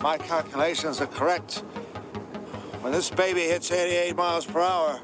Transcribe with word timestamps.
my 0.00 0.16
calculations 0.16 1.00
are 1.00 1.06
correct, 1.06 1.64
when 2.80 2.92
this 2.92 3.10
baby 3.10 3.40
hits 3.40 3.70
88 3.72 4.16
miles 4.16 4.46
per 4.46 4.60
hour, 4.60 5.00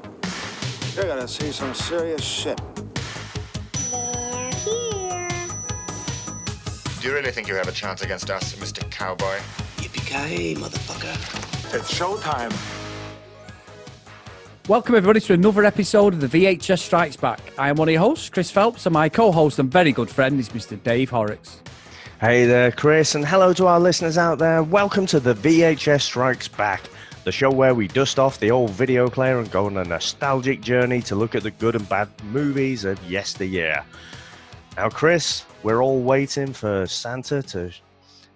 you're 0.95 1.05
gonna 1.05 1.27
see 1.27 1.51
some 1.51 1.73
serious 1.73 2.23
shit. 2.23 2.59
They're 3.91 4.51
here. 4.51 5.27
Do 7.01 7.07
you 7.07 7.13
really 7.13 7.31
think 7.31 7.47
you 7.47 7.55
have 7.55 7.67
a 7.67 7.73
chance 7.73 8.01
against 8.01 8.29
us, 8.29 8.55
Mr. 8.55 8.89
Cowboy? 8.89 9.37
Yippee-ki-yay, 9.77 10.55
motherfucker. 10.55 11.75
It's 11.75 11.93
showtime. 11.93 12.53
Welcome, 14.69 14.95
everybody, 14.95 15.19
to 15.19 15.33
another 15.33 15.65
episode 15.65 16.13
of 16.13 16.21
the 16.21 16.27
VHS 16.27 16.79
Strikes 16.79 17.17
Back. 17.17 17.41
I 17.57 17.69
am 17.69 17.75
one 17.75 17.89
of 17.89 17.91
your 17.91 18.01
hosts, 18.01 18.29
Chris 18.29 18.49
Phelps, 18.49 18.85
and 18.85 18.93
my 18.93 19.09
co 19.09 19.31
host 19.31 19.59
and 19.59 19.69
very 19.71 19.91
good 19.91 20.09
friend 20.09 20.39
is 20.39 20.49
Mr. 20.49 20.81
Dave 20.81 21.09
Horrocks. 21.09 21.61
Hey 22.21 22.45
there, 22.45 22.71
Chris, 22.71 23.13
and 23.13 23.25
hello 23.25 23.51
to 23.51 23.67
our 23.67 23.77
listeners 23.77 24.17
out 24.17 24.39
there. 24.39 24.63
Welcome 24.63 25.05
to 25.07 25.19
the 25.19 25.33
VHS 25.33 26.03
Strikes 26.03 26.47
Back, 26.47 26.89
the 27.25 27.31
show 27.31 27.51
where 27.51 27.75
we 27.75 27.89
dust 27.89 28.19
off 28.19 28.39
the 28.39 28.51
old 28.51 28.71
video 28.71 29.09
player 29.09 29.37
and 29.37 29.51
go 29.51 29.65
on 29.65 29.75
a 29.75 29.83
nostalgic 29.83 30.61
journey 30.61 31.01
to 31.01 31.15
look 31.15 31.35
at 31.35 31.43
the 31.43 31.51
good 31.51 31.75
and 31.75 31.87
bad 31.89 32.07
movies 32.23 32.85
of 32.85 33.03
yesteryear. 33.03 33.83
Now, 34.77 34.87
Chris, 34.87 35.43
we're 35.61 35.83
all 35.83 35.99
waiting 35.99 36.53
for 36.53 36.87
Santa 36.87 37.43
to 37.43 37.69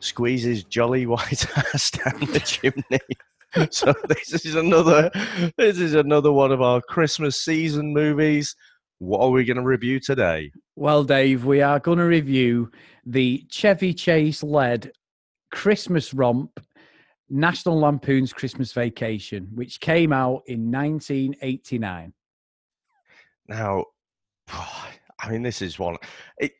squeeze 0.01 0.43
his 0.43 0.65
jolly 0.65 1.05
white 1.05 1.45
ass 1.73 1.91
down 1.91 2.19
the 2.19 2.41
chimney. 2.41 2.99
so 3.71 3.93
this 4.09 4.45
is 4.45 4.55
another 4.55 5.09
this 5.57 5.79
is 5.79 5.93
another 5.93 6.33
one 6.33 6.51
of 6.51 6.61
our 6.61 6.81
Christmas 6.81 7.41
season 7.41 7.93
movies. 7.93 8.57
What 8.97 9.21
are 9.21 9.29
we 9.29 9.45
going 9.45 9.55
to 9.55 9.63
review 9.63 10.01
today? 10.01 10.51
Well, 10.75 11.05
Dave, 11.05 11.45
we 11.45 11.61
are 11.61 11.79
going 11.79 11.99
to 11.99 12.03
review 12.03 12.71
the 13.09 13.43
Chevy 13.49 13.93
Chase 13.93 14.43
led 14.43 14.91
Christmas 15.51 16.13
romp, 16.13 16.59
National 17.27 17.79
Lampoon's 17.79 18.31
Christmas 18.31 18.71
Vacation, 18.71 19.47
which 19.55 19.79
came 19.79 20.13
out 20.13 20.43
in 20.45 20.71
1989. 20.71 22.13
Now, 23.47 23.85
I 24.47 25.29
mean, 25.29 25.41
this 25.41 25.61
is 25.61 25.79
one. 25.79 25.97
It, 26.37 26.51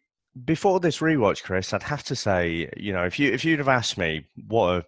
before 0.45 0.79
this 0.79 0.99
rewatch, 0.99 1.43
Chris, 1.43 1.71
I'd 1.71 1.83
have 1.83 2.03
to 2.05 2.15
say, 2.15 2.69
you 2.75 2.93
know, 2.93 3.05
if 3.05 3.19
you 3.19 3.31
if 3.31 3.45
you'd 3.45 3.59
have 3.59 3.67
asked 3.67 3.97
me 3.97 4.27
what 4.47 4.69
are, 4.69 4.83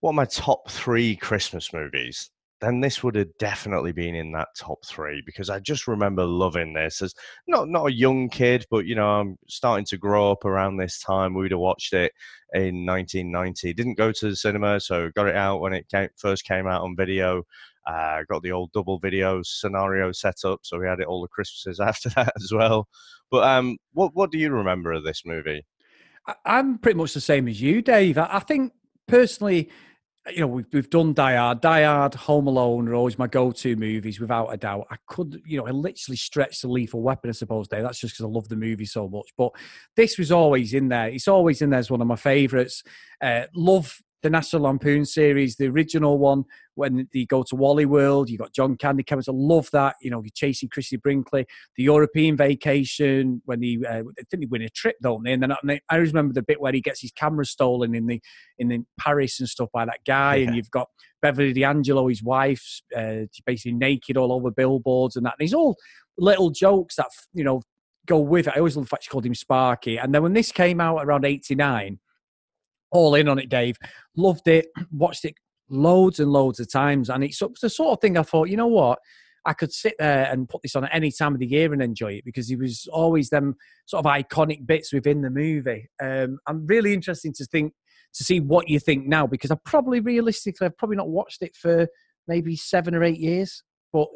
what 0.00 0.10
are 0.10 0.14
my 0.14 0.24
top 0.24 0.70
three 0.70 1.14
Christmas 1.16 1.72
movies, 1.72 2.30
then 2.60 2.80
this 2.80 3.02
would 3.02 3.14
have 3.14 3.36
definitely 3.38 3.92
been 3.92 4.14
in 4.14 4.32
that 4.32 4.48
top 4.56 4.84
three 4.84 5.22
because 5.24 5.48
I 5.48 5.60
just 5.60 5.88
remember 5.88 6.24
loving 6.24 6.74
this 6.74 7.00
as 7.00 7.14
not 7.48 7.68
not 7.68 7.86
a 7.86 7.92
young 7.92 8.28
kid, 8.28 8.66
but 8.70 8.86
you 8.86 8.94
know, 8.94 9.08
I'm 9.08 9.38
starting 9.48 9.86
to 9.86 9.96
grow 9.96 10.30
up 10.30 10.44
around 10.44 10.76
this 10.76 11.00
time. 11.00 11.34
We'd 11.34 11.52
have 11.52 11.60
watched 11.60 11.94
it 11.94 12.12
in 12.52 12.84
1990. 12.84 13.72
Didn't 13.72 13.98
go 13.98 14.12
to 14.12 14.28
the 14.28 14.36
cinema, 14.36 14.80
so 14.80 15.10
got 15.16 15.28
it 15.28 15.36
out 15.36 15.60
when 15.60 15.72
it 15.72 15.88
came, 15.88 16.08
first 16.16 16.44
came 16.44 16.66
out 16.66 16.82
on 16.82 16.96
video. 16.96 17.42
Uh, 17.86 18.22
got 18.28 18.42
the 18.42 18.52
old 18.52 18.70
double 18.72 18.98
video 18.98 19.40
scenario 19.42 20.12
set 20.12 20.44
up, 20.44 20.60
so 20.62 20.78
we 20.78 20.86
had 20.86 21.00
it 21.00 21.06
all 21.06 21.22
the 21.22 21.28
Christmases 21.28 21.80
after 21.86 22.10
that 22.10 22.32
as 22.36 22.52
well. 22.52 22.88
But 23.30 23.44
um, 23.44 23.78
what 23.94 24.14
what 24.14 24.30
do 24.30 24.38
you 24.38 24.50
remember 24.50 24.92
of 24.92 25.04
this 25.04 25.22
movie? 25.24 25.64
I'm 26.44 26.78
pretty 26.78 26.98
much 26.98 27.14
the 27.14 27.20
same 27.20 27.48
as 27.48 27.60
you, 27.62 27.80
Dave. 27.80 28.18
I 28.18 28.40
think 28.40 28.74
personally, 29.06 29.70
you 30.28 30.40
know, 30.40 30.46
we've, 30.48 30.66
we've 30.72 30.90
done 30.90 31.14
Die 31.14 31.34
Hard. 31.34 31.60
Die 31.60 31.82
Hard, 31.82 32.14
Home 32.14 32.46
Alone 32.46 32.88
are 32.88 32.94
always 32.94 33.18
my 33.18 33.26
go-to 33.26 33.74
movies, 33.76 34.20
without 34.20 34.48
a 34.48 34.56
doubt. 34.56 34.86
I 34.90 34.96
could, 35.06 35.40
you 35.46 35.58
know, 35.58 35.66
I 35.66 35.70
literally 35.70 36.16
stretch 36.16 36.60
the 36.60 36.68
Lethal 36.68 37.02
Weapon, 37.02 37.30
I 37.30 37.32
suppose, 37.32 37.68
Dave. 37.68 37.82
That's 37.82 37.98
just 37.98 38.14
because 38.14 38.26
I 38.26 38.28
love 38.28 38.48
the 38.48 38.56
movie 38.56 38.84
so 38.84 39.08
much. 39.08 39.32
But 39.36 39.52
this 39.96 40.18
was 40.18 40.30
always 40.30 40.74
in 40.74 40.88
there. 40.88 41.08
It's 41.08 41.28
always 41.28 41.62
in 41.62 41.70
there 41.70 41.80
as 41.80 41.90
one 41.90 42.02
of 42.02 42.06
my 42.06 42.16
favourites. 42.16 42.82
Uh, 43.20 43.44
love 43.54 44.00
the 44.22 44.30
National 44.30 44.62
Lampoon 44.62 45.04
series, 45.04 45.56
the 45.56 45.68
original 45.68 46.18
one, 46.18 46.44
when 46.74 47.08
they 47.12 47.24
go 47.24 47.42
to 47.42 47.56
Wally 47.56 47.86
World, 47.86 48.28
you 48.28 48.38
got 48.38 48.52
John 48.52 48.76
Candy 48.76 49.02
Cameron. 49.02 49.24
I 49.28 49.32
love 49.32 49.70
that. 49.72 49.96
You 50.00 50.10
know, 50.10 50.22
you're 50.22 50.30
chasing 50.34 50.68
Chrissy 50.68 50.96
Brinkley. 50.96 51.46
The 51.76 51.82
European 51.84 52.36
vacation, 52.36 53.42
when 53.44 53.62
he, 53.62 53.84
uh, 53.84 54.00
I 54.00 54.22
think 54.30 54.42
they 54.42 54.46
win 54.46 54.62
a 54.62 54.68
trip, 54.68 54.96
don't 55.02 55.22
they? 55.22 55.32
And 55.32 55.42
then 55.42 55.52
I, 55.52 55.80
I 55.88 55.96
remember 55.96 56.34
the 56.34 56.42
bit 56.42 56.60
where 56.60 56.72
he 56.72 56.80
gets 56.80 57.00
his 57.00 57.12
camera 57.12 57.44
stolen 57.44 57.94
in 57.94 58.06
the 58.06 58.20
in 58.58 58.68
the 58.68 58.80
Paris 58.98 59.40
and 59.40 59.48
stuff 59.48 59.68
by 59.72 59.84
that 59.84 60.00
guy, 60.06 60.36
and 60.36 60.54
you've 60.54 60.70
got 60.70 60.88
Beverly 61.22 61.52
D'Angelo, 61.52 62.08
his 62.08 62.22
wife, 62.22 62.80
uh, 62.96 63.26
basically 63.46 63.72
naked 63.72 64.16
all 64.16 64.32
over 64.32 64.50
billboards 64.50 65.16
and 65.16 65.24
that. 65.26 65.34
And 65.38 65.46
these 65.46 65.54
all 65.54 65.76
little 66.18 66.50
jokes 66.50 66.96
that 66.96 67.08
you 67.32 67.44
know 67.44 67.62
go 68.06 68.18
with 68.18 68.48
it. 68.48 68.54
I 68.54 68.58
always 68.58 68.76
love 68.76 68.86
the 68.86 68.88
fact 68.88 69.04
she 69.04 69.10
called 69.10 69.26
him 69.26 69.34
Sparky. 69.34 69.98
And 69.98 70.14
then 70.14 70.22
when 70.22 70.32
this 70.32 70.52
came 70.52 70.80
out 70.80 71.04
around 71.04 71.24
'89, 71.24 71.98
all 72.90 73.14
in 73.14 73.28
on 73.28 73.38
it, 73.38 73.48
Dave. 73.48 73.76
Loved 74.16 74.48
it. 74.48 74.66
Watched 74.90 75.24
it 75.24 75.34
loads 75.68 76.18
and 76.18 76.30
loads 76.30 76.60
of 76.60 76.70
times, 76.70 77.08
and 77.10 77.22
it's 77.22 77.40
the 77.60 77.70
sort 77.70 77.92
of 77.92 78.00
thing 78.00 78.18
I 78.18 78.22
thought, 78.22 78.48
you 78.48 78.56
know 78.56 78.66
what, 78.66 78.98
I 79.46 79.52
could 79.52 79.72
sit 79.72 79.94
there 79.98 80.30
and 80.30 80.48
put 80.48 80.62
this 80.62 80.76
on 80.76 80.84
at 80.84 80.94
any 80.94 81.10
time 81.10 81.34
of 81.34 81.40
the 81.40 81.46
year 81.46 81.72
and 81.72 81.82
enjoy 81.82 82.12
it 82.14 82.24
because 82.24 82.50
it 82.50 82.58
was 82.58 82.86
always 82.92 83.30
them 83.30 83.54
sort 83.86 84.04
of 84.04 84.12
iconic 84.12 84.66
bits 84.66 84.92
within 84.92 85.22
the 85.22 85.30
movie. 85.30 85.88
Um, 86.02 86.38
I'm 86.46 86.66
really 86.66 86.92
interested 86.92 87.34
to 87.36 87.44
think 87.46 87.72
to 88.14 88.24
see 88.24 88.40
what 88.40 88.68
you 88.68 88.80
think 88.80 89.06
now 89.06 89.26
because 89.26 89.50
I 89.50 89.56
probably 89.64 90.00
realistically 90.00 90.66
I've 90.66 90.76
probably 90.76 90.96
not 90.96 91.08
watched 91.08 91.42
it 91.42 91.54
for 91.56 91.86
maybe 92.26 92.56
seven 92.56 92.94
or 92.94 93.02
eight 93.02 93.18
years. 93.18 93.62
But 93.92 94.08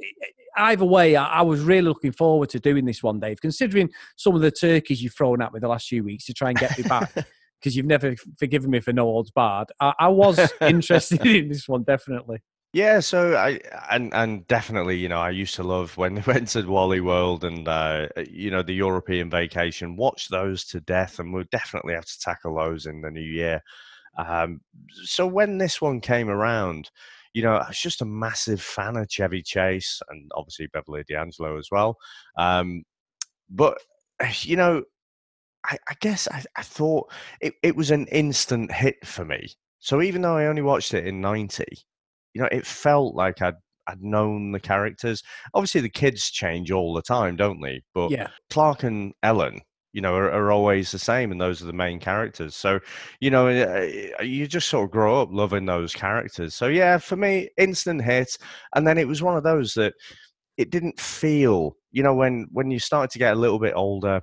either 0.56 0.84
way, 0.84 1.16
I, 1.16 1.40
I 1.40 1.42
was 1.42 1.60
really 1.60 1.88
looking 1.88 2.12
forward 2.12 2.50
to 2.50 2.60
doing 2.60 2.84
this 2.84 3.02
one, 3.02 3.18
Dave. 3.18 3.40
Considering 3.40 3.90
some 4.16 4.34
of 4.34 4.40
the 4.40 4.50
turkeys 4.50 5.02
you've 5.02 5.14
thrown 5.14 5.42
at 5.42 5.52
me 5.52 5.60
the 5.60 5.68
last 5.68 5.88
few 5.88 6.04
weeks 6.04 6.26
to 6.26 6.34
try 6.34 6.50
and 6.50 6.58
get 6.58 6.76
me 6.76 6.84
back, 6.84 7.12
because 7.64 7.74
you've 7.74 7.86
never 7.86 8.14
forgiven 8.38 8.70
me 8.70 8.80
for 8.80 8.92
No 8.92 9.04
Holds 9.04 9.30
Barred. 9.30 9.72
I, 9.80 9.94
I 9.98 10.08
was 10.08 10.38
interested 10.60 11.26
in 11.26 11.48
this 11.48 11.66
one, 11.66 11.82
definitely. 11.82 12.42
Yeah, 12.74 13.00
so 13.00 13.36
I 13.36 13.60
and 13.90 14.12
and 14.12 14.46
definitely, 14.48 14.98
you 14.98 15.08
know, 15.08 15.20
I 15.20 15.30
used 15.30 15.54
to 15.54 15.62
love 15.62 15.96
when 15.96 16.16
we 16.16 16.22
went 16.26 16.48
to 16.48 16.62
Wally 16.62 17.00
World 17.00 17.44
and 17.44 17.66
uh, 17.66 18.08
you 18.28 18.50
know 18.50 18.62
the 18.62 18.74
European 18.74 19.30
vacation. 19.30 19.96
Watch 19.96 20.28
those 20.28 20.64
to 20.66 20.80
death, 20.80 21.18
and 21.18 21.32
we'll 21.32 21.44
definitely 21.50 21.94
have 21.94 22.04
to 22.04 22.20
tackle 22.20 22.56
those 22.56 22.84
in 22.84 23.00
the 23.00 23.10
new 23.10 23.20
year. 23.20 23.62
Um, 24.18 24.60
so 25.04 25.26
when 25.26 25.56
this 25.58 25.80
one 25.80 26.00
came 26.00 26.28
around, 26.28 26.90
you 27.32 27.42
know, 27.42 27.54
I 27.54 27.68
was 27.68 27.78
just 27.78 28.02
a 28.02 28.06
massive 28.06 28.60
fan 28.60 28.96
of 28.96 29.08
Chevy 29.10 29.42
Chase 29.42 30.00
and 30.10 30.30
obviously 30.34 30.68
Beverly 30.68 31.02
D'Angelo 31.08 31.58
as 31.58 31.68
well. 31.72 31.96
Um, 32.36 32.84
but 33.48 33.78
you 34.42 34.56
know, 34.56 34.82
I, 35.64 35.78
I 35.88 35.94
guess 36.00 36.28
I, 36.30 36.42
I 36.56 36.62
thought 36.62 37.10
it, 37.40 37.54
it 37.62 37.76
was 37.76 37.90
an 37.90 38.06
instant 38.08 38.72
hit 38.72 38.96
for 39.06 39.24
me. 39.24 39.48
So 39.78 40.02
even 40.02 40.22
though 40.22 40.36
I 40.36 40.46
only 40.46 40.62
watched 40.62 40.94
it 40.94 41.06
in 41.06 41.20
'90 41.20 41.64
you 42.34 42.42
know, 42.42 42.48
it 42.52 42.66
felt 42.66 43.14
like 43.14 43.40
I'd 43.40 43.54
I'd 43.86 44.02
known 44.02 44.52
the 44.52 44.60
characters. 44.60 45.22
Obviously, 45.52 45.80
the 45.82 45.88
kids 45.90 46.30
change 46.30 46.70
all 46.70 46.94
the 46.94 47.02
time, 47.02 47.36
don't 47.36 47.60
they? 47.60 47.82
But 47.94 48.10
Yeah. 48.10 48.28
Clark 48.50 48.82
and 48.82 49.12
Ellen, 49.22 49.60
you 49.92 50.00
know, 50.00 50.14
are, 50.14 50.30
are 50.30 50.50
always 50.50 50.90
the 50.90 50.98
same, 50.98 51.30
and 51.32 51.40
those 51.40 51.62
are 51.62 51.66
the 51.66 51.72
main 51.72 52.00
characters. 52.00 52.56
So, 52.56 52.80
you 53.20 53.30
know, 53.30 53.48
uh, 53.48 54.22
you 54.22 54.46
just 54.46 54.68
sort 54.68 54.86
of 54.86 54.90
grow 54.90 55.20
up 55.20 55.28
loving 55.32 55.66
those 55.66 55.92
characters. 55.94 56.54
So, 56.54 56.66
yeah, 56.68 56.98
for 56.98 57.16
me, 57.16 57.50
instant 57.58 58.02
hit. 58.02 58.36
And 58.74 58.86
then 58.86 58.98
it 58.98 59.06
was 59.08 59.22
one 59.22 59.36
of 59.36 59.44
those 59.44 59.74
that 59.74 59.94
it 60.56 60.70
didn't 60.70 60.98
feel, 61.00 61.76
you 61.92 62.02
know, 62.02 62.14
when 62.14 62.46
when 62.52 62.70
you 62.70 62.78
started 62.78 63.10
to 63.12 63.18
get 63.18 63.34
a 63.34 63.38
little 63.38 63.58
bit 63.58 63.74
older, 63.76 64.20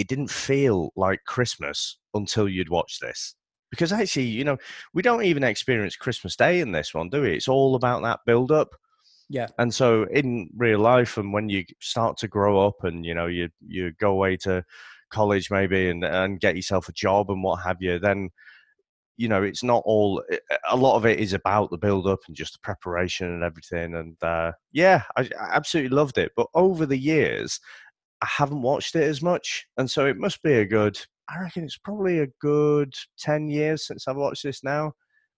it 0.00 0.08
didn't 0.08 0.30
feel 0.30 0.92
like 0.96 1.20
Christmas 1.26 1.98
until 2.14 2.48
you'd 2.48 2.70
watched 2.70 3.02
this 3.02 3.34
because 3.70 3.92
actually, 3.92 4.24
you 4.24 4.44
know, 4.44 4.56
we 4.94 5.02
don't 5.02 5.24
even 5.24 5.44
experience 5.44 5.94
Christmas 5.94 6.36
Day 6.36 6.60
in 6.60 6.72
this 6.72 6.94
one, 6.94 7.10
do 7.10 7.20
we? 7.20 7.34
It's 7.34 7.48
all 7.48 7.74
about 7.74 8.02
that 8.02 8.20
build 8.24 8.50
up. 8.50 8.70
Yeah. 9.28 9.48
And 9.58 9.72
so 9.72 10.04
in 10.04 10.48
real 10.56 10.80
life 10.80 11.18
and 11.18 11.34
when 11.34 11.50
you 11.50 11.64
start 11.80 12.16
to 12.18 12.28
grow 12.28 12.66
up 12.66 12.82
and 12.82 13.04
you 13.04 13.14
know 13.14 13.26
you 13.26 13.50
you 13.64 13.92
go 14.00 14.10
away 14.10 14.36
to 14.38 14.64
college 15.10 15.50
maybe 15.50 15.90
and 15.90 16.02
and 16.02 16.40
get 16.40 16.56
yourself 16.56 16.88
a 16.88 16.92
job 16.92 17.30
and 17.30 17.42
what 17.42 17.62
have 17.62 17.76
you, 17.80 17.98
then 17.98 18.30
you 19.18 19.28
know 19.28 19.42
it's 19.42 19.62
not 19.62 19.82
all 19.84 20.24
a 20.70 20.76
lot 20.76 20.96
of 20.96 21.04
it 21.04 21.20
is 21.20 21.34
about 21.34 21.70
the 21.70 21.76
build 21.76 22.06
up 22.06 22.20
and 22.26 22.34
just 22.34 22.54
the 22.54 22.58
preparation 22.60 23.28
and 23.28 23.44
everything 23.44 23.94
and 23.94 24.16
uh 24.22 24.50
yeah 24.72 25.02
I, 25.14 25.28
I 25.38 25.56
absolutely 25.56 25.94
loved 25.94 26.16
it 26.16 26.32
but 26.36 26.46
over 26.54 26.86
the 26.86 26.96
years 26.96 27.60
i 28.22 28.26
haven't 28.28 28.62
watched 28.62 28.94
it 28.96 29.04
as 29.04 29.22
much 29.22 29.66
and 29.76 29.90
so 29.90 30.06
it 30.06 30.16
must 30.16 30.42
be 30.42 30.54
a 30.54 30.64
good 30.66 30.98
i 31.28 31.40
reckon 31.40 31.64
it's 31.64 31.78
probably 31.78 32.20
a 32.20 32.26
good 32.40 32.92
10 33.18 33.48
years 33.48 33.86
since 33.86 34.06
i've 34.08 34.16
watched 34.16 34.42
this 34.42 34.62
now 34.64 34.92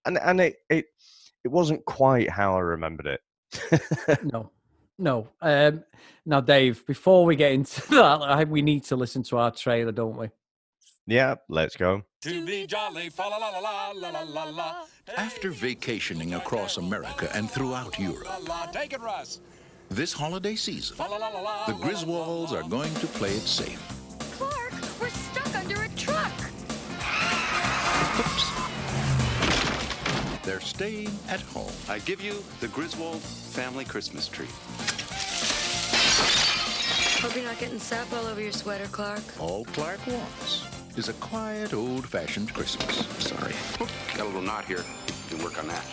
and 0.07 0.19
and 0.19 0.41
it 0.41 0.57
it 0.71 0.87
it 1.45 1.49
wasn't 1.49 1.85
quite 1.85 2.29
how 2.31 2.57
i 2.57 2.61
remembered 2.61 3.07
it 3.07 3.21
No, 4.25 4.51
no. 4.99 5.29
Um, 5.41 5.85
now, 6.25 6.41
Dave, 6.41 6.87
before 6.87 7.25
we 7.25 7.37
get 7.37 7.53
into 7.53 7.83
that, 7.91 8.23
I 8.23 8.45
we 8.45 8.63
need 8.63 8.85
to 8.85 8.97
listen 8.97 9.23
to 9.25 9.39
our 9.39 9.51
trailer, 9.51 9.93
don't 9.93 10.17
we? 10.17 10.29
yeah 11.09 11.35
let's 11.49 11.77
go 11.77 12.01
To 12.23 12.47
be 12.47 12.65
jolly, 12.65 13.11
la 13.19 13.27
la 13.27 13.49
la 13.59 13.91
la 13.91 14.11
la 14.11 14.21
la 14.23 14.45
la. 14.45 14.75
After 15.17 15.51
vacationing 15.51 16.35
across 16.35 16.77
America 16.77 17.29
and 17.35 17.51
throughout 17.51 17.99
Europe. 17.99 18.29
Take 18.73 18.93
it, 18.93 19.01
Russ. 19.01 19.41
This 19.93 20.13
holiday 20.13 20.55
season, 20.55 20.97
la 20.99 21.07
la 21.07 21.17
la 21.17 21.41
la. 21.41 21.67
the 21.67 21.73
Griswolds 21.73 22.53
are 22.53 22.67
going 22.69 22.93
to 22.95 23.07
play 23.07 23.31
it 23.31 23.43
safe. 23.43 23.81
Clark, 24.39 24.73
we're 25.01 25.11
stuck 25.11 25.55
under 25.55 25.83
a 25.83 25.89
truck. 25.91 26.33
Oops. 28.19 28.51
they're 30.45 30.61
staying 30.61 31.11
at 31.29 31.41
home. 31.41 31.73
I 31.89 31.99
give 32.01 32.23
you 32.23 32.43
the 32.61 32.69
Griswold 32.69 33.21
family 33.21 33.85
Christmas 33.85 34.29
tree. 34.29 34.49
Hope 37.21 37.37
you're 37.37 37.45
not 37.45 37.59
getting 37.59 37.79
sap 37.79 38.13
all 38.13 38.27
over 38.27 38.41
your 38.41 38.53
sweater, 38.53 38.87
Clark. 38.87 39.23
All 39.39 39.65
Clark 39.67 40.05
wants 40.07 40.67
is 40.97 41.09
a 41.09 41.15
quiet, 41.15 41.75
old-fashioned 41.75 42.53
Christmas. 42.53 43.07
Sorry. 43.19 43.55
Got 44.17 44.21
a 44.21 44.25
little 44.25 44.43
knot 44.43 44.65
here. 44.65 44.85
You 45.31 45.37
can 45.37 45.45
work 45.45 45.59
on 45.59 45.69
that. 45.69 45.85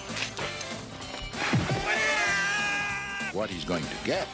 What 3.34 3.50
he's 3.50 3.64
going 3.64 3.84
to 3.84 3.96
get 4.06 4.28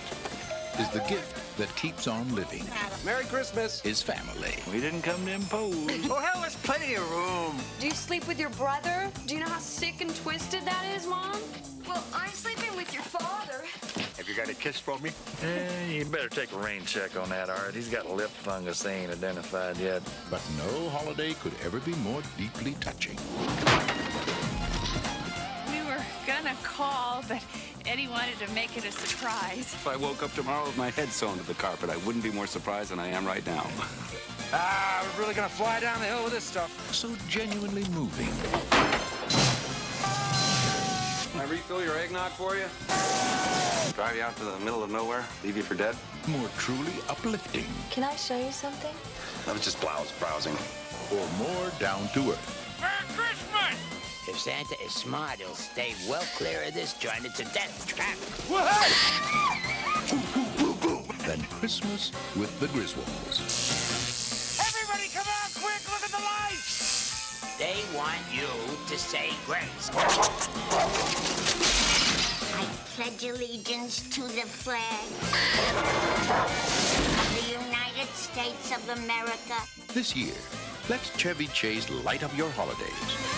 is 0.80 0.90
the 0.90 1.00
gift 1.08 1.58
that 1.58 1.74
keeps 1.76 2.08
on 2.08 2.34
living. 2.34 2.64
Merry 3.04 3.26
Christmas. 3.26 3.82
His 3.82 4.02
family. 4.02 4.56
We 4.72 4.80
didn't 4.80 5.02
come 5.02 5.26
to 5.26 5.34
impose. 5.34 5.76
Oh, 6.10 6.20
hell, 6.20 6.42
there's 6.42 6.56
plenty 6.58 6.96
of 6.96 7.10
room. 7.12 7.58
Do 7.80 7.88
you 7.88 7.94
sleep 7.94 8.28
with 8.28 8.40
your 8.40 8.50
brother? 8.52 9.10
Do 9.26 9.34
you 9.34 9.42
know 9.42 9.50
how 9.50 9.60
sick 9.60 10.02
and 10.02 10.16
twisted 10.18 10.64
that 10.64 10.86
is, 10.96 11.06
Mom? 11.08 11.38
Well, 11.88 12.04
I'm 12.14 12.30
sleeping 12.30 12.76
with 12.76 12.94
your 12.94 13.04
father. 13.04 13.64
Have 14.18 14.28
you 14.30 14.36
got 14.36 14.50
a 14.50 14.54
kiss 14.54 14.80
for 14.80 14.98
me? 15.00 15.12
Eh, 15.44 15.92
you 15.92 16.06
better 16.06 16.30
take 16.30 16.52
a 16.54 16.58
rain 16.58 16.84
check 16.86 17.18
on 17.18 17.30
that, 17.30 17.50
Art. 17.50 17.74
He's 17.76 17.90
got 17.90 18.06
a 18.06 18.14
lip 18.14 18.30
fungus 18.30 18.82
they 18.82 18.96
ain't 19.02 19.12
identified 19.12 19.78
yet. 19.78 20.02
But 20.32 20.42
no 20.58 20.90
holiday 20.90 21.34
could 21.34 21.54
ever 21.64 21.80
be 21.80 21.94
more 21.96 22.22
deeply 22.38 22.76
touching. 22.80 23.18
We 25.70 25.82
were 25.84 26.04
gonna 26.26 26.56
call, 26.64 27.24
but 27.28 27.44
Eddie 27.88 28.08
wanted 28.08 28.40
to 28.40 28.52
make 28.54 28.76
it 28.78 28.84
a 28.86 28.92
surprise. 28.92 29.74
If 29.74 29.88
I 29.88 29.96
woke 29.96 30.24
up 30.24 30.34
tomorrow 30.34 30.66
with 30.66 30.76
my 30.76 30.90
head 30.90 31.10
sewn 31.10 31.38
to 31.38 31.44
the 31.44 31.54
carpet, 31.54 31.92
I 31.92 31.98
wouldn't 31.98 32.24
be 32.24 32.32
more 32.32 32.48
surprised 32.48 32.90
than 32.90 33.00
I 33.00 33.08
am 33.08 33.26
right 33.26 33.46
now. 33.46 33.68
Ah, 34.54 35.04
we're 35.04 35.24
really 35.24 35.34
gonna 35.34 35.50
fly 35.50 35.80
down 35.80 36.00
the 36.00 36.06
hill 36.06 36.24
with 36.24 36.32
this 36.32 36.44
stuff. 36.44 36.70
So 36.94 37.10
genuinely 37.28 37.84
moving. 37.90 38.28
Can 41.32 41.42
I 41.42 41.46
refill 41.50 41.84
your 41.84 41.98
eggnog 41.98 42.32
for 42.34 42.56
you? 42.56 42.66
Drive 43.96 44.16
you 44.16 44.22
out 44.22 44.38
to 44.38 44.46
the 44.46 44.60
middle 44.60 44.84
of 44.84 44.92
nowhere, 44.92 45.26
leave 45.44 45.58
you 45.58 45.64
for 45.64 45.74
dead? 45.74 45.96
More 46.28 46.48
truly 46.58 46.94
uplifting. 47.10 47.66
Can 47.90 48.04
I 48.04 48.16
show 48.16 48.38
you 48.38 48.52
something? 48.52 48.94
I 49.48 49.52
was 49.52 49.64
just 49.64 49.82
blouse 49.82 50.14
browsing. 50.20 50.56
Or 51.12 51.28
more 51.38 51.72
down 51.80 52.08
to 52.14 52.32
earth. 52.32 52.65
Merry 54.36 54.44
Christmas. 54.44 54.68
If 54.68 54.68
Santa 54.68 54.86
is 54.86 54.94
smart, 54.94 55.40
he'll 55.40 55.56
stay 55.56 55.96
well 56.10 56.24
clear 56.36 56.64
of 56.64 56.74
this 56.74 56.94
joint. 56.94 57.26
It's 57.26 57.40
a 57.40 57.46
death 57.46 57.86
trap. 57.88 58.18
then 61.26 61.42
Christmas 61.50 62.12
with 62.36 62.60
the 62.60 62.68
Griswolds. 62.68 63.40
Everybody 64.60 65.10
come 65.10 65.28
out 65.28 65.54
quick. 65.56 65.82
Look 65.90 66.04
at 66.04 66.12
the 66.12 66.18
lights. 66.18 67.58
They 67.58 67.84
want 67.96 68.20
you 68.32 68.48
to 68.88 68.98
say 69.00 69.32
grace. 69.46 69.90
I 72.54 72.66
pledge 72.96 73.24
allegiance 73.24 74.02
to 74.16 74.22
the 74.22 74.46
flag 74.46 75.08
of 77.20 77.30
the 77.36 77.46
United 77.54 78.10
States 78.14 78.72
of 78.76 78.90
America. 79.04 79.56
This 79.94 80.16
year, 80.16 80.36
let 80.90 81.02
Chevy 81.18 81.48
Chase 81.48 81.90
light 81.90 82.24
up 82.24 82.36
your 82.38 82.50
holidays. 82.52 83.35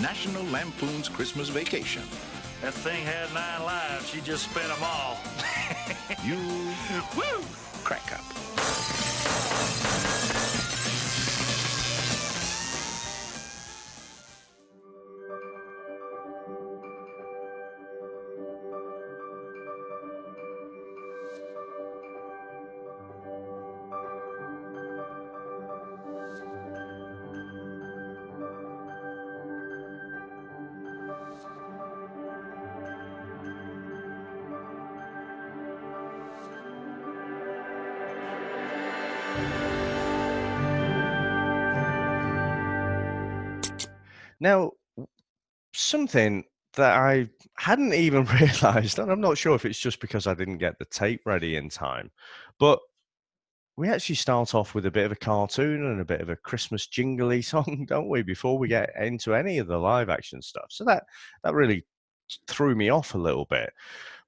National 0.00 0.44
Lampoon's 0.44 1.08
Christmas 1.10 1.50
Vacation. 1.50 2.02
That 2.62 2.72
thing 2.72 3.04
had 3.04 3.32
nine 3.34 3.62
lives. 3.64 4.08
She 4.08 4.20
just 4.22 4.50
spent 4.50 4.68
them 4.68 4.82
all. 4.82 5.18
You 6.24 6.36
woo 7.16 7.44
crack 7.84 8.12
up. 8.12 8.99
Now, 44.40 44.72
something 45.74 46.44
that 46.74 46.96
I 46.96 47.28
hadn't 47.58 47.94
even 47.94 48.24
realized, 48.40 48.98
and 48.98 49.10
I'm 49.10 49.20
not 49.20 49.38
sure 49.38 49.54
if 49.54 49.64
it's 49.64 49.78
just 49.78 50.00
because 50.00 50.26
I 50.26 50.34
didn't 50.34 50.58
get 50.58 50.78
the 50.78 50.86
tape 50.86 51.22
ready 51.26 51.56
in 51.56 51.68
time, 51.68 52.10
but 52.58 52.78
we 53.76 53.88
actually 53.88 54.16
start 54.16 54.54
off 54.54 54.74
with 54.74 54.84
a 54.86 54.90
bit 54.90 55.06
of 55.06 55.12
a 55.12 55.16
cartoon 55.16 55.86
and 55.86 56.00
a 56.00 56.04
bit 56.04 56.20
of 56.20 56.28
a 56.28 56.36
Christmas 56.36 56.86
jingly 56.86 57.42
song, 57.42 57.86
don't 57.88 58.08
we, 58.08 58.22
before 58.22 58.58
we 58.58 58.68
get 58.68 58.90
into 59.00 59.34
any 59.34 59.58
of 59.58 59.66
the 59.66 59.78
live 59.78 60.10
action 60.10 60.42
stuff. 60.42 60.66
So 60.70 60.84
that 60.84 61.04
that 61.44 61.54
really 61.54 61.84
threw 62.46 62.74
me 62.74 62.90
off 62.90 63.14
a 63.14 63.18
little 63.18 63.46
bit. 63.46 63.72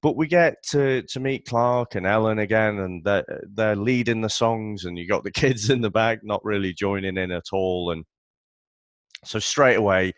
But 0.00 0.16
we 0.16 0.26
get 0.26 0.62
to 0.70 1.02
to 1.02 1.20
meet 1.20 1.46
Clark 1.46 1.94
and 1.94 2.06
Ellen 2.06 2.40
again, 2.40 2.78
and 2.78 3.04
they're, 3.04 3.24
they're 3.54 3.76
leading 3.76 4.20
the 4.20 4.30
songs, 4.30 4.84
and 4.84 4.98
you 4.98 5.06
got 5.06 5.22
the 5.22 5.30
kids 5.42 5.70
in 5.70 5.80
the 5.80 5.90
back 5.90 6.20
not 6.24 6.44
really 6.44 6.72
joining 6.72 7.18
in 7.18 7.30
at 7.30 7.52
all, 7.52 7.90
and 7.92 8.04
so 9.24 9.38
straight 9.38 9.76
away, 9.76 10.12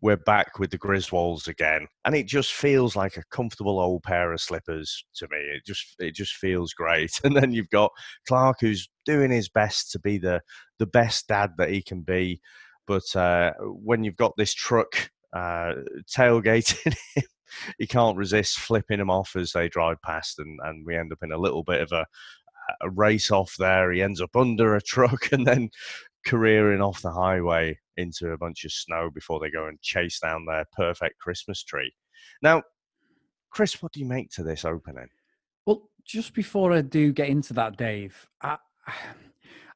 we're 0.00 0.16
back 0.16 0.58
with 0.58 0.70
the 0.70 0.78
Griswolds 0.78 1.48
again, 1.48 1.86
and 2.04 2.14
it 2.14 2.26
just 2.26 2.52
feels 2.52 2.94
like 2.94 3.16
a 3.16 3.24
comfortable 3.30 3.80
old 3.80 4.02
pair 4.04 4.32
of 4.32 4.40
slippers 4.40 5.04
to 5.16 5.26
me. 5.30 5.38
It 5.38 5.64
just 5.66 5.96
it 5.98 6.14
just 6.14 6.34
feels 6.34 6.72
great. 6.72 7.12
And 7.24 7.36
then 7.36 7.52
you've 7.52 7.70
got 7.70 7.90
Clark 8.26 8.58
who's 8.60 8.88
doing 9.04 9.30
his 9.30 9.48
best 9.48 9.90
to 9.92 9.98
be 9.98 10.18
the 10.18 10.40
the 10.78 10.86
best 10.86 11.26
dad 11.28 11.52
that 11.58 11.70
he 11.70 11.82
can 11.82 12.02
be, 12.02 12.40
but 12.86 13.14
uh, 13.16 13.52
when 13.60 14.04
you've 14.04 14.16
got 14.16 14.34
this 14.36 14.54
truck 14.54 15.10
uh, 15.32 15.74
tailgating 16.16 16.94
him. 17.14 17.24
He 17.78 17.86
can't 17.86 18.16
resist 18.16 18.58
flipping 18.58 18.98
them 18.98 19.10
off 19.10 19.34
as 19.34 19.52
they 19.52 19.68
drive 19.68 20.00
past, 20.02 20.38
and, 20.38 20.58
and 20.64 20.84
we 20.86 20.96
end 20.96 21.12
up 21.12 21.22
in 21.22 21.32
a 21.32 21.38
little 21.38 21.64
bit 21.64 21.80
of 21.80 21.92
a, 21.92 22.06
a 22.82 22.90
race 22.90 23.30
off 23.30 23.54
there. 23.58 23.90
He 23.90 24.02
ends 24.02 24.20
up 24.20 24.36
under 24.36 24.74
a 24.74 24.82
truck 24.82 25.28
and 25.32 25.46
then 25.46 25.70
careering 26.26 26.82
off 26.82 27.02
the 27.02 27.12
highway 27.12 27.78
into 27.98 28.30
a 28.30 28.38
bunch 28.38 28.64
of 28.64 28.72
snow 28.72 29.10
before 29.12 29.40
they 29.40 29.50
go 29.50 29.66
and 29.66 29.80
chase 29.82 30.20
down 30.20 30.46
their 30.46 30.64
perfect 30.72 31.18
Christmas 31.18 31.62
tree. 31.62 31.92
Now, 32.42 32.62
Chris, 33.50 33.82
what 33.82 33.92
do 33.92 34.00
you 34.00 34.06
make 34.06 34.30
to 34.30 34.42
this 34.42 34.64
opening? 34.64 35.08
Well, 35.66 35.90
just 36.04 36.32
before 36.32 36.72
I 36.72 36.80
do 36.80 37.12
get 37.12 37.28
into 37.28 37.52
that, 37.54 37.76
Dave, 37.76 38.26
I, 38.40 38.56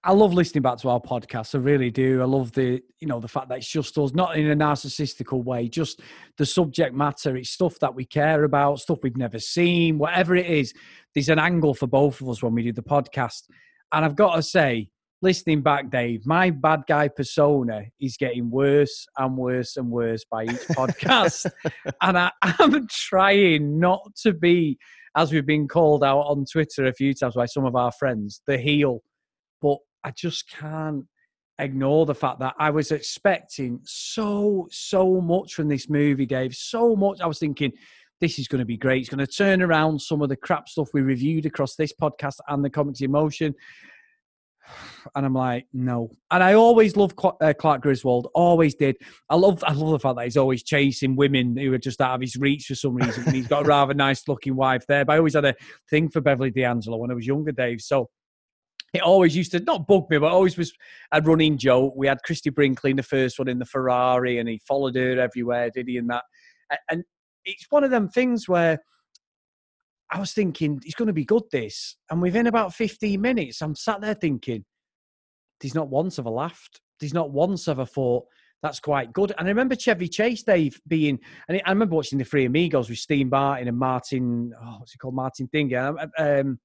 I 0.04 0.12
love 0.12 0.34
listening 0.34 0.62
back 0.62 0.78
to 0.78 0.88
our 0.88 1.00
podcast. 1.00 1.54
I 1.54 1.58
really 1.58 1.90
do. 1.90 2.22
I 2.22 2.24
love 2.24 2.50
the, 2.52 2.82
you 2.98 3.06
know, 3.06 3.20
the 3.20 3.28
fact 3.28 3.48
that 3.48 3.58
it's 3.58 3.70
just 3.70 3.96
us, 3.98 4.12
not 4.12 4.36
in 4.36 4.50
a 4.50 4.56
narcissistical 4.56 5.44
way, 5.44 5.68
just 5.68 6.00
the 6.38 6.46
subject 6.46 6.92
matter. 6.92 7.36
It's 7.36 7.50
stuff 7.50 7.78
that 7.78 7.94
we 7.94 8.04
care 8.04 8.42
about, 8.42 8.80
stuff 8.80 8.98
we've 9.04 9.16
never 9.16 9.38
seen, 9.38 9.98
whatever 9.98 10.34
it 10.34 10.46
is. 10.46 10.74
There's 11.14 11.28
an 11.28 11.38
angle 11.38 11.74
for 11.74 11.86
both 11.86 12.20
of 12.20 12.28
us 12.28 12.42
when 12.42 12.52
we 12.52 12.64
do 12.64 12.72
the 12.72 12.82
podcast. 12.82 13.44
And 13.92 14.04
I've 14.04 14.16
got 14.16 14.34
to 14.34 14.42
say, 14.42 14.88
listening 15.22 15.62
back, 15.62 15.88
Dave, 15.88 16.26
my 16.26 16.50
bad 16.50 16.82
guy 16.88 17.08
persona 17.08 17.84
is 18.00 18.16
getting 18.16 18.50
worse 18.50 19.06
and 19.16 19.36
worse 19.36 19.76
and 19.76 19.88
worse 19.88 20.24
by 20.24 20.44
each 20.44 20.50
podcast. 20.70 21.50
and 22.02 22.18
I, 22.18 22.32
I'm 22.42 22.88
trying 22.88 23.78
not 23.78 24.02
to 24.22 24.34
be, 24.34 24.78
as 25.16 25.32
we've 25.32 25.46
been 25.46 25.68
called 25.68 26.02
out 26.02 26.22
on 26.22 26.44
Twitter 26.44 26.86
a 26.86 26.92
few 26.92 27.14
times 27.14 27.34
by 27.34 27.46
some 27.46 27.64
of 27.64 27.76
our 27.76 27.92
friends, 27.92 28.42
the 28.46 28.58
heel. 28.58 29.00
But 29.62 29.78
I 30.02 30.10
just 30.10 30.50
can't 30.50 31.06
ignore 31.58 32.04
the 32.04 32.14
fact 32.16 32.40
that 32.40 32.54
I 32.58 32.70
was 32.70 32.90
expecting 32.90 33.80
so, 33.84 34.66
so 34.72 35.20
much 35.20 35.54
from 35.54 35.68
this 35.68 35.88
movie, 35.88 36.26
Dave. 36.26 36.54
So 36.54 36.96
much. 36.96 37.20
I 37.20 37.26
was 37.26 37.38
thinking, 37.38 37.72
this 38.20 38.38
is 38.40 38.48
going 38.48 38.60
to 38.60 38.64
be 38.64 38.76
great. 38.76 39.02
It's 39.02 39.08
going 39.08 39.24
to 39.24 39.32
turn 39.32 39.62
around 39.62 40.00
some 40.00 40.22
of 40.22 40.28
the 40.28 40.36
crap 40.36 40.68
stuff 40.68 40.88
we 40.92 41.02
reviewed 41.02 41.46
across 41.46 41.76
this 41.76 41.92
podcast 41.92 42.36
and 42.48 42.64
the 42.64 42.70
Comics 42.70 43.00
in 43.00 43.12
Motion. 43.12 43.54
And 45.14 45.26
I'm 45.26 45.34
like, 45.34 45.66
no. 45.72 46.10
And 46.30 46.42
I 46.42 46.54
always 46.54 46.96
loved 46.96 47.18
Cl- 47.20 47.36
uh, 47.40 47.52
Clark 47.58 47.82
Griswold. 47.82 48.28
Always 48.34 48.74
did. 48.74 48.96
I 49.28 49.36
love. 49.36 49.62
I 49.66 49.72
love 49.72 49.90
the 49.90 49.98
fact 49.98 50.16
that 50.16 50.24
he's 50.24 50.36
always 50.36 50.62
chasing 50.62 51.16
women 51.16 51.56
who 51.56 51.72
are 51.72 51.78
just 51.78 52.00
out 52.00 52.14
of 52.14 52.20
his 52.20 52.36
reach 52.36 52.66
for 52.66 52.74
some 52.74 52.94
reason. 52.94 53.24
and 53.26 53.34
he's 53.34 53.48
got 53.48 53.64
a 53.64 53.68
rather 53.68 53.94
nice 53.94 54.26
looking 54.28 54.56
wife 54.56 54.86
there. 54.86 55.04
But 55.04 55.14
I 55.14 55.18
always 55.18 55.34
had 55.34 55.44
a 55.44 55.54
thing 55.90 56.08
for 56.08 56.20
Beverly 56.20 56.50
D'Angelo 56.50 56.96
when 56.96 57.10
I 57.10 57.14
was 57.14 57.26
younger, 57.26 57.52
Dave. 57.52 57.80
So 57.80 58.08
it 58.92 59.02
always 59.02 59.34
used 59.34 59.52
to 59.52 59.60
not 59.60 59.86
bug 59.86 60.10
me, 60.10 60.18
but 60.18 60.30
always 60.30 60.56
was 60.58 60.72
a 61.12 61.20
running 61.20 61.56
joke. 61.56 61.94
We 61.96 62.06
had 62.06 62.22
Christie 62.22 62.50
Brinkley 62.50 62.90
in 62.90 62.96
the 62.96 63.02
first 63.02 63.38
one 63.38 63.48
in 63.48 63.58
the 63.58 63.64
Ferrari, 63.64 64.38
and 64.38 64.48
he 64.48 64.60
followed 64.66 64.96
her 64.96 65.18
everywhere, 65.18 65.70
did 65.70 65.88
he? 65.88 65.96
And 65.96 66.10
that, 66.10 66.24
and 66.90 67.04
it's 67.44 67.66
one 67.70 67.84
of 67.84 67.90
them 67.90 68.08
things 68.08 68.48
where 68.48 68.78
I 70.12 70.18
was 70.20 70.32
thinking 70.32 70.80
it's 70.84 70.94
going 70.94 71.06
to 71.08 71.12
be 71.12 71.24
good. 71.24 71.44
This, 71.50 71.96
and 72.10 72.20
within 72.22 72.46
about 72.46 72.74
fifteen 72.74 73.20
minutes, 73.20 73.62
I'm 73.62 73.74
sat 73.74 74.00
there 74.00 74.14
thinking, 74.14 74.64
"There's 75.60 75.74
not 75.74 75.88
once 75.88 76.18
ever 76.18 76.30
laughed. 76.30 76.80
There's 77.00 77.14
not 77.14 77.30
once 77.32 77.66
ever 77.68 77.86
thought 77.86 78.24
that's 78.62 78.78
quite 78.78 79.12
good. 79.12 79.32
And 79.36 79.48
I 79.48 79.50
remember 79.50 79.74
Chevy 79.74 80.06
Chase, 80.06 80.44
Dave, 80.44 80.80
being, 80.86 81.18
and 81.48 81.60
I 81.66 81.70
remember 81.70 81.96
watching 81.96 82.18
the 82.18 82.24
Three 82.24 82.44
Amigos 82.44 82.88
with 82.88 82.98
Steve 82.98 83.28
Martin 83.28 83.66
and 83.66 83.76
Martin, 83.76 84.52
oh, 84.62 84.76
what's 84.78 84.92
he 84.92 84.98
called? 84.98 85.16
Martin 85.16 85.48
Dinger. 85.52 85.88
Um, 85.98 86.06
and 86.16 86.58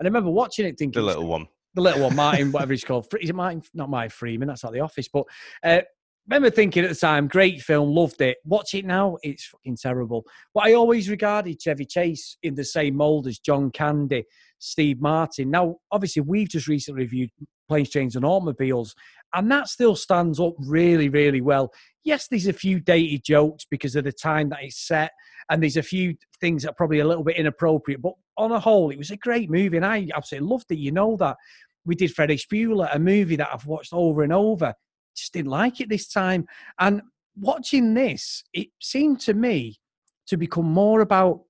I 0.00 0.04
remember 0.04 0.30
watching 0.30 0.66
it 0.66 0.76
thinking, 0.76 1.00
The 1.00 1.06
little 1.06 1.26
one. 1.26 1.46
the 1.74 1.82
little 1.82 2.02
one, 2.02 2.16
Martin, 2.16 2.50
whatever 2.50 2.72
he's 2.72 2.82
called. 2.82 3.06
Is 3.20 3.30
it 3.30 3.36
Martin? 3.36 3.62
Not 3.74 3.88
Martin 3.90 4.10
Freeman. 4.10 4.48
That's 4.48 4.64
not 4.64 4.72
the 4.72 4.80
office. 4.80 5.06
But 5.08 5.24
uh, 5.62 5.82
remember 6.26 6.50
thinking 6.50 6.84
at 6.84 6.90
the 6.90 6.96
time, 6.96 7.28
great 7.28 7.62
film, 7.62 7.94
loved 7.94 8.20
it. 8.20 8.38
Watch 8.44 8.74
it 8.74 8.84
now, 8.84 9.16
it's 9.22 9.46
fucking 9.46 9.76
terrible. 9.76 10.24
But 10.54 10.64
I 10.64 10.72
always 10.74 11.08
regarded 11.08 11.60
Chevy 11.60 11.84
Chase 11.84 12.36
in 12.42 12.54
the 12.54 12.64
same 12.64 12.96
mold 12.96 13.26
as 13.26 13.38
John 13.38 13.70
Candy, 13.70 14.24
Steve 14.58 15.00
Martin. 15.00 15.50
Now, 15.50 15.76
obviously, 15.90 16.22
we've 16.22 16.48
just 16.48 16.68
recently 16.68 17.02
reviewed 17.02 17.30
Planes, 17.68 17.90
Trains, 17.90 18.16
and 18.16 18.24
Automobiles, 18.24 18.94
and 19.34 19.50
that 19.50 19.68
still 19.68 19.96
stands 19.96 20.38
up 20.40 20.54
really, 20.58 21.08
really 21.08 21.40
well. 21.40 21.72
Yes, 22.04 22.28
there's 22.28 22.46
a 22.46 22.52
few 22.52 22.80
dated 22.80 23.24
jokes 23.24 23.66
because 23.68 23.96
of 23.96 24.04
the 24.04 24.12
time 24.12 24.48
that 24.50 24.62
it's 24.62 24.86
set, 24.86 25.12
and 25.50 25.62
there's 25.62 25.76
a 25.76 25.82
few 25.82 26.16
things 26.40 26.62
that 26.62 26.70
are 26.70 26.74
probably 26.74 27.00
a 27.00 27.06
little 27.06 27.24
bit 27.24 27.36
inappropriate, 27.36 28.02
but 28.02 28.14
on 28.36 28.52
a 28.52 28.60
whole, 28.60 28.90
it 28.90 28.98
was 28.98 29.10
a 29.10 29.16
great 29.16 29.50
movie, 29.50 29.76
and 29.76 29.86
I 29.86 30.08
absolutely 30.14 30.48
loved 30.48 30.66
it. 30.70 30.78
You 30.78 30.92
know 30.92 31.16
that. 31.16 31.36
We 31.84 31.94
did 31.94 32.12
Ferris 32.12 32.46
Bueller, 32.46 32.92
a 32.92 32.98
movie 32.98 33.36
that 33.36 33.48
I've 33.52 33.66
watched 33.66 33.92
over 33.92 34.24
and 34.24 34.32
over. 34.32 34.74
Just 35.16 35.32
didn't 35.32 35.50
like 35.50 35.80
it 35.80 35.88
this 35.88 36.08
time. 36.08 36.46
And 36.78 37.02
watching 37.36 37.94
this, 37.94 38.44
it 38.52 38.68
seemed 38.80 39.20
to 39.20 39.34
me 39.34 39.80
to 40.26 40.36
become 40.36 40.66
more 40.66 41.00
about 41.00 41.42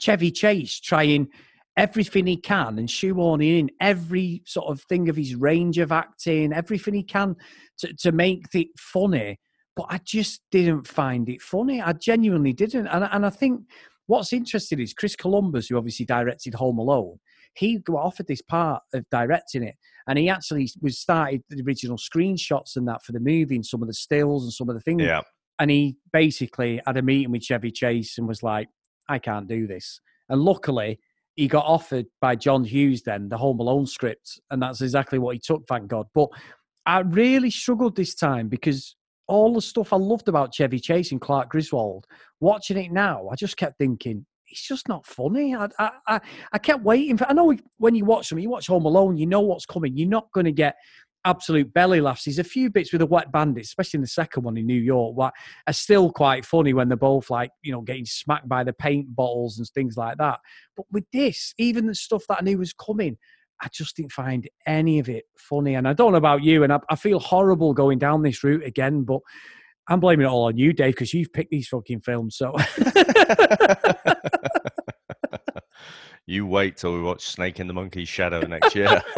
Chevy 0.00 0.30
Chase 0.30 0.80
trying 0.80 1.28
everything 1.76 2.26
he 2.26 2.36
can 2.36 2.78
and 2.78 2.88
shoehorning 2.88 3.60
in 3.60 3.70
every 3.80 4.42
sort 4.44 4.66
of 4.68 4.82
thing 4.82 5.08
of 5.08 5.16
his 5.16 5.36
range 5.36 5.78
of 5.78 5.92
acting, 5.92 6.52
everything 6.52 6.94
he 6.94 7.04
can 7.04 7.36
to, 7.78 7.92
to 7.94 8.10
make 8.12 8.46
it 8.52 8.68
funny. 8.76 9.38
But 9.76 9.86
I 9.88 10.00
just 10.04 10.42
didn't 10.50 10.88
find 10.88 11.28
it 11.28 11.40
funny. 11.40 11.80
I 11.80 11.92
genuinely 11.92 12.52
didn't. 12.52 12.88
And, 12.88 13.08
and 13.12 13.24
I 13.24 13.30
think 13.30 13.60
what's 14.06 14.32
interesting 14.32 14.80
is 14.80 14.92
Chris 14.92 15.14
Columbus, 15.14 15.68
who 15.68 15.76
obviously 15.76 16.04
directed 16.04 16.54
Home 16.54 16.78
Alone, 16.78 17.20
he 17.58 17.78
got 17.78 17.96
offered 17.96 18.28
this 18.28 18.42
part 18.42 18.82
of 18.94 19.04
directing 19.10 19.62
it. 19.62 19.74
And 20.06 20.18
he 20.18 20.28
actually 20.28 20.70
was 20.80 20.98
started 20.98 21.42
the 21.50 21.62
original 21.62 21.98
screenshots 21.98 22.76
and 22.76 22.86
that 22.88 23.02
for 23.04 23.12
the 23.12 23.20
movie 23.20 23.56
and 23.56 23.66
some 23.66 23.82
of 23.82 23.88
the 23.88 23.94
stills 23.94 24.44
and 24.44 24.52
some 24.52 24.68
of 24.68 24.74
the 24.74 24.80
things. 24.80 25.02
Yeah. 25.02 25.22
And 25.58 25.70
he 25.70 25.96
basically 26.12 26.80
had 26.86 26.96
a 26.96 27.02
meeting 27.02 27.32
with 27.32 27.42
Chevy 27.42 27.72
Chase 27.72 28.16
and 28.16 28.28
was 28.28 28.42
like, 28.42 28.68
I 29.08 29.18
can't 29.18 29.48
do 29.48 29.66
this. 29.66 30.00
And 30.28 30.42
luckily, 30.42 31.00
he 31.34 31.48
got 31.48 31.64
offered 31.64 32.06
by 32.20 32.36
John 32.36 32.64
Hughes 32.64 33.02
then 33.02 33.28
the 33.28 33.38
Home 33.38 33.60
Alone 33.60 33.86
script, 33.86 34.40
and 34.50 34.62
that's 34.62 34.80
exactly 34.80 35.18
what 35.18 35.34
he 35.34 35.40
took, 35.40 35.66
thank 35.68 35.88
God. 35.88 36.06
But 36.14 36.28
I 36.84 37.00
really 37.00 37.50
struggled 37.50 37.96
this 37.96 38.14
time 38.14 38.48
because 38.48 38.96
all 39.26 39.54
the 39.54 39.62
stuff 39.62 39.92
I 39.92 39.96
loved 39.96 40.28
about 40.28 40.54
Chevy 40.54 40.80
Chase 40.80 41.12
and 41.12 41.20
Clark 41.20 41.50
Griswold, 41.50 42.06
watching 42.40 42.76
it 42.76 42.92
now, 42.92 43.28
I 43.30 43.36
just 43.36 43.56
kept 43.56 43.78
thinking, 43.78 44.26
it's 44.50 44.66
just 44.66 44.88
not 44.88 45.06
funny. 45.06 45.54
I, 45.54 45.68
I, 45.78 46.20
I, 46.52 46.58
kept 46.58 46.82
waiting 46.82 47.16
for. 47.16 47.28
I 47.28 47.32
know 47.32 47.54
when 47.78 47.94
you 47.94 48.04
watch 48.04 48.28
them, 48.28 48.38
you 48.38 48.50
watch 48.50 48.66
Home 48.66 48.86
Alone, 48.86 49.16
you 49.16 49.26
know 49.26 49.40
what's 49.40 49.66
coming. 49.66 49.96
You're 49.96 50.08
not 50.08 50.30
going 50.32 50.46
to 50.46 50.52
get 50.52 50.76
absolute 51.24 51.72
belly 51.74 52.00
laughs. 52.00 52.24
There's 52.24 52.38
a 52.38 52.44
few 52.44 52.70
bits 52.70 52.92
with 52.92 53.00
the 53.00 53.06
Wet 53.06 53.30
Bandits, 53.30 53.68
especially 53.68 53.98
in 53.98 54.02
the 54.02 54.08
second 54.08 54.44
one 54.44 54.56
in 54.56 54.66
New 54.66 54.80
York, 54.80 55.16
what 55.16 55.34
are 55.66 55.72
still 55.72 56.10
quite 56.10 56.44
funny 56.44 56.72
when 56.72 56.88
they're 56.88 56.96
both 56.96 57.30
like, 57.30 57.50
you 57.62 57.72
know, 57.72 57.82
getting 57.82 58.06
smacked 58.06 58.48
by 58.48 58.64
the 58.64 58.72
paint 58.72 59.14
bottles 59.14 59.58
and 59.58 59.68
things 59.68 59.96
like 59.96 60.16
that. 60.18 60.40
But 60.76 60.86
with 60.90 61.04
this, 61.12 61.54
even 61.58 61.86
the 61.86 61.94
stuff 61.94 62.24
that 62.28 62.38
I 62.40 62.44
knew 62.44 62.58
was 62.58 62.72
coming, 62.72 63.18
I 63.60 63.68
just 63.72 63.96
didn't 63.96 64.12
find 64.12 64.48
any 64.66 64.98
of 65.00 65.08
it 65.08 65.24
funny. 65.36 65.74
And 65.74 65.88
I 65.88 65.92
don't 65.92 66.12
know 66.12 66.18
about 66.18 66.42
you, 66.44 66.62
and 66.62 66.72
I, 66.72 66.80
I 66.88 66.96
feel 66.96 67.18
horrible 67.18 67.74
going 67.74 67.98
down 67.98 68.22
this 68.22 68.42
route 68.44 68.64
again, 68.64 69.02
but 69.02 69.20
I'm 69.88 70.00
blaming 70.00 70.26
it 70.26 70.28
all 70.28 70.44
on 70.44 70.56
you, 70.58 70.72
Dave, 70.72 70.94
because 70.94 71.14
you've 71.14 71.32
picked 71.32 71.50
these 71.50 71.68
fucking 71.68 72.02
films. 72.02 72.36
So 72.36 72.54
You 76.28 76.46
wait 76.46 76.76
till 76.76 76.92
we 76.92 77.00
watch 77.00 77.26
Snake 77.26 77.58
in 77.58 77.66
the 77.68 77.72
Monkey's 77.72 78.06
Shadow 78.06 78.40
next 78.40 78.74
year. 78.74 79.00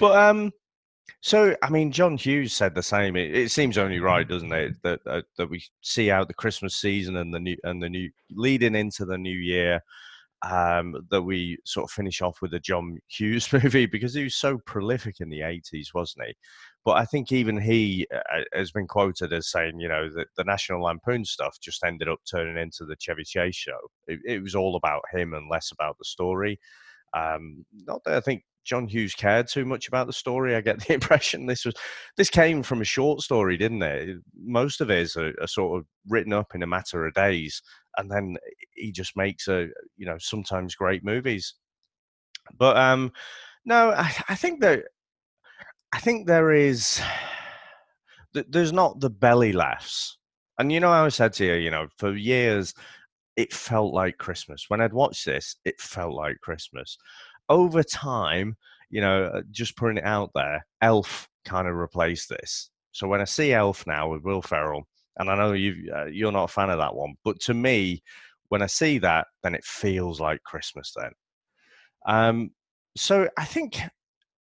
but 0.00 0.16
um, 0.16 0.50
so 1.20 1.54
I 1.62 1.68
mean, 1.68 1.92
John 1.92 2.16
Hughes 2.16 2.54
said 2.54 2.74
the 2.74 2.82
same. 2.82 3.16
It, 3.16 3.34
it 3.34 3.50
seems 3.50 3.76
only 3.76 4.00
right, 4.00 4.26
doesn't 4.26 4.50
it, 4.50 4.76
that 4.82 5.00
uh, 5.06 5.20
that 5.36 5.50
we 5.50 5.62
see 5.82 6.10
out 6.10 6.26
the 6.26 6.32
Christmas 6.32 6.76
season 6.76 7.16
and 7.16 7.34
the 7.34 7.38
new 7.38 7.56
and 7.64 7.82
the 7.82 7.90
new 7.90 8.08
leading 8.30 8.74
into 8.74 9.04
the 9.04 9.18
new 9.18 9.36
year. 9.36 9.82
Um, 10.40 10.96
that 11.10 11.20
we 11.20 11.58
sort 11.66 11.84
of 11.84 11.90
finish 11.90 12.22
off 12.22 12.40
with 12.40 12.54
a 12.54 12.60
John 12.60 12.98
Hughes 13.08 13.52
movie 13.52 13.84
because 13.84 14.14
he 14.14 14.24
was 14.24 14.36
so 14.36 14.56
prolific 14.64 15.16
in 15.20 15.28
the 15.28 15.40
80s, 15.40 15.88
wasn't 15.92 16.28
he? 16.28 16.34
But 16.84 16.92
I 16.92 17.04
think 17.04 17.30
even 17.30 17.60
he 17.60 18.06
uh, 18.14 18.40
has 18.54 18.72
been 18.72 18.86
quoted 18.86 19.32
as 19.32 19.50
saying, 19.50 19.80
you 19.80 19.88
know, 19.88 20.08
that 20.14 20.28
the 20.36 20.44
National 20.44 20.82
Lampoon 20.82 21.24
stuff 21.24 21.58
just 21.60 21.84
ended 21.84 22.08
up 22.08 22.20
turning 22.30 22.56
into 22.56 22.84
the 22.86 22.96
Chevy 22.98 23.24
Chase 23.24 23.56
show. 23.56 23.78
It, 24.06 24.20
it 24.26 24.42
was 24.42 24.54
all 24.54 24.76
about 24.76 25.02
him 25.12 25.34
and 25.34 25.50
less 25.50 25.70
about 25.72 25.98
the 25.98 26.04
story. 26.04 26.58
Um, 27.14 27.66
not 27.86 28.02
that 28.04 28.14
I 28.14 28.20
think 28.20 28.44
John 28.64 28.86
Hughes 28.86 29.14
cared 29.14 29.48
too 29.48 29.64
much 29.64 29.88
about 29.88 30.06
the 30.06 30.12
story. 30.12 30.54
I 30.54 30.60
get 30.60 30.80
the 30.86 30.94
impression 30.94 31.46
this 31.46 31.64
was 31.64 31.74
this 32.16 32.30
came 32.30 32.62
from 32.62 32.80
a 32.80 32.84
short 32.84 33.20
story, 33.20 33.56
didn't 33.56 33.82
it? 33.82 34.18
Most 34.34 34.80
of 34.80 34.90
it 34.90 34.98
is 34.98 35.16
a, 35.16 35.32
a 35.40 35.48
sort 35.48 35.78
of 35.78 35.86
written 36.08 36.32
up 36.32 36.54
in 36.54 36.62
a 36.62 36.66
matter 36.66 37.06
of 37.06 37.14
days, 37.14 37.62
and 37.96 38.10
then 38.10 38.36
he 38.74 38.92
just 38.92 39.16
makes 39.16 39.48
a 39.48 39.68
you 39.96 40.06
know 40.06 40.16
sometimes 40.18 40.74
great 40.74 41.04
movies. 41.04 41.54
But 42.56 42.76
um, 42.76 43.12
no, 43.64 43.90
I, 43.90 44.12
I 44.28 44.34
think 44.34 44.60
that 44.60 44.84
I 45.92 45.98
think 45.98 46.26
there 46.26 46.52
is 46.52 47.00
there's 48.32 48.72
not 48.72 49.00
the 49.00 49.10
belly 49.10 49.52
laughs. 49.52 50.16
And 50.58 50.70
you 50.70 50.78
know, 50.80 50.90
I 50.90 51.08
said 51.08 51.32
to 51.34 51.44
you, 51.44 51.54
you 51.54 51.70
know, 51.70 51.88
for 51.98 52.14
years 52.14 52.74
it 53.36 53.52
felt 53.52 53.94
like 53.94 54.18
Christmas. 54.18 54.66
When 54.68 54.80
I'd 54.80 54.92
watched 54.92 55.24
this, 55.24 55.56
it 55.64 55.80
felt 55.80 56.14
like 56.14 56.40
Christmas. 56.42 56.98
Over 57.48 57.82
time, 57.82 58.56
you 58.90 59.00
know, 59.00 59.24
uh, 59.24 59.42
just 59.50 59.76
putting 59.76 59.98
it 59.98 60.04
out 60.04 60.30
there, 60.34 60.66
Elf 60.82 61.28
kind 61.44 61.66
of 61.66 61.74
replaced 61.74 62.28
this. 62.28 62.70
So 62.92 63.08
when 63.08 63.20
I 63.20 63.24
see 63.24 63.52
Elf 63.52 63.86
now 63.86 64.10
with 64.10 64.22
Will 64.22 64.42
Ferrell, 64.42 64.86
and 65.16 65.30
I 65.30 65.36
know 65.36 65.52
you 65.52 65.90
uh, 65.94 66.06
you're 66.06 66.32
not 66.32 66.44
a 66.44 66.48
fan 66.48 66.70
of 66.70 66.78
that 66.78 66.94
one, 66.94 67.14
but 67.24 67.40
to 67.40 67.54
me, 67.54 68.02
when 68.48 68.62
I 68.62 68.66
see 68.66 68.98
that, 68.98 69.26
then 69.42 69.54
it 69.54 69.64
feels 69.64 70.20
like 70.20 70.42
Christmas. 70.42 70.92
Then, 70.96 71.12
um, 72.06 72.50
so 72.96 73.28
I 73.38 73.44
think 73.44 73.80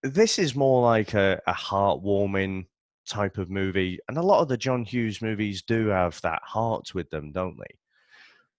this 0.06 0.40
is 0.40 0.56
more 0.56 0.82
like 0.82 1.14
a, 1.14 1.42
a 1.48 1.54
heartwarming 1.54 2.66
type 3.08 3.38
of 3.38 3.50
movie, 3.50 4.00
and 4.08 4.18
a 4.18 4.22
lot 4.22 4.42
of 4.42 4.48
the 4.48 4.58
John 4.58 4.84
Hughes 4.84 5.22
movies 5.22 5.62
do 5.62 5.88
have 5.88 6.20
that 6.22 6.42
heart 6.44 6.94
with 6.94 7.10
them, 7.10 7.32
don't 7.32 7.58
they? 7.58 7.76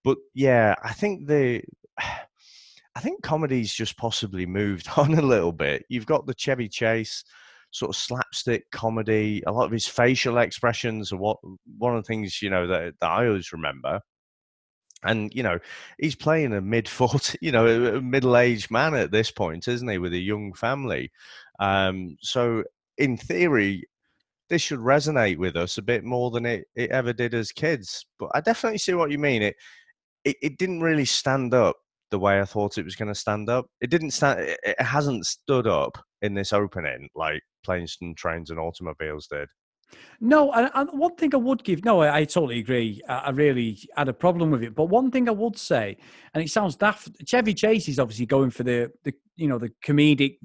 But 0.03 0.17
yeah, 0.33 0.75
I 0.83 0.93
think 0.93 1.27
the 1.27 1.63
I 1.99 2.99
think 2.99 3.21
comedy's 3.21 3.73
just 3.73 3.95
possibly 3.97 4.45
moved 4.45 4.87
on 4.97 5.13
a 5.13 5.21
little 5.21 5.51
bit. 5.51 5.85
You've 5.89 6.05
got 6.05 6.25
the 6.25 6.35
Chevy 6.35 6.67
Chase 6.67 7.23
sort 7.71 7.89
of 7.89 7.95
slapstick 7.95 8.69
comedy. 8.71 9.43
A 9.45 9.51
lot 9.51 9.65
of 9.65 9.71
his 9.71 9.87
facial 9.87 10.39
expressions 10.39 11.11
are 11.11 11.17
what 11.17 11.37
one 11.77 11.95
of 11.95 12.03
the 12.03 12.07
things 12.07 12.41
you 12.41 12.49
know 12.49 12.67
that, 12.67 12.95
that 12.99 13.09
I 13.09 13.27
always 13.27 13.53
remember. 13.53 14.01
And 15.03 15.31
you 15.33 15.43
know, 15.43 15.59
he's 15.99 16.15
playing 16.15 16.53
a 16.53 16.61
mid 16.61 16.87
forty, 16.89 17.37
you 17.41 17.51
know, 17.51 17.95
a 17.95 18.01
middle 18.01 18.37
aged 18.37 18.71
man 18.71 18.93
at 18.95 19.11
this 19.11 19.31
point, 19.31 19.67
isn't 19.67 19.87
he, 19.87 19.97
with 19.97 20.13
a 20.13 20.19
young 20.19 20.53
family? 20.53 21.11
Um, 21.59 22.17
so 22.21 22.63
in 22.97 23.17
theory, 23.17 23.87
this 24.49 24.61
should 24.61 24.79
resonate 24.79 25.37
with 25.37 25.55
us 25.55 25.77
a 25.77 25.81
bit 25.81 26.03
more 26.03 26.31
than 26.31 26.45
it, 26.45 26.65
it 26.75 26.91
ever 26.91 27.13
did 27.13 27.33
as 27.33 27.51
kids. 27.51 28.05
But 28.19 28.31
I 28.33 28.41
definitely 28.41 28.79
see 28.79 28.93
what 28.93 29.11
you 29.11 29.19
mean. 29.19 29.41
It 29.43 29.55
it, 30.25 30.37
it 30.41 30.57
didn't 30.57 30.81
really 30.81 31.05
stand 31.05 31.53
up 31.53 31.77
the 32.11 32.19
way 32.19 32.39
I 32.39 32.45
thought 32.45 32.77
it 32.77 32.85
was 32.85 32.95
going 32.95 33.09
to 33.09 33.15
stand 33.15 33.49
up. 33.49 33.67
It 33.81 33.89
didn't 33.89 34.11
stand. 34.11 34.41
It, 34.41 34.59
it 34.63 34.81
hasn't 34.81 35.25
stood 35.25 35.67
up 35.67 35.97
in 36.21 36.33
this 36.33 36.53
opening 36.53 37.09
like 37.15 37.41
planes 37.63 37.97
and 38.01 38.15
trains 38.17 38.49
and 38.49 38.59
automobiles 38.59 39.27
did. 39.27 39.47
No, 40.19 40.51
and, 40.51 40.89
one 40.91 41.15
thing 41.15 41.33
I 41.33 41.37
would 41.37 41.63
give, 41.63 41.85
no, 41.85 42.01
I, 42.01 42.19
I 42.19 42.25
totally 42.25 42.59
agree. 42.59 43.01
I, 43.07 43.17
I 43.17 43.29
really 43.29 43.77
had 43.95 44.09
a 44.09 44.13
problem 44.13 44.51
with 44.51 44.63
it. 44.63 44.75
But 44.75 44.85
one 44.85 45.11
thing 45.11 45.29
I 45.29 45.33
would 45.33 45.57
say, 45.57 45.97
and 46.33 46.43
it 46.43 46.49
sounds 46.49 46.75
daft, 46.75 47.09
Chevy 47.25 47.53
Chase 47.53 47.87
is 47.87 47.99
obviously 47.99 48.25
going 48.25 48.49
for 48.49 48.63
the, 48.63 48.91
the 49.03 49.13
you 49.35 49.47
know, 49.47 49.59
the 49.59 49.71
comedic 49.85 50.37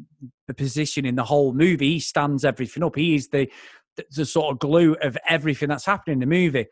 position 0.57 1.07
in 1.07 1.17
the 1.17 1.25
whole 1.25 1.53
movie. 1.55 1.95
He 1.95 2.01
stands 2.01 2.45
everything 2.45 2.83
up. 2.83 2.97
He 2.97 3.15
is 3.15 3.29
the, 3.29 3.51
the, 3.97 4.05
the 4.15 4.27
sort 4.27 4.53
of 4.53 4.59
glue 4.59 4.95
of 5.03 5.17
everything 5.29 5.71
that's 5.71 5.87
happening 5.87 6.15
in 6.15 6.21
the 6.21 6.27
movie. 6.27 6.67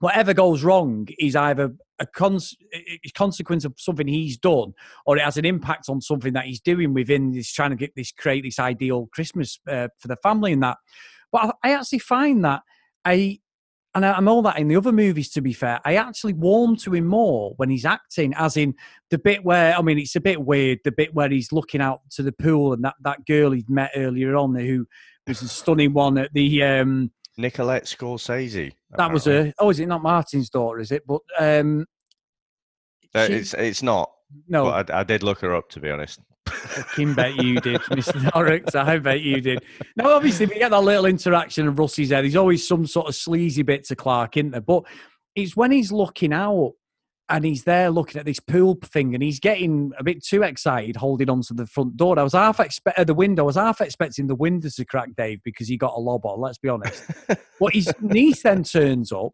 Whatever 0.00 0.32
goes 0.32 0.62
wrong 0.62 1.08
is 1.18 1.36
either 1.36 1.74
a 1.98 2.06
cons- 2.06 2.56
a 2.74 3.10
consequence 3.14 3.66
of 3.66 3.74
something 3.76 4.08
he's 4.08 4.38
done, 4.38 4.72
or 5.04 5.18
it 5.18 5.22
has 5.22 5.36
an 5.36 5.44
impact 5.44 5.90
on 5.90 6.00
something 6.00 6.32
that 6.32 6.46
he's 6.46 6.60
doing 6.60 6.94
within 6.94 7.34
He's 7.34 7.52
trying 7.52 7.70
to 7.70 7.76
get 7.76 7.94
this, 7.94 8.10
create 8.10 8.42
this 8.42 8.58
ideal 8.58 9.08
Christmas 9.12 9.58
uh, 9.68 9.88
for 9.98 10.08
the 10.08 10.16
family 10.16 10.52
and 10.52 10.62
that. 10.62 10.78
But 11.32 11.56
I, 11.62 11.70
I 11.70 11.74
actually 11.74 11.98
find 12.00 12.44
that 12.44 12.62
I, 13.04 13.38
and 13.94 14.04
I, 14.06 14.12
I'm 14.12 14.28
all 14.28 14.42
that 14.42 14.58
in 14.58 14.68
the 14.68 14.76
other 14.76 14.92
movies, 14.92 15.30
to 15.32 15.40
be 15.40 15.52
fair, 15.52 15.80
I 15.84 15.96
actually 15.96 16.32
warm 16.34 16.76
to 16.78 16.94
him 16.94 17.06
more 17.06 17.54
when 17.56 17.70
he's 17.70 17.84
acting, 17.84 18.34
as 18.36 18.56
in 18.56 18.74
the 19.10 19.18
bit 19.18 19.44
where, 19.44 19.76
I 19.76 19.82
mean, 19.82 19.98
it's 19.98 20.16
a 20.16 20.20
bit 20.20 20.40
weird, 20.42 20.78
the 20.84 20.92
bit 20.92 21.14
where 21.14 21.28
he's 21.28 21.52
looking 21.52 21.80
out 21.80 22.00
to 22.12 22.22
the 22.22 22.32
pool 22.32 22.72
and 22.72 22.84
that, 22.84 22.94
that 23.02 23.26
girl 23.26 23.50
he'd 23.52 23.68
met 23.70 23.90
earlier 23.96 24.36
on 24.36 24.54
who 24.54 24.86
was 25.26 25.42
a 25.42 25.48
stunning 25.48 25.92
one 25.92 26.18
at 26.18 26.32
the. 26.34 26.62
Um, 26.62 27.10
Nicolette 27.38 27.84
Scorsese. 27.84 28.72
that 28.96 29.12
was 29.12 29.26
a. 29.26 29.54
Oh, 29.58 29.70
is 29.70 29.80
it 29.80 29.86
not 29.86 30.02
Martin's 30.02 30.50
daughter? 30.50 30.78
Is 30.78 30.92
it? 30.92 31.06
But 31.06 31.20
um, 31.38 31.86
Uh, 33.14 33.26
she- 33.26 33.32
it's 33.34 33.54
it's 33.54 33.82
not. 33.82 34.10
No. 34.46 34.64
but 34.64 34.90
I, 34.90 35.00
I 35.00 35.04
did 35.04 35.22
look 35.22 35.40
her 35.40 35.54
up 35.54 35.68
to 35.70 35.80
be 35.80 35.90
honest. 35.90 36.20
Fucking 36.50 37.14
bet 37.14 37.36
you 37.36 37.60
did, 37.60 37.80
Mr. 37.90 38.30
Horrocks. 38.32 38.74
I 38.74 38.98
bet 38.98 39.20
you 39.20 39.40
did. 39.40 39.64
Now, 39.96 40.10
obviously, 40.10 40.46
we 40.46 40.58
get 40.58 40.70
that 40.70 40.82
little 40.82 41.06
interaction 41.06 41.68
of 41.68 41.78
Rusty's 41.78 42.10
there. 42.10 42.22
There's 42.22 42.36
always 42.36 42.66
some 42.66 42.86
sort 42.86 43.08
of 43.08 43.14
sleazy 43.14 43.62
bit 43.62 43.84
to 43.84 43.96
Clark, 43.96 44.36
isn't 44.36 44.50
there? 44.50 44.60
But 44.60 44.84
it's 45.34 45.56
when 45.56 45.70
he's 45.72 45.92
looking 45.92 46.32
out 46.32 46.72
and 47.30 47.44
he's 47.44 47.62
there 47.62 47.90
looking 47.90 48.18
at 48.18 48.26
this 48.26 48.40
pool 48.40 48.76
thing 48.84 49.14
and 49.14 49.22
he's 49.22 49.38
getting 49.38 49.92
a 49.98 50.04
bit 50.04 50.22
too 50.22 50.42
excited 50.42 50.96
holding 50.96 51.30
on 51.30 51.42
to 51.42 51.54
the 51.54 51.66
front 51.66 51.96
door. 51.96 52.18
I 52.18 52.24
was 52.24 52.32
half 52.32 52.58
expect 52.58 52.98
uh, 52.98 53.04
the 53.04 53.14
window. 53.14 53.44
I 53.44 53.46
was 53.46 53.56
half 53.56 53.80
expecting 53.80 54.26
the 54.26 54.34
windows 54.34 54.74
to 54.74 54.84
crack, 54.84 55.10
Dave, 55.16 55.40
because 55.44 55.68
he 55.68 55.76
got 55.76 55.94
a 55.94 56.00
lob 56.00 56.26
on. 56.26 56.40
Let's 56.40 56.58
be 56.58 56.68
honest. 56.68 57.04
but 57.60 57.72
his 57.72 57.92
niece 58.00 58.42
then 58.42 58.64
turns 58.64 59.12
up 59.12 59.32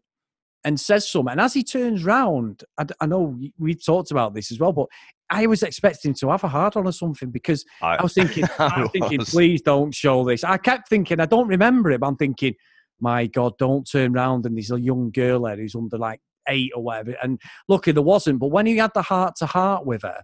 and 0.63 0.79
says 0.79 1.09
something. 1.09 1.31
And 1.31 1.41
as 1.41 1.55
he 1.55 1.63
turns 1.63 2.03
round, 2.03 2.63
I, 2.77 2.83
d- 2.83 2.93
I 3.01 3.07
know 3.07 3.35
we've 3.57 3.83
talked 3.83 4.11
about 4.11 4.35
this 4.35 4.51
as 4.51 4.59
well, 4.59 4.73
but 4.73 4.87
I 5.29 5.45
was 5.47 5.63
expecting 5.63 6.13
to 6.15 6.29
have 6.29 6.43
a 6.43 6.47
hard 6.47 6.75
on 6.75 6.87
or 6.87 6.91
something 6.91 7.29
because 7.31 7.65
I, 7.81 7.95
I- 7.97 8.03
was 8.03 8.13
thinking, 8.13 8.45
I 8.59 8.81
was 8.81 8.91
thinking, 8.91 9.19
please 9.19 9.61
don't 9.61 9.93
show 9.93 10.23
this. 10.23 10.43
I 10.43 10.57
kept 10.57 10.89
thinking, 10.89 11.19
I 11.19 11.25
don't 11.25 11.47
remember 11.47 11.91
it, 11.91 11.99
but 11.99 12.07
I'm 12.07 12.15
thinking, 12.15 12.55
my 12.99 13.27
God, 13.27 13.53
don't 13.57 13.89
turn 13.89 14.13
round 14.13 14.45
and 14.45 14.55
there's 14.57 14.71
a 14.71 14.79
young 14.79 15.11
girl 15.11 15.43
there 15.43 15.55
who's 15.57 15.75
under 15.75 15.97
like 15.97 16.19
eight 16.47 16.71
or 16.75 16.83
whatever. 16.83 17.15
And 17.21 17.39
luckily 17.67 17.93
there 17.93 18.01
wasn't. 18.03 18.39
But 18.39 18.47
when 18.47 18.65
he 18.65 18.77
had 18.77 18.91
the 18.95 19.01
heart 19.01 19.35
to 19.37 19.45
heart 19.45 19.85
with 19.85 20.01
her, 20.03 20.23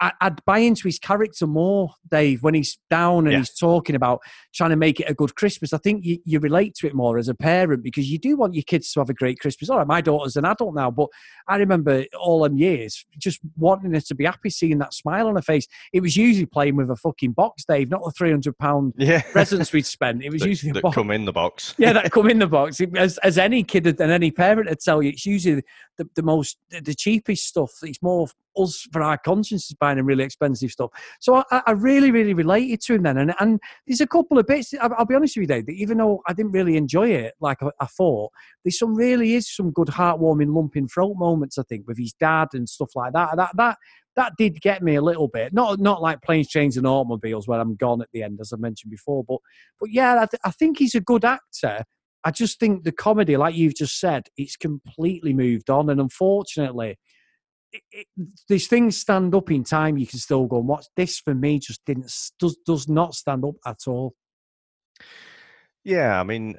I, 0.00 0.12
I'd 0.20 0.44
buy 0.44 0.58
into 0.58 0.82
his 0.88 0.98
character 0.98 1.46
more, 1.46 1.90
Dave, 2.10 2.42
when 2.42 2.54
he's 2.54 2.78
down 2.90 3.24
and 3.26 3.32
Yeah. 3.32 3.38
he's 3.38 3.54
talking 3.54 3.96
about 3.96 4.20
trying 4.54 4.70
to 4.70 4.76
make 4.76 5.00
it 5.00 5.08
a 5.08 5.14
good 5.14 5.34
Christmas. 5.36 5.72
I 5.72 5.78
think 5.78 6.04
you, 6.04 6.18
you 6.24 6.38
relate 6.38 6.74
to 6.76 6.86
it 6.86 6.94
more 6.94 7.16
as 7.16 7.28
a 7.28 7.34
parent 7.34 7.82
because 7.82 8.10
you 8.10 8.18
do 8.18 8.36
want 8.36 8.54
your 8.54 8.62
kids 8.64 8.92
to 8.92 9.00
have 9.00 9.08
a 9.08 9.14
great 9.14 9.40
Christmas. 9.40 9.70
All 9.70 9.78
right, 9.78 9.86
my 9.86 10.00
daughter's 10.02 10.36
an 10.36 10.44
adult 10.44 10.74
now, 10.74 10.90
but 10.90 11.08
I 11.48 11.56
remember 11.56 12.04
all 12.20 12.42
them 12.42 12.58
years 12.58 13.06
just 13.18 13.40
wanting 13.56 13.94
her 13.94 14.00
to 14.00 14.14
be 14.14 14.24
happy, 14.24 14.50
seeing 14.50 14.78
that 14.78 14.92
smile 14.92 15.28
on 15.28 15.36
her 15.36 15.42
face. 15.42 15.66
It 15.92 16.00
was 16.00 16.16
usually 16.16 16.46
playing 16.46 16.76
with 16.76 16.90
a 16.90 16.96
fucking 16.96 17.32
box, 17.32 17.64
Dave, 17.64 17.88
not 17.90 18.04
the 18.04 18.10
three 18.12 18.30
hundred 18.30 18.58
pound 18.58 18.92
Yeah. 18.98 19.22
presents 19.32 19.72
we'd 19.72 19.86
spent. 19.86 20.22
It 20.22 20.30
was 20.30 20.42
that, 20.42 20.48
usually 20.48 20.72
that 20.72 20.82
box. 20.82 20.94
come 20.94 21.10
in 21.10 21.24
the 21.24 21.32
box. 21.32 21.74
Yeah, 21.78 21.92
that 21.94 22.12
come 22.12 22.28
in 22.28 22.38
the 22.38 22.46
box. 22.46 22.80
As, 22.96 23.18
as 23.18 23.38
any 23.38 23.62
kid 23.62 23.86
and 23.86 24.00
any 24.12 24.30
parent 24.30 24.68
would 24.68 24.80
tell 24.80 25.02
you, 25.02 25.10
it's 25.10 25.24
usually 25.26 25.62
the, 25.98 26.08
the 26.16 26.22
most, 26.22 26.58
the 26.70 26.94
cheapest 26.94 27.46
stuff. 27.46 27.70
It's 27.82 28.02
more 28.02 28.26
us 28.56 28.86
for 28.92 29.02
our 29.02 29.18
consciences 29.18 29.74
buying 29.78 29.98
a 29.98 30.02
really 30.02 30.24
expensive 30.24 30.70
stuff. 30.70 30.90
So 31.20 31.42
I, 31.50 31.62
I 31.66 31.72
really, 31.72 32.10
really 32.10 32.34
related 32.34 32.80
to 32.82 32.94
him 32.94 33.02
then. 33.02 33.18
And, 33.18 33.34
and 33.40 33.60
there's 33.86 34.00
a 34.00 34.06
couple 34.06 34.38
of 34.38 34.46
bits, 34.46 34.74
I'll, 34.80 34.94
I'll 34.98 35.04
be 35.06 35.14
honest 35.14 35.36
with 35.36 35.42
you, 35.42 35.46
Dave, 35.46 35.66
that 35.66 35.72
even 35.72 35.98
though 35.98 36.22
I 36.26 36.32
didn't 36.32 36.52
really 36.52 36.76
enjoy 36.76 37.10
it 37.10 37.34
like 37.40 37.62
I, 37.62 37.70
I 37.80 37.86
thought, 37.86 38.30
there's 38.64 38.78
some 38.78 38.94
really 38.94 39.34
is 39.34 39.54
some 39.54 39.70
good 39.70 39.88
heartwarming 39.88 40.54
lumping 40.54 40.88
throat 40.88 41.14
moments, 41.16 41.58
I 41.58 41.62
think, 41.62 41.86
with 41.86 41.98
his 41.98 42.12
dad 42.14 42.48
and 42.52 42.68
stuff 42.68 42.90
like 42.94 43.12
that. 43.12 43.36
That, 43.36 43.50
that, 43.56 43.78
that 44.16 44.32
did 44.38 44.60
get 44.60 44.82
me 44.82 44.94
a 44.94 45.02
little 45.02 45.28
bit. 45.28 45.52
Not 45.52 45.78
not 45.78 46.00
like 46.02 46.22
planes, 46.22 46.48
trains, 46.48 46.76
and 46.76 46.86
automobiles 46.86 47.46
where 47.46 47.60
I'm 47.60 47.76
gone 47.76 48.00
at 48.00 48.08
the 48.12 48.22
end, 48.22 48.38
as 48.40 48.52
I 48.52 48.56
mentioned 48.56 48.90
before. 48.90 49.22
But 49.22 49.38
but 49.78 49.90
yeah, 49.92 50.14
I, 50.14 50.26
th- 50.26 50.40
I 50.42 50.50
think 50.50 50.78
he's 50.78 50.94
a 50.94 51.00
good 51.00 51.24
actor. 51.24 51.84
I 52.24 52.30
just 52.30 52.58
think 52.58 52.82
the 52.82 52.92
comedy, 52.92 53.36
like 53.36 53.54
you've 53.54 53.76
just 53.76 54.00
said, 54.00 54.24
it's 54.36 54.56
completely 54.56 55.32
moved 55.32 55.70
on, 55.70 55.90
and 55.90 56.00
unfortunately, 56.00 56.98
it, 57.92 58.06
these 58.48 58.68
things 58.68 58.96
stand 58.96 59.34
up 59.34 59.50
in 59.50 59.64
time. 59.64 59.98
You 59.98 60.06
can 60.06 60.18
still 60.18 60.46
go 60.46 60.58
and 60.58 60.68
watch. 60.68 60.86
This 60.96 61.18
for 61.18 61.34
me 61.34 61.58
just 61.58 61.84
didn't 61.84 62.12
does 62.38 62.56
does 62.66 62.88
not 62.88 63.14
stand 63.14 63.44
up 63.44 63.56
at 63.66 63.86
all. 63.86 64.14
Yeah, 65.84 66.18
I 66.18 66.24
mean, 66.24 66.56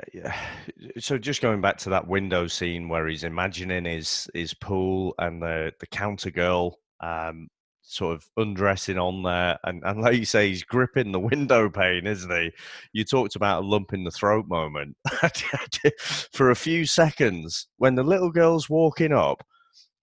so 0.99 1.17
just 1.17 1.41
going 1.41 1.61
back 1.61 1.77
to 1.79 1.89
that 1.89 2.07
window 2.07 2.47
scene 2.47 2.87
where 2.87 3.07
he's 3.07 3.23
imagining 3.23 3.85
his 3.85 4.29
his 4.33 4.53
pool 4.53 5.13
and 5.19 5.41
the 5.41 5.73
the 5.79 5.87
counter 5.87 6.31
girl 6.31 6.79
um, 7.01 7.49
sort 7.81 8.15
of 8.15 8.25
undressing 8.37 8.97
on 8.97 9.23
there, 9.23 9.57
and 9.63 9.83
and 9.85 10.01
like 10.01 10.17
you 10.17 10.25
say, 10.25 10.49
he's 10.49 10.63
gripping 10.63 11.11
the 11.11 11.19
window 11.19 11.69
pane, 11.69 12.07
isn't 12.07 12.31
he? 12.31 12.51
You 12.93 13.03
talked 13.03 13.35
about 13.35 13.63
a 13.63 13.67
lump 13.67 13.93
in 13.93 14.03
the 14.03 14.11
throat 14.11 14.47
moment 14.47 14.95
for 16.31 16.51
a 16.51 16.55
few 16.55 16.85
seconds 16.85 17.67
when 17.77 17.95
the 17.95 18.03
little 18.03 18.31
girl's 18.31 18.69
walking 18.69 19.11
up. 19.11 19.43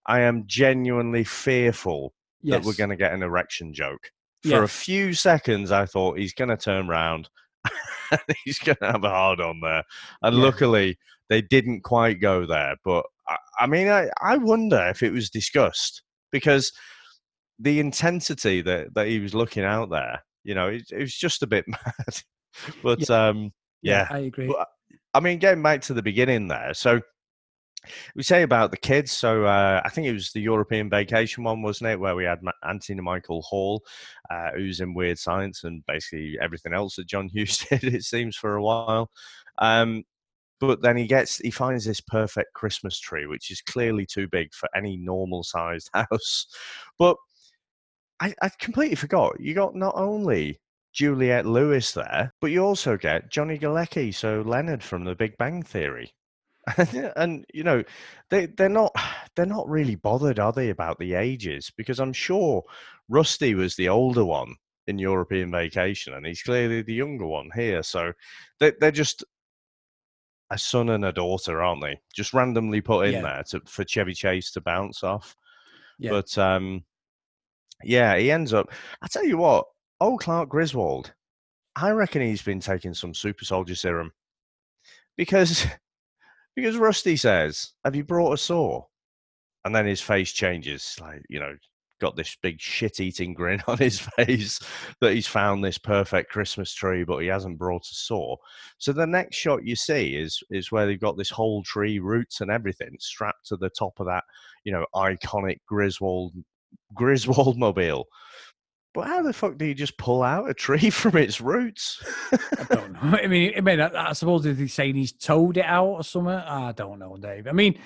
I 0.07 0.21
am 0.21 0.43
genuinely 0.47 1.23
fearful 1.23 2.13
that 2.43 2.63
we're 2.63 2.73
going 2.73 2.91
to 2.91 2.95
get 2.95 3.13
an 3.13 3.23
erection 3.23 3.73
joke. 3.73 4.11
For 4.43 4.51
Yeah. 4.51 4.63
a 4.63 4.67
few 4.67 5.13
seconds, 5.13 5.71
I 5.71 5.85
thought 5.85 6.19
he's 6.19 6.33
going 6.33 6.49
to 6.49 6.57
turn 6.57 6.87
round 6.87 7.29
and 8.11 8.21
he's 8.43 8.59
going 8.59 8.77
to 8.81 8.91
have 8.91 9.03
a 9.03 9.09
hard 9.09 9.41
on 9.41 9.59
there. 9.61 9.83
And 10.21 10.35
Yeah. 10.37 10.43
luckily, 10.43 10.97
they 11.29 11.41
didn't 11.41 11.81
quite 11.81 12.21
go 12.21 12.45
there. 12.45 12.75
But 12.83 13.05
I, 13.27 13.37
I 13.61 13.67
mean, 13.67 13.87
I, 13.87 14.09
I 14.21 14.37
wonder 14.37 14.87
if 14.89 15.01
it 15.01 15.11
was 15.11 15.29
discussed 15.31 16.03
because 16.31 16.71
the 17.57 17.79
intensity 17.79 18.61
that, 18.61 18.93
that 18.93 19.07
he 19.07 19.19
was 19.19 19.33
looking 19.33 19.63
out 19.63 19.89
there, 19.89 20.23
you 20.43 20.53
know, 20.53 20.67
it, 20.67 20.83
it 20.91 20.99
was 20.99 21.15
just 21.15 21.41
a 21.41 21.47
bit 21.47 21.65
mad. 21.67 22.21
but 22.83 23.09
um, 23.09 23.51
yeah, 23.81 24.07
I 24.11 24.19
agree. 24.19 24.47
But, 24.47 24.67
I 25.15 25.19
mean, 25.19 25.39
getting 25.39 25.63
back 25.63 25.81
to 25.83 25.93
the 25.93 26.03
beginning 26.03 26.47
there. 26.49 26.73
So 26.75 27.01
we 28.15 28.23
say 28.23 28.43
about 28.43 28.71
the 28.71 28.77
kids. 28.77 29.11
So 29.11 29.45
uh, 29.45 29.81
I 29.83 29.89
think 29.89 30.07
it 30.07 30.13
was 30.13 30.31
the 30.31 30.41
European 30.41 30.89
vacation 30.89 31.43
one, 31.43 31.61
wasn't 31.61 31.91
it, 31.91 31.99
where 31.99 32.15
we 32.15 32.25
had 32.25 32.39
Anthony 32.67 33.01
Michael 33.01 33.41
Hall, 33.41 33.83
uh, 34.29 34.51
who's 34.55 34.81
in 34.81 34.93
Weird 34.93 35.19
Science 35.19 35.63
and 35.63 35.85
basically 35.85 36.37
everything 36.41 36.73
else 36.73 36.95
that 36.95 37.07
John 37.07 37.29
Hughes 37.33 37.57
did. 37.69 37.83
It 37.83 38.03
seems 38.03 38.35
for 38.35 38.55
a 38.55 38.63
while. 38.63 39.09
Um, 39.59 40.03
but 40.59 40.81
then 40.81 40.97
he 40.97 41.05
gets 41.05 41.37
he 41.37 41.51
finds 41.51 41.85
this 41.85 42.01
perfect 42.01 42.53
Christmas 42.53 42.99
tree, 42.99 43.27
which 43.27 43.51
is 43.51 43.61
clearly 43.61 44.05
too 44.05 44.27
big 44.27 44.53
for 44.53 44.69
any 44.75 44.97
normal 44.97 45.43
sized 45.43 45.89
house. 45.93 46.47
But 46.97 47.17
I, 48.21 48.33
I 48.41 48.49
completely 48.59 48.95
forgot. 48.95 49.39
You 49.39 49.53
got 49.53 49.75
not 49.75 49.95
only 49.95 50.59
Juliette 50.93 51.45
Lewis 51.45 51.91
there, 51.91 52.33
but 52.39 52.51
you 52.51 52.63
also 52.63 52.95
get 52.95 53.29
Johnny 53.29 53.59
Galecki, 53.59 54.15
so 54.15 54.41
Leonard 54.45 54.81
from 54.81 55.03
The 55.03 55.13
Big 55.15 55.37
Bang 55.37 55.61
Theory. 55.61 56.14
and 57.15 57.45
you 57.53 57.63
know 57.63 57.83
they 58.29 58.47
they're 58.47 58.69
not 58.69 58.93
they're 59.35 59.45
not 59.45 59.69
really 59.69 59.95
bothered 59.95 60.39
are 60.39 60.53
they 60.53 60.69
about 60.69 60.97
the 60.99 61.13
ages 61.13 61.71
because 61.77 61.99
i'm 61.99 62.13
sure 62.13 62.63
rusty 63.09 63.53
was 63.55 63.75
the 63.75 63.89
older 63.89 64.25
one 64.25 64.55
in 64.87 64.97
european 64.99 65.51
vacation 65.51 66.13
and 66.13 66.25
he's 66.25 66.41
clearly 66.41 66.81
the 66.81 66.93
younger 66.93 67.25
one 67.25 67.49
here 67.55 67.81
so 67.83 68.11
they, 68.59 68.71
they're 68.79 68.91
just 68.91 69.23
a 70.51 70.57
son 70.57 70.89
and 70.89 71.05
a 71.05 71.11
daughter 71.11 71.61
aren't 71.63 71.81
they 71.81 71.99
just 72.15 72.33
randomly 72.33 72.81
put 72.81 73.07
in 73.07 73.13
Yeah. 73.13 73.21
there 73.21 73.43
to, 73.49 73.61
for 73.65 73.83
chevy 73.83 74.13
chase 74.13 74.51
to 74.51 74.61
bounce 74.61 75.03
off 75.03 75.35
Yeah. 75.99 76.11
but 76.11 76.37
um 76.37 76.83
yeah 77.83 78.15
he 78.15 78.31
ends 78.31 78.53
up 78.53 78.71
i 79.01 79.07
tell 79.07 79.25
you 79.25 79.37
what 79.37 79.65
old 79.99 80.19
clark 80.21 80.49
griswold 80.49 81.13
i 81.75 81.89
reckon 81.89 82.21
he's 82.21 82.43
been 82.43 82.59
taking 82.59 82.93
some 82.93 83.13
super 83.13 83.43
soldier 83.43 83.75
serum 83.75 84.11
because 85.17 85.65
because 86.55 86.77
Rusty 86.77 87.15
says, 87.17 87.73
"Have 87.83 87.95
you 87.95 88.03
brought 88.03 88.33
a 88.33 88.37
saw?" 88.37 88.83
And 89.65 89.75
then 89.75 89.85
his 89.85 90.01
face 90.01 90.31
changes, 90.31 90.95
like 91.01 91.23
you 91.29 91.39
know, 91.39 91.55
got 91.99 92.15
this 92.15 92.35
big 92.41 92.59
shit-eating 92.59 93.33
grin 93.33 93.61
on 93.67 93.77
his 93.77 93.99
face 93.99 94.59
that 95.01 95.13
he's 95.13 95.27
found 95.27 95.63
this 95.63 95.77
perfect 95.77 96.31
Christmas 96.31 96.73
tree, 96.73 97.03
but 97.03 97.19
he 97.19 97.27
hasn't 97.27 97.57
brought 97.57 97.83
a 97.83 97.95
saw. 97.95 98.35
So 98.77 98.91
the 98.93 99.07
next 99.07 99.37
shot 99.37 99.65
you 99.65 99.75
see 99.75 100.15
is 100.15 100.41
is 100.51 100.71
where 100.71 100.85
they've 100.85 100.99
got 100.99 101.17
this 101.17 101.29
whole 101.29 101.63
tree, 101.63 101.99
roots 101.99 102.41
and 102.41 102.51
everything, 102.51 102.95
strapped 102.99 103.47
to 103.47 103.57
the 103.57 103.69
top 103.69 103.99
of 103.99 104.07
that, 104.07 104.23
you 104.63 104.71
know, 104.71 104.85
iconic 104.95 105.57
Griswold 105.67 106.33
Griswold 106.93 107.57
mobile. 107.59 108.05
But 108.95 109.07
how 109.07 109.21
the 109.21 109.33
fuck 109.33 109.57
do 109.57 109.65
you 109.65 109.75
just 109.75 109.97
pull 109.97 110.23
out 110.23 110.49
a 110.49 110.53
tree 110.53 110.89
from 111.01 111.17
its 111.17 111.41
roots? 111.41 112.01
I 112.31 112.63
don't 112.73 112.93
know. 112.93 112.99
I 113.01 113.27
mean, 113.27 113.53
I 113.57 113.61
mean, 113.61 113.81
I, 113.81 114.09
I 114.09 114.13
suppose 114.13 114.45
if 114.45 114.57
he's 114.57 114.73
saying 114.73 114.95
he's 114.95 115.11
towed 115.11 115.57
it 115.57 115.65
out 115.65 115.85
or 115.87 116.03
something, 116.03 116.33
I 116.33 116.71
don't 116.71 116.99
know, 116.99 117.17
Dave. 117.17 117.45
I 117.47 117.51
mean, 117.51 117.77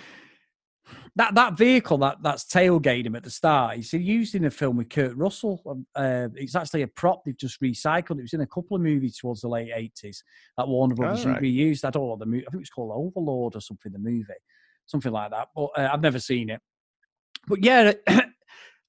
that 1.16 1.36
that 1.36 1.58
vehicle 1.58 1.98
that 2.00 2.18
that's 2.22 2.46
tailgating 2.46 3.08
him 3.08 3.16
at 3.16 3.24
the 3.24 3.30
start, 3.32 3.76
he's 3.76 3.92
used 3.92 4.36
in 4.36 4.46
a 4.46 4.52
film 4.52 4.78
with 4.78 4.90
Kurt 4.90 5.16
Russell. 5.18 5.62
Um, 5.68 5.86
Uh, 5.96 6.30
it's 6.36 6.56
actually 6.56 6.84
a 6.84 6.88
prop 6.88 7.24
they've 7.26 7.36
just 7.38 7.60
recycled. 7.62 8.20
It 8.20 8.24
was 8.24 8.34
in 8.34 8.42
a 8.42 8.48
couple 8.48 8.76
of 8.78 8.82
movies 8.84 9.18
towards 9.18 9.42
the 9.42 9.50
late 9.50 9.72
eighties 9.74 10.24
that 10.58 10.68
Warner 10.68 10.96
Brothers 10.96 11.26
Alright. 11.26 11.42
reused. 11.42 11.86
I 11.86 11.90
don't 11.90 12.08
know 12.08 12.16
the 12.18 12.26
movie. 12.28 12.46
I 12.48 12.52
think 12.52 12.62
it's 12.62 12.70
called 12.70 12.92
Overlord 12.94 13.56
or 13.56 13.62
something. 13.62 13.92
The 13.92 14.00
movie, 14.00 14.26
something 14.86 15.12
like 15.12 15.32
that. 15.32 15.48
But 15.56 15.70
uh, 15.76 15.90
I've 15.92 16.02
never 16.02 16.20
seen 16.20 16.50
it. 16.52 16.62
But 17.48 17.64
yeah, 17.64 17.94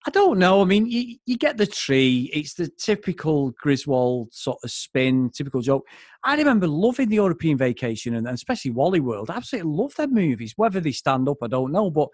I 0.06 0.10
don't 0.10 0.38
know. 0.38 0.62
I 0.62 0.64
mean, 0.64 0.86
you, 0.86 1.16
you 1.26 1.36
get 1.36 1.58
the 1.58 1.66
tree. 1.66 2.30
It's 2.32 2.54
the 2.54 2.68
typical 2.68 3.50
Griswold 3.52 4.32
sort 4.32 4.58
of 4.64 4.70
spin, 4.70 5.30
typical 5.30 5.60
joke. 5.60 5.86
I 6.24 6.36
remember 6.36 6.66
loving 6.66 7.10
the 7.10 7.16
European 7.16 7.58
Vacation 7.58 8.14
and, 8.14 8.26
and 8.26 8.34
especially 8.34 8.70
Wally 8.70 9.00
World. 9.00 9.30
I 9.30 9.36
absolutely 9.36 9.72
love 9.72 9.94
their 9.96 10.08
movies. 10.08 10.54
Whether 10.56 10.80
they 10.80 10.92
stand 10.92 11.28
up, 11.28 11.38
I 11.42 11.48
don't 11.48 11.72
know. 11.72 11.90
But 11.90 12.08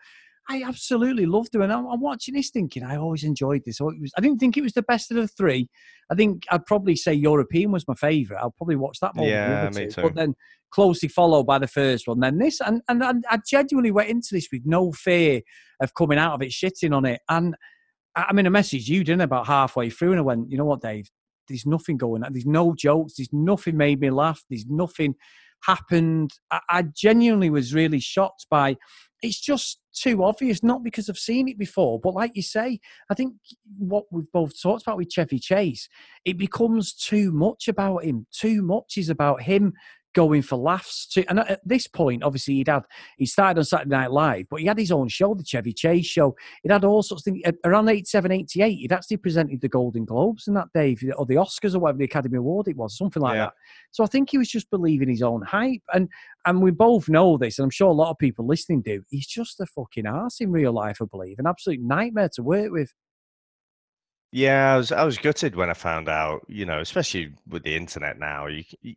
I 0.49 0.63
absolutely 0.63 1.27
loved 1.27 1.55
him, 1.55 1.63
and 1.63 1.73
I'm, 1.73 1.87
I'm, 1.87 2.01
watching 2.01 2.35
this 2.35 2.51
thinking 2.51 2.85
I 2.85 2.97
always 2.97 3.25
enjoyed 3.25 3.63
this. 3.65 3.79
So 3.79 3.89
it 3.89 4.01
was, 4.01 4.13
I 4.17 4.21
didn't 4.21 4.39
think 4.39 4.57
it 4.57 4.63
was 4.63 4.75
the 4.75 4.83
best 4.83 5.11
of 5.11 5.17
the 5.17 5.27
three. 5.27 5.69
I 6.11 6.15
think 6.15 6.45
I'd 6.51 6.67
probably 6.67 6.95
say 6.95 7.15
European 7.15 7.73
was 7.73 7.87
my 7.89 7.95
favourite. 7.95 8.41
I'll 8.41 8.53
probably 8.53 8.77
watch 8.77 9.01
that 9.01 9.17
more. 9.17 9.27
Yeah, 9.27 9.69
me 9.75 9.89
too. 9.89 10.03
But 10.03 10.15
then 10.15 10.35
closely 10.71 11.09
followed 11.09 11.47
by 11.47 11.59
the 11.59 11.67
first 11.67 12.07
one, 12.07 12.21
then 12.21 12.39
this, 12.39 12.61
And, 12.61 12.81
and 12.89 13.03
and 13.03 13.25
I 13.29 13.39
genuinely 13.45 13.91
went 13.91 14.09
into 14.09 14.29
this 14.33 14.49
with 14.53 14.63
no 14.65 14.93
fear 14.93 15.41
of 15.81 15.95
coming 15.95 16.19
out 16.19 16.35
of 16.35 16.43
it 16.43 16.51
shitting 16.51 16.95
on 16.95 17.05
it. 17.07 17.21
And 17.29 17.57
I 18.17 18.33
mean, 18.33 18.47
a 18.47 18.51
message 18.51 18.89
you 18.89 19.05
didn't 19.05 19.21
about 19.21 19.47
halfway 19.47 19.91
through, 19.91 20.13
and 20.13 20.19
I 20.19 20.23
went, 20.23 20.51
you 20.51 20.57
know 20.57 20.65
what, 20.65 20.81
Dave? 20.81 21.11
There's 21.49 21.67
nothing 21.67 21.97
going 21.97 22.25
on. 22.25 22.33
There's 22.33 22.47
no 22.47 22.75
jokes. 22.75 23.15
There's 23.17 23.33
nothing 23.33 23.77
made 23.77 24.01
me 24.01 24.11
laugh. 24.11 24.43
There's 24.49 24.67
nothing 24.67 25.15
happened. 25.63 26.31
I, 26.51 26.61
I 26.69 26.83
genuinely 26.83 27.51
was 27.51 27.75
really 27.75 28.01
shocked 28.01 28.47
by 28.51 28.77
it's 29.23 29.41
just 29.41 29.81
too 29.95 30.23
obvious, 30.25 30.63
not 30.63 30.83
because 30.83 31.09
I've 31.09 31.19
seen 31.19 31.49
it 31.49 31.59
before, 31.59 31.99
but 32.01 32.15
like 32.15 32.33
you 32.35 32.43
say, 32.43 32.81
I 33.11 33.15
think 33.15 33.35
what 33.79 34.05
we've 34.11 34.31
both 34.33 34.61
talked 34.61 34.83
about 34.83 34.99
with 34.99 35.11
Chevy 35.11 35.39
Chase, 35.39 35.89
it 36.25 36.37
becomes 36.37 36.93
too 36.93 37.33
much 37.33 37.69
about 37.69 38.05
him. 38.05 38.27
Too 38.33 38.63
much 38.63 38.95
is 38.97 39.09
about 39.09 39.43
him 39.43 39.73
going 40.17 40.41
for 40.41 40.57
laughs. 40.57 41.07
To, 41.09 41.29
and 41.29 41.41
at 41.41 41.61
this 41.63 41.87
point, 41.87 42.25
obviously, 42.25 42.55
he'd 42.55 42.69
had 42.69 42.85
he 43.19 43.27
started 43.27 43.59
on 43.61 43.65
Saturday 43.67 43.91
Night 43.91 44.11
Live, 44.11 44.47
but 44.49 44.61
he 44.61 44.67
had 44.67 44.79
his 44.79 44.91
own 44.91 45.09
show, 45.09 45.35
the 45.35 45.45
Chevy 45.45 45.75
Chase 45.75 46.07
Show. 46.07 46.35
It 46.65 46.73
had 46.73 46.85
all 46.85 47.03
sorts 47.03 47.27
of 47.27 47.33
things. 47.33 47.45
Around 47.65 47.91
87, 47.91 48.33
88, 48.33 48.71
he'd 48.73 48.93
actually 48.93 49.19
presented 49.19 49.61
the 49.61 49.69
Golden 49.69 50.07
Globes 50.07 50.49
in 50.49 50.55
that 50.55 50.73
day, 50.73 50.97
or 51.17 51.27
the 51.27 51.35
Oscars, 51.35 51.75
or 51.75 51.81
whatever 51.81 51.99
the 51.99 52.07
Academy 52.07 52.39
Award 52.39 52.67
it 52.67 52.77
was, 52.77 52.97
something 52.97 53.23
like 53.23 53.35
yeah. 53.35 53.45
that. 53.45 53.53
So 53.91 54.03
I 54.03 54.07
think 54.07 54.31
he 54.31 54.39
was 54.39 54.49
just 54.49 54.71
believing 54.71 55.11
his 55.11 55.23
own 55.23 55.43
hype. 55.43 55.83
And 55.93 56.09
and 56.47 56.63
we 56.63 56.71
both 56.71 57.11
know 57.11 57.37
this, 57.37 57.59
and 57.59 57.65
I'm 57.65 57.71
sure 57.71 57.91
a 57.91 57.93
lot 57.93 58.11
of 58.11 58.19
people 58.19 58.47
listening 58.47 58.81
do. 58.81 59.03
He's 59.11 59.27
just 59.27 59.61
a 59.61 59.67
fucking 59.67 60.07
ass 60.07 60.41
in 60.41 60.51
real 60.51 60.73
life, 60.73 60.99
I 61.03 61.05
believe. 61.05 61.39
An 61.39 61.47
absolute 61.47 61.81
nightmare 61.83 62.31
to 62.35 62.43
work 62.43 62.73
with. 62.73 62.95
Yeah, 64.33 64.75
I 64.75 64.77
was 64.77 64.93
I 64.93 65.05
was 65.05 65.19
gutted 65.19 65.57
when 65.57 65.71
I 65.71 65.75
found 65.75 66.09
out. 66.09 66.45
You 66.49 66.67
know, 66.67 66.81
especially 66.81 67.33
with 67.49 67.63
the 67.63 67.75
internet 67.77 68.19
now, 68.19 68.47
you, 68.47 68.65
you, 68.83 68.97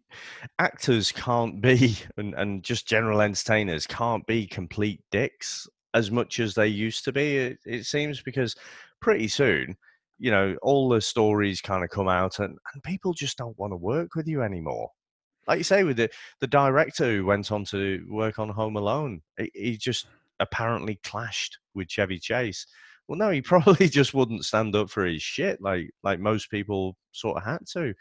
actors 0.58 1.12
can't 1.12 1.62
be, 1.62 1.98
and, 2.18 2.34
and 2.36 2.64
just 2.64 2.88
general 2.88 3.22
entertainers 3.22 3.88
can't 3.88 4.26
be 4.28 4.48
complete 4.48 5.02
dicks 5.12 5.68
as 5.94 6.12
much 6.12 6.40
as 6.40 6.56
they 6.56 6.68
used 6.68 7.06
to 7.06 7.12
be. 7.12 7.38
It, 7.38 7.60
it 7.66 7.86
seems 7.86 8.22
because 8.22 8.56
pretty 9.02 9.28
soon, 9.28 9.78
you 10.18 10.32
know, 10.32 10.56
all 10.62 10.90
the 10.90 11.02
stories 11.02 11.62
kind 11.62 11.84
of 11.84 11.90
come 11.90 12.10
out, 12.10 12.40
and, 12.40 12.58
and 12.74 12.84
people 12.84 13.14
just 13.14 13.38
don't 13.38 13.58
want 13.58 13.72
to 13.72 13.78
work 13.78 14.16
with 14.16 14.28
you 14.28 14.42
anymore. 14.42 14.90
Like 15.48 15.60
you 15.60 15.64
say, 15.64 15.84
with 15.84 15.98
the 15.98 16.10
the 16.42 16.48
director 16.48 17.06
who 17.06 17.26
went 17.26 17.52
on 17.52 17.66
to 17.66 18.06
work 18.10 18.40
on 18.40 18.50
Home 18.50 18.76
Alone, 18.78 19.22
he, 19.38 19.52
he 19.54 19.78
just 19.78 20.08
apparently 20.40 21.00
clashed 21.04 21.58
with 21.74 21.90
Chevy 21.90 22.20
Chase 22.20 22.66
well, 23.10 23.18
no, 23.18 23.32
he 23.32 23.42
probably 23.42 23.90
just 23.90 24.14
wouldn't 24.14 24.46
stand 24.46 24.76
up 24.76 24.90
for 24.90 25.06
his 25.06 25.22
shit 25.22 25.62
like 25.62 25.90
like 26.04 26.20
most 26.20 26.50
people 26.50 26.96
sort 27.12 27.38
of 27.38 27.44
had 27.44 27.66
to. 27.74 27.94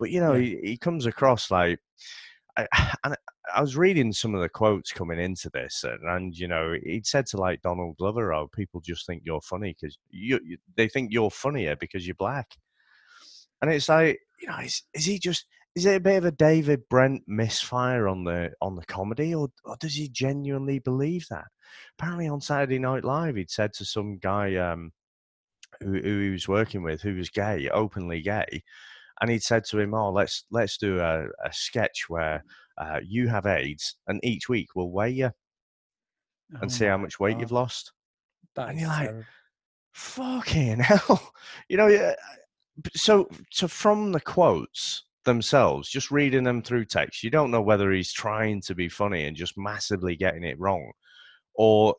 But 0.00 0.10
you 0.10 0.20
know, 0.20 0.32
yeah. 0.32 0.58
he, 0.62 0.70
he 0.70 0.76
comes 0.76 1.06
across 1.06 1.50
like, 1.50 1.78
I, 2.56 2.66
and 3.04 3.14
I 3.54 3.60
was 3.60 3.76
reading 3.76 4.12
some 4.12 4.34
of 4.34 4.40
the 4.40 4.48
quotes 4.48 4.90
coming 4.90 5.20
into 5.20 5.50
this, 5.52 5.84
and, 5.84 6.02
and 6.08 6.34
you 6.36 6.48
know, 6.48 6.74
he'd 6.82 7.06
said 7.06 7.26
to 7.26 7.36
like 7.36 7.60
Donald 7.60 7.96
Glover, 7.98 8.32
"Oh, 8.32 8.48
people 8.48 8.80
just 8.80 9.06
think 9.06 9.22
you're 9.24 9.42
funny 9.42 9.76
because 9.78 9.96
you, 10.10 10.40
you, 10.42 10.56
they 10.76 10.88
think 10.88 11.12
you're 11.12 11.30
funnier 11.30 11.76
because 11.76 12.06
you're 12.06 12.16
black." 12.16 12.48
And 13.60 13.70
it's 13.70 13.88
like, 13.88 14.18
you 14.40 14.48
know, 14.48 14.58
is, 14.58 14.82
is 14.94 15.04
he 15.04 15.18
just 15.18 15.46
is 15.74 15.86
it 15.86 15.96
a 15.96 16.00
bit 16.00 16.18
of 16.18 16.24
a 16.24 16.30
David 16.30 16.88
Brent 16.88 17.22
misfire 17.26 18.06
on 18.06 18.24
the 18.24 18.52
on 18.60 18.76
the 18.76 18.84
comedy, 18.84 19.34
or, 19.34 19.48
or 19.64 19.76
does 19.80 19.94
he 19.94 20.08
genuinely 20.08 20.78
believe 20.78 21.26
that? 21.30 21.46
Apparently, 21.98 22.28
on 22.28 22.40
Saturday 22.40 22.78
Night 22.78 23.04
Live, 23.04 23.36
he'd 23.36 23.50
said 23.50 23.72
to 23.74 23.84
some 23.84 24.18
guy 24.18 24.54
um, 24.56 24.92
who, 25.80 25.98
who 26.00 26.20
he 26.20 26.30
was 26.30 26.46
working 26.46 26.82
with, 26.82 27.02
who 27.02 27.16
was 27.16 27.28
gay, 27.28 27.68
openly 27.70 28.22
gay, 28.22 28.62
and 29.20 29.30
he'd 29.30 29.42
said 29.42 29.64
to 29.64 29.80
him, 29.80 29.94
"Oh, 29.94 30.12
let's 30.12 30.44
let's 30.52 30.76
do 30.78 31.00
a, 31.00 31.24
a 31.44 31.52
sketch 31.52 32.04
where 32.08 32.44
uh, 32.78 33.00
you 33.04 33.28
have 33.28 33.46
AIDS, 33.46 33.96
and 34.06 34.20
each 34.24 34.48
week 34.48 34.68
we'll 34.76 34.92
weigh 34.92 35.10
you 35.10 35.30
and 36.50 36.64
oh 36.64 36.68
see 36.68 36.84
how 36.84 36.98
much 36.98 37.18
weight 37.18 37.32
God. 37.32 37.40
you've 37.40 37.52
lost." 37.52 37.92
That 38.54 38.68
and 38.68 38.78
you're 38.78 38.88
like, 38.88 39.12
"Fucking 39.92 40.78
hell!" 40.80 41.32
You 41.68 41.78
know, 41.78 42.14
so 42.94 43.28
so 43.50 43.66
from 43.66 44.12
the 44.12 44.20
quotes 44.20 45.03
themselves, 45.24 45.88
just 45.88 46.10
reading 46.10 46.44
them 46.44 46.62
through 46.62 46.86
text, 46.86 47.22
you 47.22 47.30
don't 47.30 47.50
know 47.50 47.62
whether 47.62 47.92
he's 47.92 48.12
trying 48.12 48.60
to 48.62 48.74
be 48.74 48.88
funny 48.88 49.24
and 49.24 49.36
just 49.36 49.56
massively 49.56 50.16
getting 50.16 50.44
it 50.44 50.58
wrong. 50.58 50.92
Or 51.54 51.94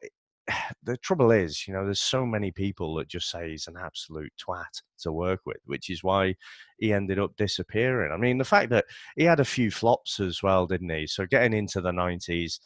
the 0.83 0.97
trouble 0.97 1.31
is, 1.31 1.67
you 1.67 1.73
know, 1.73 1.85
there's 1.85 2.01
so 2.01 2.25
many 2.25 2.51
people 2.51 2.95
that 2.95 3.07
just 3.07 3.29
say 3.29 3.49
he's 3.49 3.67
an 3.67 3.75
absolute 3.79 4.31
twat 4.39 4.81
to 5.01 5.11
work 5.11 5.41
with, 5.45 5.57
which 5.65 5.89
is 5.89 6.03
why 6.03 6.35
he 6.79 6.93
ended 6.93 7.19
up 7.19 7.35
disappearing. 7.37 8.11
I 8.11 8.17
mean, 8.17 8.37
the 8.37 8.45
fact 8.45 8.69
that 8.71 8.85
he 9.15 9.23
had 9.23 9.39
a 9.39 9.45
few 9.45 9.71
flops 9.71 10.19
as 10.19 10.41
well, 10.43 10.67
didn't 10.67 10.89
he? 10.89 11.07
So 11.07 11.25
getting 11.25 11.57
into 11.57 11.81
the 11.81 11.91
90s, 11.91 12.59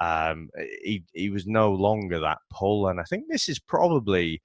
um, 0.00 0.50
he, 0.82 1.04
he 1.14 1.30
was 1.30 1.46
no 1.46 1.72
longer 1.72 2.20
that 2.20 2.38
pull. 2.50 2.88
And 2.88 3.00
I 3.00 3.04
think 3.04 3.24
this 3.28 3.48
is 3.48 3.58
probably 3.58 4.42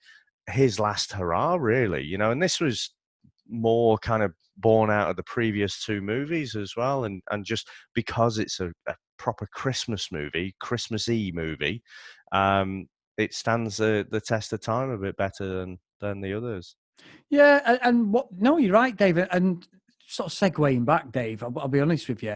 his 0.49 0.79
last 0.79 1.11
hurrah, 1.13 1.55
really, 1.55 2.03
you 2.03 2.17
know, 2.17 2.31
and 2.31 2.41
this 2.41 2.59
was 2.59 2.91
more 3.51 3.97
kind 3.97 4.23
of 4.23 4.33
born 4.57 4.89
out 4.89 5.09
of 5.09 5.15
the 5.15 5.23
previous 5.23 5.83
two 5.83 6.01
movies 6.01 6.55
as 6.55 6.75
well, 6.75 7.03
and 7.03 7.21
and 7.31 7.45
just 7.45 7.67
because 7.93 8.37
it's 8.37 8.59
a, 8.59 8.71
a 8.87 8.95
proper 9.17 9.47
Christmas 9.53 10.11
movie, 10.11 10.55
Christmassy 10.59 11.31
movie, 11.31 11.83
um, 12.31 12.87
it 13.17 13.33
stands 13.33 13.77
the 13.77 14.07
the 14.09 14.21
test 14.21 14.53
of 14.53 14.61
time 14.61 14.89
a 14.89 14.97
bit 14.97 15.17
better 15.17 15.47
than 15.47 15.77
than 15.99 16.21
the 16.21 16.33
others. 16.33 16.75
Yeah, 17.29 17.61
and, 17.65 17.79
and 17.83 18.13
what? 18.13 18.27
No, 18.31 18.57
you're 18.57 18.73
right, 18.73 18.95
David. 18.95 19.27
And 19.31 19.65
sort 20.07 20.31
of 20.31 20.37
segueing 20.37 20.85
back, 20.85 21.11
Dave. 21.11 21.43
I'll, 21.43 21.53
I'll 21.57 21.67
be 21.67 21.79
honest 21.79 22.09
with 22.09 22.23
you. 22.23 22.35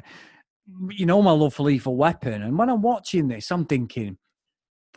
You 0.89 1.05
know 1.05 1.21
my 1.21 1.31
love 1.31 1.53
for 1.53 1.63
Lethal 1.63 1.95
Weapon, 1.95 2.41
and 2.41 2.57
when 2.57 2.69
I'm 2.69 2.81
watching 2.81 3.27
this, 3.27 3.51
I'm 3.51 3.65
thinking, 3.65 4.17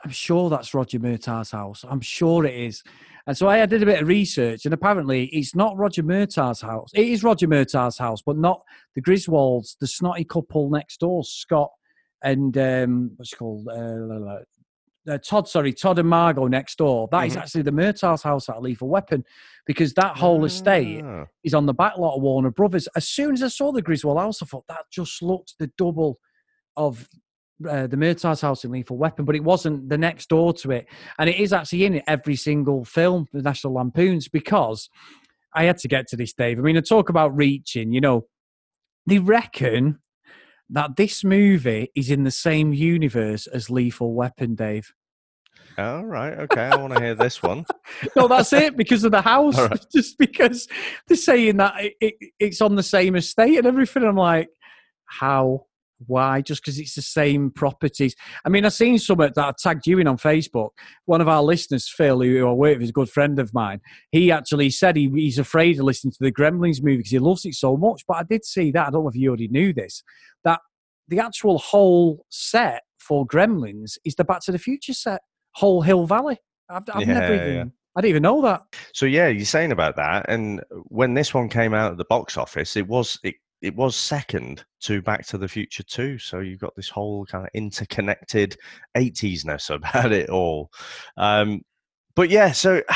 I'm 0.04 0.10
sure 0.10 0.48
that's 0.48 0.72
Roger 0.74 0.98
Murtaugh's 0.98 1.50
house. 1.50 1.84
I'm 1.88 2.00
sure 2.00 2.44
it 2.46 2.54
is. 2.54 2.82
And 3.28 3.36
so 3.36 3.46
I 3.46 3.64
did 3.66 3.82
a 3.82 3.86
bit 3.86 4.00
of 4.00 4.08
research, 4.08 4.64
and 4.64 4.72
apparently 4.72 5.26
it's 5.26 5.54
not 5.54 5.76
Roger 5.76 6.02
Murtaugh's 6.02 6.62
house. 6.62 6.88
It 6.94 7.06
is 7.06 7.22
Roger 7.22 7.46
Murtaugh's 7.46 7.98
house, 7.98 8.22
but 8.22 8.38
not 8.38 8.62
the 8.94 9.02
Griswolds, 9.02 9.76
the 9.78 9.86
snotty 9.86 10.24
couple 10.24 10.70
next 10.70 11.00
door, 11.00 11.22
Scott 11.24 11.70
and 12.22 12.56
um, 12.56 13.10
what's 13.16 13.34
called 13.34 13.68
uh, 13.68 15.12
uh, 15.12 15.18
Todd. 15.18 15.46
Sorry, 15.46 15.74
Todd 15.74 15.98
and 15.98 16.08
Margot 16.08 16.46
next 16.46 16.78
door. 16.78 17.06
That 17.10 17.18
mm-hmm. 17.18 17.26
is 17.26 17.36
actually 17.36 17.62
the 17.62 17.72
Murtaugh's 17.72 18.22
house 18.22 18.48
at 18.48 18.62
Lethal 18.62 18.88
Weapon, 18.88 19.22
because 19.66 19.92
that 19.92 20.16
whole 20.16 20.46
estate 20.46 21.04
ah. 21.04 21.26
is 21.44 21.52
on 21.52 21.66
the 21.66 21.74
back 21.74 21.98
lot 21.98 22.16
of 22.16 22.22
Warner 22.22 22.50
Brothers. 22.50 22.88
As 22.96 23.06
soon 23.06 23.34
as 23.34 23.42
I 23.42 23.48
saw 23.48 23.72
the 23.72 23.82
Griswold 23.82 24.18
house, 24.18 24.42
I 24.42 24.46
thought 24.46 24.64
that 24.68 24.86
just 24.90 25.20
looks 25.20 25.54
the 25.58 25.70
double 25.76 26.18
of 26.78 27.06
uh, 27.68 27.86
the 27.86 27.96
Murtaugh's 27.96 28.40
house 28.40 28.64
in 28.64 28.70
Lethal 28.70 28.96
Weapon, 28.96 29.24
but 29.24 29.34
it 29.34 29.44
wasn't 29.44 29.88
the 29.88 29.98
next 29.98 30.28
door 30.28 30.52
to 30.54 30.70
it. 30.70 30.86
And 31.18 31.28
it 31.28 31.36
is 31.36 31.52
actually 31.52 31.84
in 31.84 32.02
every 32.06 32.36
single 32.36 32.84
film, 32.84 33.26
the 33.32 33.42
National 33.42 33.74
Lampoons, 33.74 34.28
because 34.28 34.88
I 35.54 35.64
had 35.64 35.78
to 35.78 35.88
get 35.88 36.06
to 36.08 36.16
this, 36.16 36.32
Dave. 36.32 36.58
I 36.58 36.62
mean, 36.62 36.76
I 36.76 36.80
talk 36.80 37.08
about 37.08 37.36
reaching, 37.36 37.92
you 37.92 38.00
know, 38.00 38.26
they 39.06 39.18
reckon 39.18 39.98
that 40.70 40.96
this 40.96 41.24
movie 41.24 41.90
is 41.94 42.10
in 42.10 42.24
the 42.24 42.30
same 42.30 42.72
universe 42.72 43.46
as 43.46 43.70
Lethal 43.70 44.14
Weapon, 44.14 44.54
Dave. 44.54 44.92
All 45.78 46.04
right, 46.04 46.32
okay, 46.40 46.62
I 46.62 46.76
want 46.76 46.94
to 46.94 47.00
hear 47.00 47.14
this 47.14 47.40
one. 47.40 47.64
no, 48.16 48.26
that's 48.26 48.52
it 48.52 48.76
because 48.76 49.04
of 49.04 49.12
the 49.12 49.22
house. 49.22 49.56
Right. 49.56 49.86
Just 49.92 50.18
because 50.18 50.66
they're 51.06 51.16
saying 51.16 51.58
that 51.58 51.74
it, 51.80 51.94
it, 52.00 52.14
it's 52.40 52.60
on 52.60 52.74
the 52.74 52.82
same 52.82 53.14
estate 53.14 53.58
and 53.58 53.66
everything. 53.66 54.02
I'm 54.02 54.16
like, 54.16 54.48
how? 55.06 55.66
Why? 56.06 56.40
Just 56.40 56.62
because 56.62 56.78
it's 56.78 56.94
the 56.94 57.02
same 57.02 57.50
properties. 57.50 58.14
I 58.44 58.48
mean, 58.48 58.64
I've 58.64 58.72
seen 58.72 58.98
some 58.98 59.18
that 59.18 59.36
I 59.36 59.52
tagged 59.58 59.86
you 59.86 59.98
in 59.98 60.06
on 60.06 60.16
Facebook. 60.16 60.70
One 61.06 61.20
of 61.20 61.28
our 61.28 61.42
listeners, 61.42 61.88
Phil, 61.88 62.20
who 62.20 62.48
I 62.48 62.52
work 62.52 62.76
with, 62.76 62.84
is 62.84 62.90
a 62.90 62.92
good 62.92 63.10
friend 63.10 63.38
of 63.38 63.52
mine. 63.52 63.80
He 64.12 64.30
actually 64.30 64.70
said 64.70 64.96
he, 64.96 65.08
he's 65.10 65.38
afraid 65.38 65.74
to 65.74 65.82
listen 65.82 66.10
to 66.10 66.18
the 66.20 66.32
Gremlins 66.32 66.82
movie 66.82 66.98
because 66.98 67.10
he 67.10 67.18
loves 67.18 67.44
it 67.44 67.54
so 67.54 67.76
much. 67.76 68.04
But 68.06 68.18
I 68.18 68.22
did 68.22 68.44
see 68.44 68.70
that. 68.72 68.86
I 68.86 68.90
don't 68.90 69.02
know 69.02 69.08
if 69.08 69.16
you 69.16 69.28
already 69.28 69.48
knew 69.48 69.72
this. 69.72 70.02
That 70.44 70.60
the 71.08 71.20
actual 71.20 71.58
whole 71.58 72.24
set 72.28 72.82
for 72.98 73.26
Gremlins 73.26 73.98
is 74.04 74.14
the 74.14 74.24
Back 74.24 74.40
to 74.42 74.52
the 74.52 74.58
Future 74.58 74.94
set, 74.94 75.22
whole 75.52 75.82
Hill 75.82 76.06
Valley. 76.06 76.38
I've, 76.68 76.82
I've 76.92 77.00
yeah, 77.00 77.18
never 77.18 77.34
even. 77.34 77.54
Yeah. 77.54 77.64
I 77.96 78.00
didn't 78.00 78.10
even 78.10 78.22
know 78.22 78.42
that. 78.42 78.62
So 78.92 79.06
yeah, 79.06 79.26
you're 79.26 79.44
saying 79.44 79.72
about 79.72 79.96
that, 79.96 80.26
and 80.28 80.62
when 80.70 81.14
this 81.14 81.34
one 81.34 81.48
came 81.48 81.74
out 81.74 81.90
at 81.90 81.98
the 81.98 82.04
box 82.04 82.36
office, 82.36 82.76
it 82.76 82.86
was 82.86 83.18
it 83.24 83.34
it 83.60 83.74
was 83.74 83.96
second 83.96 84.64
to 84.80 85.02
Back 85.02 85.26
to 85.26 85.38
the 85.38 85.48
Future 85.48 85.82
2. 85.82 86.18
So 86.18 86.40
you've 86.40 86.60
got 86.60 86.76
this 86.76 86.88
whole 86.88 87.26
kind 87.26 87.44
of 87.44 87.50
interconnected 87.54 88.56
80s-ness 88.96 89.70
about 89.70 90.12
it 90.20 90.30
all. 90.30 90.70
Um, 91.16 91.62
but 92.14 92.30
yeah, 92.30 92.52
so 92.52 92.82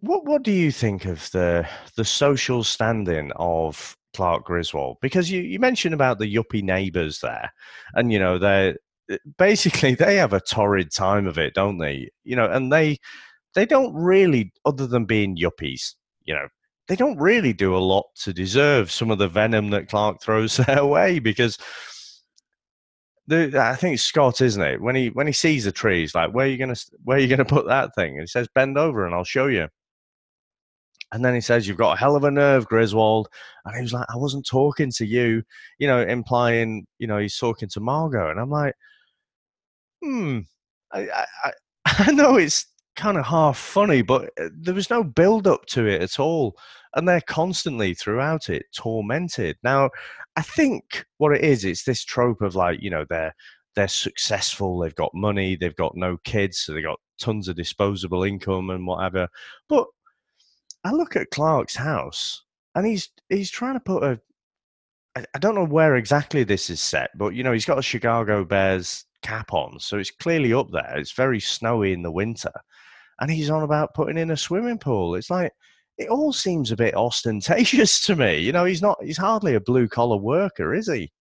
what 0.00 0.24
what 0.24 0.42
do 0.42 0.52
you 0.52 0.72
think 0.72 1.04
of 1.04 1.30
the 1.30 1.68
the 1.96 2.04
social 2.04 2.64
standing 2.64 3.30
of 3.36 3.96
Clark 4.14 4.44
Griswold? 4.44 4.98
Because 5.00 5.30
you, 5.30 5.40
you 5.42 5.58
mentioned 5.58 5.94
about 5.94 6.18
the 6.18 6.34
yuppie 6.34 6.62
neighbours 6.62 7.20
there, 7.20 7.52
and 7.94 8.12
you 8.12 8.18
know 8.18 8.38
they're 8.38 8.76
basically 9.38 9.94
they 9.94 10.16
have 10.16 10.32
a 10.32 10.40
torrid 10.40 10.92
time 10.92 11.26
of 11.26 11.38
it, 11.38 11.54
don't 11.54 11.78
they? 11.78 12.08
You 12.24 12.36
know, 12.36 12.50
and 12.50 12.72
they 12.72 12.98
they 13.54 13.66
don't 13.66 13.94
really, 13.94 14.52
other 14.64 14.86
than 14.86 15.04
being 15.04 15.36
yuppies, 15.36 15.94
you 16.24 16.34
know, 16.34 16.46
they 16.90 16.96
don't 16.96 17.18
really 17.18 17.52
do 17.52 17.76
a 17.76 17.78
lot 17.78 18.06
to 18.16 18.32
deserve 18.32 18.90
some 18.90 19.12
of 19.12 19.18
the 19.18 19.28
venom 19.28 19.70
that 19.70 19.88
Clark 19.88 20.20
throws 20.20 20.56
their 20.66 20.84
way 20.84 21.18
because. 21.20 21.56
The, 23.28 23.56
I 23.62 23.76
think 23.76 23.94
it's 23.94 24.02
Scott, 24.02 24.40
isn't 24.40 24.60
it? 24.60 24.80
When 24.80 24.96
he 24.96 25.10
when 25.10 25.28
he 25.28 25.32
sees 25.32 25.64
a 25.64 25.70
tree, 25.70 26.00
he's 26.00 26.16
like, 26.16 26.32
"Where 26.32 26.46
are 26.46 26.48
you 26.48 26.56
gonna 26.56 26.74
where 27.04 27.16
are 27.16 27.20
you 27.20 27.28
gonna 27.28 27.44
put 27.56 27.68
that 27.68 27.94
thing?" 27.94 28.14
And 28.14 28.22
he 28.22 28.26
says, 28.26 28.48
"Bend 28.56 28.76
over 28.76 29.06
and 29.06 29.14
I'll 29.14 29.22
show 29.22 29.46
you." 29.46 29.68
And 31.12 31.24
then 31.24 31.34
he 31.34 31.40
says, 31.40 31.66
You've 31.66 31.76
got 31.76 31.92
a 31.96 31.98
hell 31.98 32.16
of 32.16 32.24
a 32.24 32.30
nerve, 32.30 32.66
Griswold. 32.66 33.28
And 33.64 33.74
he 33.76 33.82
was 33.82 33.92
like, 33.92 34.06
I 34.12 34.16
wasn't 34.16 34.46
talking 34.46 34.90
to 34.92 35.04
you, 35.06 35.42
you 35.78 35.88
know, 35.88 36.00
implying, 36.00 36.86
you 36.98 37.06
know, 37.06 37.18
he's 37.18 37.36
talking 37.36 37.68
to 37.70 37.80
Margot. 37.80 38.30
And 38.30 38.38
I'm 38.38 38.50
like, 38.50 38.74
Hmm, 40.02 40.40
I, 40.92 41.08
I, 41.44 41.52
I 41.84 42.12
know 42.12 42.36
it's 42.36 42.66
kind 42.96 43.18
of 43.18 43.26
half 43.26 43.58
funny, 43.58 44.02
but 44.02 44.30
uh, 44.40 44.48
there 44.60 44.74
was 44.74 44.90
no 44.90 45.02
build 45.02 45.46
up 45.46 45.66
to 45.66 45.86
it 45.86 46.02
at 46.02 46.20
all. 46.20 46.56
And 46.94 47.08
they're 47.08 47.20
constantly 47.20 47.94
throughout 47.94 48.48
it 48.48 48.66
tormented. 48.74 49.56
Now, 49.62 49.90
I 50.36 50.42
think 50.42 51.04
what 51.18 51.34
it 51.34 51.44
is, 51.44 51.64
it's 51.64 51.84
this 51.84 52.04
trope 52.04 52.40
of 52.42 52.56
like, 52.56 52.82
you 52.82 52.90
know, 52.90 53.04
they're 53.08 53.34
they're 53.76 53.88
successful, 53.88 54.78
they've 54.78 54.94
got 54.94 55.14
money, 55.14 55.56
they've 55.56 55.76
got 55.76 55.96
no 55.96 56.16
kids, 56.24 56.58
so 56.58 56.72
they've 56.72 56.84
got 56.84 56.98
tons 57.20 57.48
of 57.48 57.56
disposable 57.56 58.24
income 58.24 58.70
and 58.70 58.86
whatever. 58.86 59.28
But 59.68 59.86
I 60.84 60.90
look 60.92 61.16
at 61.16 61.30
Clark's 61.30 61.76
house, 61.76 62.42
and 62.74 62.86
he's 62.86 63.10
he's 63.28 63.50
trying 63.50 63.74
to 63.74 63.80
put 63.80 64.02
a 64.02 64.20
I 65.16 65.38
don't 65.38 65.54
know 65.54 65.64
where 65.64 65.96
exactly 65.96 66.44
this 66.44 66.70
is 66.70 66.80
set, 66.80 67.10
but 67.16 67.34
you 67.34 67.42
know 67.42 67.52
he's 67.52 67.64
got 67.64 67.78
a 67.78 67.82
Chicago 67.82 68.44
Bears 68.44 69.04
cap 69.22 69.52
on, 69.52 69.78
so 69.80 69.98
it's 69.98 70.10
clearly 70.10 70.52
up 70.52 70.70
there. 70.70 70.96
It's 70.96 71.12
very 71.12 71.40
snowy 71.40 71.92
in 71.92 72.02
the 72.02 72.12
winter, 72.12 72.52
and 73.20 73.30
he's 73.30 73.50
on 73.50 73.62
about 73.62 73.94
putting 73.94 74.18
in 74.18 74.30
a 74.30 74.36
swimming 74.36 74.78
pool. 74.78 75.14
It's 75.14 75.30
like 75.30 75.52
it 76.00 76.08
all 76.08 76.32
seems 76.32 76.72
a 76.72 76.76
bit 76.76 76.94
ostentatious 76.94 78.02
to 78.06 78.16
me. 78.16 78.38
You 78.38 78.52
know, 78.52 78.64
he's 78.64 78.80
not. 78.80 78.98
He's 79.04 79.18
hardly 79.18 79.54
a 79.54 79.60
blue 79.60 79.86
collar 79.86 80.16
worker, 80.16 80.74
is 80.74 80.90
he? 80.90 81.12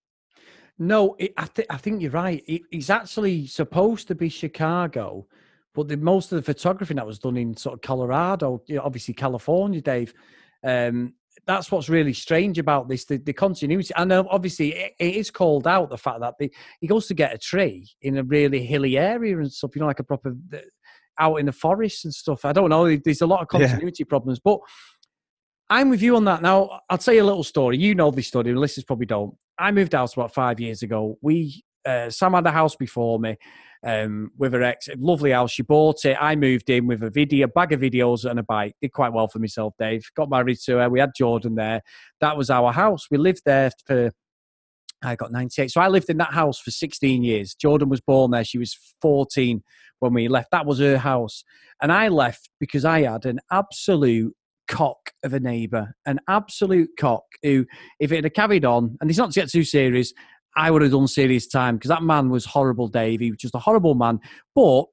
No, 0.80 1.16
it, 1.20 1.34
I, 1.36 1.46
th- 1.46 1.68
I 1.70 1.76
think 1.76 2.02
you're 2.02 2.12
right. 2.12 2.42
It, 2.48 2.62
he's 2.72 2.90
actually 2.90 3.46
supposed 3.48 4.08
to 4.08 4.16
be 4.16 4.30
Chicago, 4.30 5.28
but 5.76 5.90
the, 5.90 5.98
most 5.98 6.32
of 6.32 6.38
the 6.38 6.54
photography 6.54 6.94
that 6.94 7.06
was 7.06 7.20
done 7.20 7.36
in 7.36 7.58
sort 7.58 7.74
of 7.74 7.82
Colorado, 7.82 8.64
you 8.68 8.76
know, 8.76 8.84
obviously 8.84 9.14
California, 9.14 9.82
Dave. 9.82 10.14
Um, 10.64 11.14
that's 11.46 11.72
what's 11.72 11.90
really 11.90 12.14
strange 12.14 12.60
about 12.60 12.88
this 12.88 13.06
the, 13.06 13.18
the 13.18 13.34
continuity. 13.34 13.94
And 13.98 14.14
obviously, 14.14 14.74
it, 14.74 14.94
it 14.98 15.16
is 15.16 15.30
called 15.30 15.68
out 15.68 15.90
the 15.90 15.98
fact 15.98 16.22
that 16.22 16.36
the, 16.40 16.50
he 16.80 16.88
goes 16.88 17.08
to 17.08 17.14
get 17.14 17.34
a 17.34 17.38
tree 17.38 17.90
in 18.02 18.18
a 18.18 18.24
really 18.24 18.66
hilly 18.66 18.98
area 18.98 19.38
and 19.38 19.52
stuff, 19.52 19.76
you 19.76 19.82
know, 19.82 19.88
like 19.88 20.00
a 20.00 20.04
proper 20.06 20.34
out 21.20 21.36
in 21.36 21.46
the 21.46 21.52
forest 21.52 22.06
and 22.06 22.14
stuff. 22.14 22.46
I 22.46 22.54
don't 22.54 22.70
know. 22.70 22.96
There's 22.96 23.22
a 23.22 23.28
lot 23.28 23.42
of 23.42 23.48
continuity 23.48 24.04
yeah. 24.04 24.10
problems, 24.10 24.40
but 24.40 24.60
I'm 25.70 25.90
with 25.90 26.02
you 26.02 26.16
on 26.16 26.26
that. 26.26 26.42
Now, 26.42 26.82
I'll 26.90 26.98
tell 26.98 27.14
you 27.14 27.24
a 27.24 27.26
little 27.26 27.44
story. 27.44 27.78
You 27.78 27.94
know 27.94 28.12
this 28.12 28.28
story, 28.28 28.52
the 28.52 28.60
listeners 28.60 28.86
probably 28.86 29.06
don't. 29.06 29.36
I 29.58 29.72
moved 29.72 29.94
out 29.94 30.14
about 30.14 30.34
five 30.34 30.60
years 30.60 30.82
ago. 30.82 31.18
We, 31.22 31.64
uh, 31.86 32.10
Sam 32.10 32.34
had 32.34 32.48
a 32.48 32.52
house 32.52 32.76
before 32.76 33.20
me 33.20 33.38
um, 33.86 34.32
with 34.38 34.54
her 34.54 34.64
ex. 34.64 34.88
Lovely 34.98 35.32
house. 35.32 35.52
She 35.52 35.64
bought 35.64 36.06
it. 36.06 36.18
I 36.20 36.36
moved 36.36 36.70
in 36.70 36.88
with 36.88 37.04
a 37.04 37.10
video, 37.10 37.48
bag 37.48 37.74
of 37.74 37.82
videos 37.82 38.30
and 38.30 38.40
a 38.40 38.44
bike. 38.44 38.76
Did 38.82 38.94
quite 38.94 39.14
well 39.14 39.28
for 39.28 39.40
myself, 39.40 39.74
Dave. 39.78 40.04
Got 40.16 40.30
married 40.30 40.60
to 40.66 40.78
her. 40.78 40.90
We 40.90 41.00
had 41.00 41.12
Jordan 41.16 41.56
there. 41.56 41.82
That 42.22 42.38
was 42.38 42.50
our 42.50 42.72
house. 42.72 43.08
We 43.12 43.18
lived 43.18 43.42
there 43.46 43.72
for 43.86 44.12
I 45.02 45.16
got 45.16 45.32
98. 45.32 45.72
So 45.72 45.82
I 45.82 45.88
lived 45.88 46.10
in 46.10 46.18
that 46.18 46.34
house 46.34 46.60
for 46.60 46.72
16 46.72 47.24
years. 47.24 47.56
Jordan 47.56 47.90
was 47.90 48.02
born 48.02 48.32
there. 48.32 48.44
She 48.44 48.58
was 48.58 48.78
14 49.02 49.64
when 50.00 50.14
we 50.14 50.28
left. 50.28 50.52
That 50.52 50.66
was 50.66 50.80
her 50.80 50.98
house. 50.98 51.44
And 51.82 51.92
I 51.92 52.08
left 52.08 52.50
because 52.60 52.86
I 52.86 53.02
had 53.02 53.26
an 53.26 53.40
absolute 53.52 54.36
cock 54.68 55.12
of 55.24 55.34
a 55.34 55.40
neighbour, 55.40 55.96
an 56.06 56.20
absolute 56.28 56.90
cock 56.98 57.24
who, 57.44 57.66
if 58.00 58.12
it 58.12 58.24
had 58.24 58.34
carried 58.34 58.66
on, 58.66 58.98
and 59.02 59.10
it's 59.10 59.20
not 59.20 59.32
to 59.32 59.40
get 59.40 59.50
too 59.50 59.64
serious, 59.64 60.14
I 60.56 60.72
would 60.72 60.82
have 60.82 60.92
done 60.92 61.08
serious 61.08 61.48
time 61.48 61.78
because 61.78 61.90
that 61.90 62.04
man 62.04 62.30
was 62.30 62.46
horrible, 62.46 62.88
Dave. 62.88 63.20
He 63.20 63.32
was 63.32 63.40
just 63.40 63.56
a 63.56 63.60
horrible 63.60 63.96
man. 63.96 64.20
But 64.56 64.86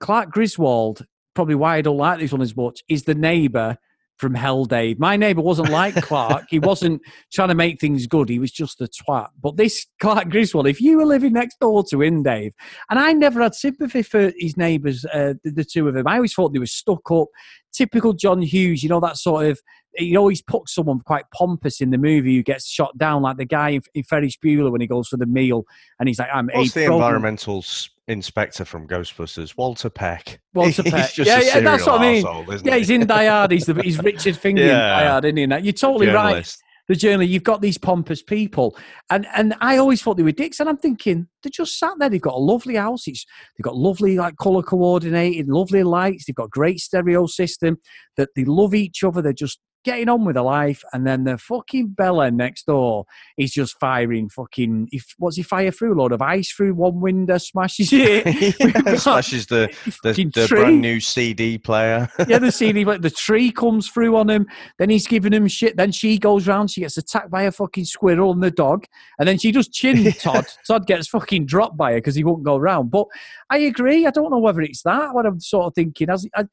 Clark 0.00 0.30
Griswold, 0.30 1.06
probably 1.34 1.54
why 1.54 1.76
I 1.76 1.82
don't 1.82 1.96
like 1.96 2.18
this 2.18 2.32
one 2.32 2.42
as 2.42 2.56
much, 2.56 2.82
is 2.88 3.04
the 3.04 3.14
neighbour 3.14 3.76
from 4.20 4.34
Hell 4.34 4.66
Dave. 4.66 5.00
My 5.00 5.16
neighbour 5.16 5.40
wasn't 5.40 5.70
like 5.70 5.94
Clark. 5.96 6.44
he 6.50 6.58
wasn't 6.58 7.00
trying 7.32 7.48
to 7.48 7.54
make 7.54 7.80
things 7.80 8.06
good. 8.06 8.28
He 8.28 8.38
was 8.38 8.52
just 8.52 8.80
a 8.80 8.86
twat. 8.86 9.28
But 9.42 9.56
this 9.56 9.86
Clark 9.98 10.28
Griswold, 10.28 10.68
if 10.68 10.80
you 10.80 10.98
were 10.98 11.06
living 11.06 11.32
next 11.32 11.58
door 11.58 11.82
to 11.90 12.02
him, 12.02 12.22
Dave, 12.22 12.52
and 12.90 12.98
I 12.98 13.12
never 13.12 13.40
had 13.42 13.54
sympathy 13.54 14.02
for 14.02 14.32
his 14.36 14.56
neighbours, 14.56 15.04
uh, 15.06 15.34
the, 15.42 15.50
the, 15.50 15.64
two 15.64 15.88
of 15.88 15.94
them. 15.94 16.06
I 16.06 16.16
always 16.16 16.34
thought 16.34 16.52
they 16.52 16.58
were 16.58 16.66
stuck 16.66 17.10
up. 17.10 17.28
Typical 17.72 18.12
John 18.12 18.42
Hughes, 18.42 18.82
you 18.82 18.88
know, 18.88 19.00
that 19.00 19.16
sort 19.16 19.46
of 19.46 19.60
he 19.94 20.16
always 20.16 20.42
puts 20.42 20.74
someone 20.74 21.00
quite 21.00 21.24
pompous 21.32 21.80
in 21.80 21.90
the 21.90 21.98
movie 21.98 22.36
who 22.36 22.42
gets 22.42 22.68
shot 22.68 22.96
down, 22.96 23.22
like 23.22 23.36
the 23.36 23.44
guy 23.44 23.70
in, 23.70 23.82
in 23.94 24.04
Ferris 24.04 24.36
Bueller 24.36 24.70
when 24.70 24.80
he 24.80 24.86
goes 24.86 25.08
for 25.08 25.16
the 25.16 25.26
meal, 25.26 25.64
and 25.98 26.08
he's 26.08 26.18
like, 26.18 26.28
"I'm." 26.32 26.48
What's 26.52 26.74
the 26.74 26.84
environmental 26.84 27.62
inspector 28.10 28.64
from 28.64 28.86
Ghostbusters? 28.86 29.56
Walter 29.56 29.90
Peck. 29.90 30.40
Walter 30.54 30.82
Peck. 30.84 31.16
yeah, 31.16 31.40
yeah, 31.40 31.60
that's 31.60 31.86
what 31.86 32.00
I 32.00 32.12
mean. 32.12 32.60
Yeah, 32.64 32.76
he's 32.76 32.90
in 32.90 33.06
Die 33.06 33.26
Hard. 33.26 33.52
He's, 33.52 33.66
the, 33.66 33.74
he's 33.82 34.02
Richard 34.02 34.36
Finger 34.44 34.62
yeah. 34.62 34.72
in 34.72 34.78
Die 34.78 35.08
Hard, 35.08 35.24
isn't 35.24 35.36
he? 35.36 35.64
You're 35.64 35.72
totally 35.72 36.06
Journalist. 36.06 36.58
right. 36.60 36.66
The 36.88 36.96
journey, 36.96 37.26
you've 37.26 37.44
got 37.44 37.60
these 37.60 37.78
pompous 37.78 38.20
people, 38.20 38.76
and 39.10 39.24
and 39.32 39.54
I 39.60 39.76
always 39.76 40.02
thought 40.02 40.16
they 40.16 40.24
were 40.24 40.32
dicks, 40.32 40.58
and 40.58 40.68
I'm 40.68 40.76
thinking 40.76 41.28
they're 41.40 41.50
just 41.50 41.78
sat 41.78 41.92
there. 42.00 42.08
They've 42.08 42.20
got 42.20 42.34
a 42.34 42.38
lovely 42.38 42.74
house. 42.74 43.06
It's, 43.06 43.24
they've 43.56 43.62
got 43.62 43.76
lovely 43.76 44.16
like 44.16 44.36
color 44.38 44.60
coordinated, 44.64 45.46
lovely 45.46 45.84
lights. 45.84 46.24
They've 46.26 46.34
got 46.34 46.50
great 46.50 46.80
stereo 46.80 47.26
system. 47.26 47.76
That 48.16 48.30
they 48.34 48.44
love 48.44 48.74
each 48.74 49.04
other. 49.04 49.22
They're 49.22 49.32
just 49.32 49.60
getting 49.84 50.08
on 50.08 50.24
with 50.24 50.36
her 50.36 50.42
life, 50.42 50.82
and 50.92 51.06
then 51.06 51.24
the 51.24 51.38
fucking 51.38 51.88
Bella 51.88 52.30
next 52.30 52.66
door 52.66 53.04
is 53.38 53.52
just 53.52 53.78
firing 53.78 54.28
fucking. 54.28 54.88
If 54.92 55.14
what's 55.18 55.36
he 55.36 55.42
fire 55.42 55.70
through? 55.70 55.94
A 55.94 55.98
load 56.00 56.12
of 56.12 56.22
ice 56.22 56.52
through 56.52 56.74
one 56.74 57.00
window, 57.00 57.38
smashes 57.38 57.90
it, 57.92 58.26
yeah, 58.86 58.94
smashes 58.96 59.46
the 59.46 59.74
the, 60.02 60.12
the 60.12 60.46
brand 60.48 60.80
new 60.80 61.00
CD 61.00 61.58
player. 61.58 62.08
yeah, 62.28 62.38
the 62.38 62.52
CD, 62.52 62.84
but 62.84 63.02
the 63.02 63.10
tree 63.10 63.50
comes 63.50 63.88
through 63.88 64.16
on 64.16 64.28
him. 64.28 64.46
Then 64.78 64.90
he's 64.90 65.06
giving 65.06 65.32
him 65.32 65.48
shit. 65.48 65.76
Then 65.76 65.92
she 65.92 66.18
goes 66.18 66.46
round. 66.46 66.70
She 66.70 66.80
gets 66.80 66.96
attacked 66.96 67.30
by 67.30 67.42
a 67.42 67.52
fucking 67.52 67.84
squirrel 67.84 68.32
and 68.32 68.42
the 68.42 68.50
dog, 68.50 68.86
and 69.18 69.28
then 69.28 69.38
she 69.38 69.52
just 69.52 69.72
chin 69.72 70.12
Todd. 70.12 70.46
Todd 70.66 70.86
gets 70.86 71.08
fucking 71.08 71.46
dropped 71.46 71.76
by 71.76 71.92
her 71.92 71.98
because 71.98 72.14
he 72.14 72.24
won't 72.24 72.42
go 72.42 72.56
round. 72.56 72.90
But 72.90 73.06
I 73.48 73.58
agree. 73.58 74.06
I 74.06 74.10
don't 74.10 74.30
know 74.30 74.38
whether 74.38 74.60
it's 74.60 74.82
that. 74.82 75.14
What 75.14 75.26
I'm 75.26 75.40
sort 75.40 75.66
of 75.66 75.74
thinking. 75.74 76.10
As 76.10 76.26
I, 76.34 76.44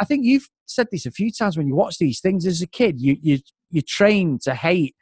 I 0.00 0.04
think 0.04 0.24
you've 0.24 0.48
said 0.70 0.88
this 0.90 1.06
a 1.06 1.10
few 1.10 1.30
times 1.30 1.56
when 1.56 1.66
you 1.66 1.74
watch 1.74 1.98
these 1.98 2.20
things 2.20 2.46
as 2.46 2.62
a 2.62 2.66
kid. 2.66 3.00
You 3.00 3.16
you 3.20 3.38
you're 3.70 3.82
trained 3.86 4.42
to 4.42 4.54
hate 4.54 4.94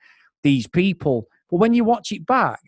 these 0.43 0.67
people, 0.67 1.27
but 1.51 1.57
when 1.57 1.75
you 1.75 1.85
watch 1.85 2.13
it 2.13 2.27
back, 2.27 2.61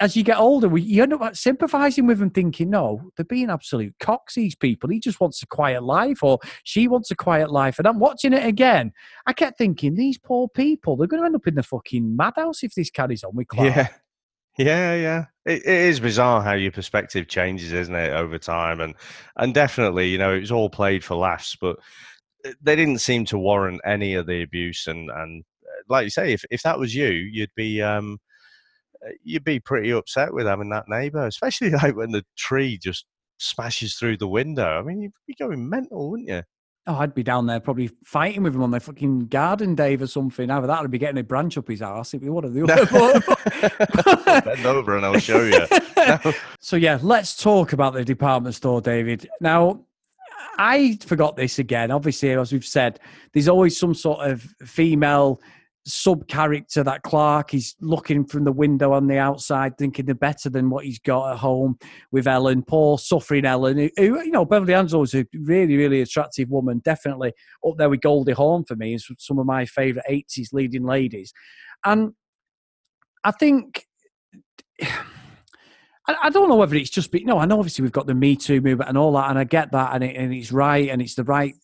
as 0.00 0.16
you 0.16 0.24
get 0.24 0.38
older, 0.38 0.76
you 0.76 1.02
end 1.02 1.12
up 1.12 1.36
sympathizing 1.36 2.06
with 2.06 2.18
them, 2.18 2.30
thinking, 2.30 2.70
no, 2.70 3.10
they're 3.16 3.24
being 3.24 3.50
absolute 3.50 3.94
cocks, 4.00 4.34
these 4.34 4.56
people. 4.56 4.90
He 4.90 4.98
just 4.98 5.20
wants 5.20 5.42
a 5.42 5.46
quiet 5.46 5.82
life, 5.84 6.22
or 6.22 6.38
she 6.64 6.88
wants 6.88 7.10
a 7.10 7.14
quiet 7.14 7.50
life. 7.50 7.78
And 7.78 7.86
I'm 7.86 8.00
watching 8.00 8.32
it 8.32 8.44
again. 8.44 8.92
I 9.26 9.32
kept 9.32 9.58
thinking, 9.58 9.94
these 9.94 10.18
poor 10.18 10.48
people, 10.48 10.96
they're 10.96 11.06
going 11.06 11.22
to 11.22 11.26
end 11.26 11.36
up 11.36 11.46
in 11.46 11.54
the 11.54 11.62
fucking 11.62 12.16
madhouse 12.16 12.64
if 12.64 12.74
this 12.74 12.90
carries 12.90 13.22
on 13.22 13.36
with 13.36 13.48
Clark. 13.48 13.74
Yeah. 13.74 13.88
Yeah, 14.58 14.94
yeah. 14.94 15.24
It, 15.46 15.62
it 15.64 15.66
is 15.66 15.98
bizarre 15.98 16.42
how 16.42 16.52
your 16.52 16.72
perspective 16.72 17.26
changes, 17.26 17.72
isn't 17.72 17.94
it, 17.94 18.12
over 18.12 18.36
time? 18.38 18.80
And 18.80 18.94
and 19.36 19.54
definitely, 19.54 20.10
you 20.10 20.18
know, 20.18 20.34
it 20.34 20.40
was 20.40 20.52
all 20.52 20.68
played 20.68 21.02
for 21.02 21.14
laughs, 21.14 21.56
but 21.58 21.78
they 22.60 22.76
didn't 22.76 23.00
seem 23.00 23.24
to 23.26 23.38
warrant 23.38 23.80
any 23.84 24.14
of 24.14 24.26
the 24.26 24.42
abuse. 24.42 24.86
And 24.86 25.10
and 25.10 25.44
uh, 25.64 25.82
like 25.88 26.04
you 26.04 26.10
say, 26.10 26.32
if 26.32 26.44
if 26.50 26.62
that 26.62 26.78
was 26.78 26.94
you, 26.94 27.08
you'd 27.08 27.54
be 27.56 27.82
um 27.82 28.18
uh, 29.04 29.10
you'd 29.22 29.44
be 29.44 29.60
pretty 29.60 29.90
upset 29.90 30.32
with 30.32 30.46
having 30.46 30.70
that 30.70 30.88
neighbour, 30.88 31.26
especially 31.26 31.70
like 31.82 31.96
when 31.96 32.12
the 32.12 32.24
tree 32.36 32.78
just 32.78 33.06
smashes 33.38 33.96
through 33.96 34.16
the 34.16 34.28
window. 34.28 34.78
I 34.78 34.82
mean, 34.82 35.02
you'd 35.02 35.12
be 35.26 35.34
going 35.34 35.68
mental, 35.68 36.10
wouldn't 36.10 36.28
you? 36.28 36.42
Oh, 36.84 36.96
I'd 36.96 37.14
be 37.14 37.22
down 37.22 37.46
there 37.46 37.60
probably 37.60 37.90
fighting 38.04 38.42
with 38.42 38.56
him 38.56 38.62
on 38.64 38.72
the 38.72 38.80
fucking 38.80 39.28
garden, 39.28 39.76
Dave, 39.76 40.02
or 40.02 40.08
something. 40.08 40.50
Either 40.50 40.66
that, 40.66 40.80
I'd 40.80 40.90
be 40.90 40.98
getting 40.98 41.18
a 41.18 41.22
branch 41.22 41.56
up 41.56 41.68
his 41.68 41.80
ass. 41.80 42.12
It'd 42.12 42.24
be 42.24 42.28
one 42.28 42.44
of 42.44 42.54
the 42.54 42.64
other. 44.24 44.40
Bend 44.40 44.66
over 44.66 44.96
and 44.96 45.06
I'll 45.06 45.18
show 45.20 45.44
you. 45.44 46.32
so 46.58 46.74
yeah, 46.74 46.98
let's 47.00 47.40
talk 47.40 47.72
about 47.72 47.94
the 47.94 48.04
department 48.04 48.56
store, 48.56 48.80
David. 48.80 49.28
Now, 49.40 49.84
I 50.58 50.98
forgot 51.04 51.36
this 51.36 51.58
again. 51.58 51.90
Obviously, 51.90 52.30
as 52.30 52.52
we've 52.52 52.64
said, 52.64 53.00
there's 53.32 53.48
always 53.48 53.78
some 53.78 53.94
sort 53.94 54.28
of 54.28 54.42
female 54.64 55.40
sub 55.84 56.28
character 56.28 56.84
that 56.84 57.02
Clark 57.02 57.54
is 57.54 57.74
looking 57.80 58.24
from 58.24 58.44
the 58.44 58.52
window 58.52 58.92
on 58.92 59.08
the 59.08 59.18
outside, 59.18 59.76
thinking 59.76 60.06
they're 60.06 60.14
better 60.14 60.48
than 60.48 60.70
what 60.70 60.84
he's 60.84 60.98
got 60.98 61.32
at 61.32 61.38
home 61.38 61.78
with 62.12 62.28
Ellen, 62.28 62.62
poor 62.62 62.98
suffering 62.98 63.44
Ellen, 63.44 63.76
who, 63.76 63.90
who 63.96 64.22
you 64.22 64.30
know, 64.30 64.44
Beverly 64.44 64.74
Angelo 64.74 65.02
is 65.02 65.14
a 65.14 65.26
really, 65.34 65.76
really 65.76 66.00
attractive 66.00 66.50
woman, 66.50 66.80
definitely 66.84 67.32
up 67.66 67.76
there 67.78 67.90
with 67.90 68.00
Goldie 68.00 68.32
Hawn 68.32 68.64
for 68.64 68.76
me, 68.76 68.94
is 68.94 69.10
some 69.18 69.38
of 69.38 69.46
my 69.46 69.64
favourite 69.66 70.06
80s 70.08 70.52
leading 70.52 70.84
ladies. 70.84 71.32
And 71.84 72.12
I 73.24 73.32
think. 73.32 73.86
I, 76.06 76.16
I 76.24 76.30
don't 76.30 76.48
know 76.48 76.56
whether 76.56 76.76
it's 76.76 76.90
just, 76.90 77.10
be, 77.10 77.24
no, 77.24 77.38
I 77.38 77.44
know 77.44 77.58
obviously 77.58 77.82
we've 77.82 77.92
got 77.92 78.06
the 78.06 78.14
Me 78.14 78.36
Too 78.36 78.60
movement 78.60 78.88
and 78.88 78.98
all 78.98 79.12
that, 79.12 79.30
and 79.30 79.38
I 79.38 79.44
get 79.44 79.72
that, 79.72 79.94
and, 79.94 80.04
it, 80.04 80.16
and 80.16 80.32
it's 80.32 80.52
right, 80.52 80.88
and 80.88 81.00
it's 81.00 81.14
the 81.14 81.24
right. 81.24 81.54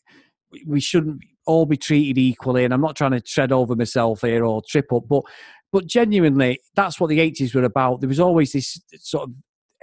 We 0.66 0.80
shouldn't 0.80 1.22
all 1.46 1.66
be 1.66 1.76
treated 1.76 2.18
equally, 2.18 2.64
and 2.64 2.72
I'm 2.72 2.80
not 2.80 2.96
trying 2.96 3.12
to 3.12 3.20
tread 3.20 3.52
over 3.52 3.74
myself 3.74 4.22
here 4.22 4.44
or 4.44 4.62
trip 4.68 4.92
up, 4.92 5.04
but 5.08 5.22
but 5.70 5.86
genuinely, 5.86 6.60
that's 6.74 6.98
what 6.98 7.08
the 7.08 7.18
80s 7.18 7.54
were 7.54 7.64
about. 7.64 8.00
There 8.00 8.08
was 8.08 8.20
always 8.20 8.52
this 8.52 8.80
sort 8.96 9.28
of 9.28 9.34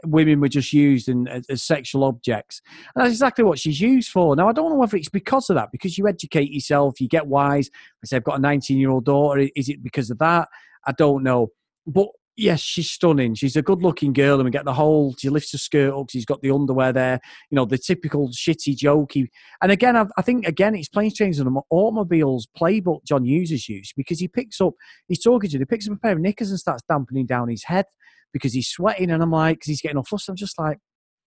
women 0.03 0.39
were 0.39 0.49
just 0.49 0.73
used 0.73 1.07
in, 1.07 1.27
as, 1.27 1.45
as, 1.49 1.63
sexual 1.63 2.03
objects. 2.03 2.61
And 2.95 3.03
that's 3.03 3.13
exactly 3.13 3.43
what 3.43 3.59
she's 3.59 3.79
used 3.79 4.09
for. 4.09 4.35
Now, 4.35 4.49
I 4.49 4.51
don't 4.51 4.69
know 4.69 4.75
whether 4.77 4.97
it's 4.97 5.09
because 5.09 5.49
of 5.49 5.55
that, 5.55 5.71
because 5.71 5.97
you 5.97 6.07
educate 6.07 6.51
yourself, 6.51 6.99
you 6.99 7.07
get 7.07 7.27
wise. 7.27 7.69
I 8.03 8.07
say, 8.07 8.17
I've 8.17 8.23
got 8.23 8.39
a 8.39 8.41
19 8.41 8.77
year 8.77 8.89
old 8.89 9.05
daughter. 9.05 9.47
Is 9.55 9.69
it 9.69 9.83
because 9.83 10.09
of 10.09 10.17
that? 10.19 10.49
I 10.85 10.91
don't 10.91 11.23
know. 11.23 11.49
But 11.87 12.07
yes, 12.37 12.59
she's 12.59 12.89
stunning. 12.89 13.35
She's 13.35 13.55
a 13.55 13.61
good 13.61 13.81
looking 13.81 14.13
girl, 14.13 14.35
and 14.35 14.45
we 14.45 14.51
get 14.51 14.65
the 14.65 14.73
whole. 14.73 15.15
She 15.17 15.29
lifts 15.29 15.51
her 15.51 15.57
skirt 15.57 15.93
up. 15.93 16.09
She's 16.09 16.25
got 16.25 16.41
the 16.41 16.51
underwear 16.51 16.93
there. 16.93 17.19
You 17.49 17.55
know, 17.55 17.65
the 17.65 17.77
typical 17.77 18.29
shitty 18.29 18.77
jokey. 18.77 19.27
And 19.61 19.71
again, 19.71 19.95
I, 19.95 20.05
I 20.17 20.21
think 20.21 20.47
again, 20.47 20.75
it's 20.75 20.89
planes, 20.89 21.15
trains, 21.15 21.39
and 21.39 21.57
automobiles 21.69 22.47
playbook 22.57 23.03
John 23.05 23.25
uses 23.25 23.67
use 23.69 23.93
because 23.95 24.19
he 24.19 24.27
picks 24.27 24.61
up. 24.61 24.73
He's 25.07 25.21
talking 25.21 25.49
to. 25.49 25.57
He 25.57 25.65
picks 25.65 25.87
up 25.87 25.95
a 25.95 25.99
pair 25.99 26.13
of 26.13 26.19
knickers 26.19 26.49
and 26.49 26.59
starts 26.59 26.83
dampening 26.89 27.25
down 27.25 27.49
his 27.49 27.63
head 27.63 27.85
because 28.33 28.53
he's 28.53 28.67
sweating, 28.67 29.11
and 29.11 29.23
I'm 29.23 29.31
like, 29.31 29.57
because 29.57 29.67
he's 29.67 29.81
getting 29.81 29.97
all 29.97 30.03
flustered. 30.03 30.33
I'm 30.33 30.37
just 30.37 30.59
like, 30.59 30.79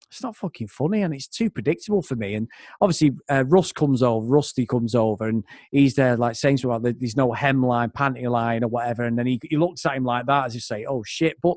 it's 0.09 0.23
not 0.23 0.37
fucking 0.37 0.69
funny 0.69 1.03
and 1.03 1.15
it's 1.15 1.29
too 1.29 1.51
predictable 1.51 2.03
for 2.03 2.17
me. 2.17 2.35
And 2.35 2.49
obviously, 2.81 3.13
uh, 3.31 3.45
Russ 3.47 3.73
comes 3.73 4.03
over, 4.03 4.27
Rusty 4.27 4.67
comes 4.67 4.95
over, 4.95 5.29
and 5.29 5.45
he's 5.71 5.95
there 5.95 6.17
like 6.17 6.37
saying 6.37 6.59
something 6.59 6.77
about 6.77 6.99
there's 6.99 7.17
no 7.17 7.31
hemline, 7.31 7.93
panty 7.93 8.29
line, 8.29 8.65
or 8.65 8.69
whatever. 8.69 9.05
And 9.05 9.19
then 9.19 9.27
he, 9.27 9.39
he 9.49 9.57
looks 9.57 9.87
at 9.87 9.97
him 9.97 10.05
like 10.05 10.27
that 10.27 10.47
as 10.47 10.55
you 10.55 10.61
say, 10.61 10.85
oh 10.85 11.03
shit. 11.05 11.37
But 11.41 11.57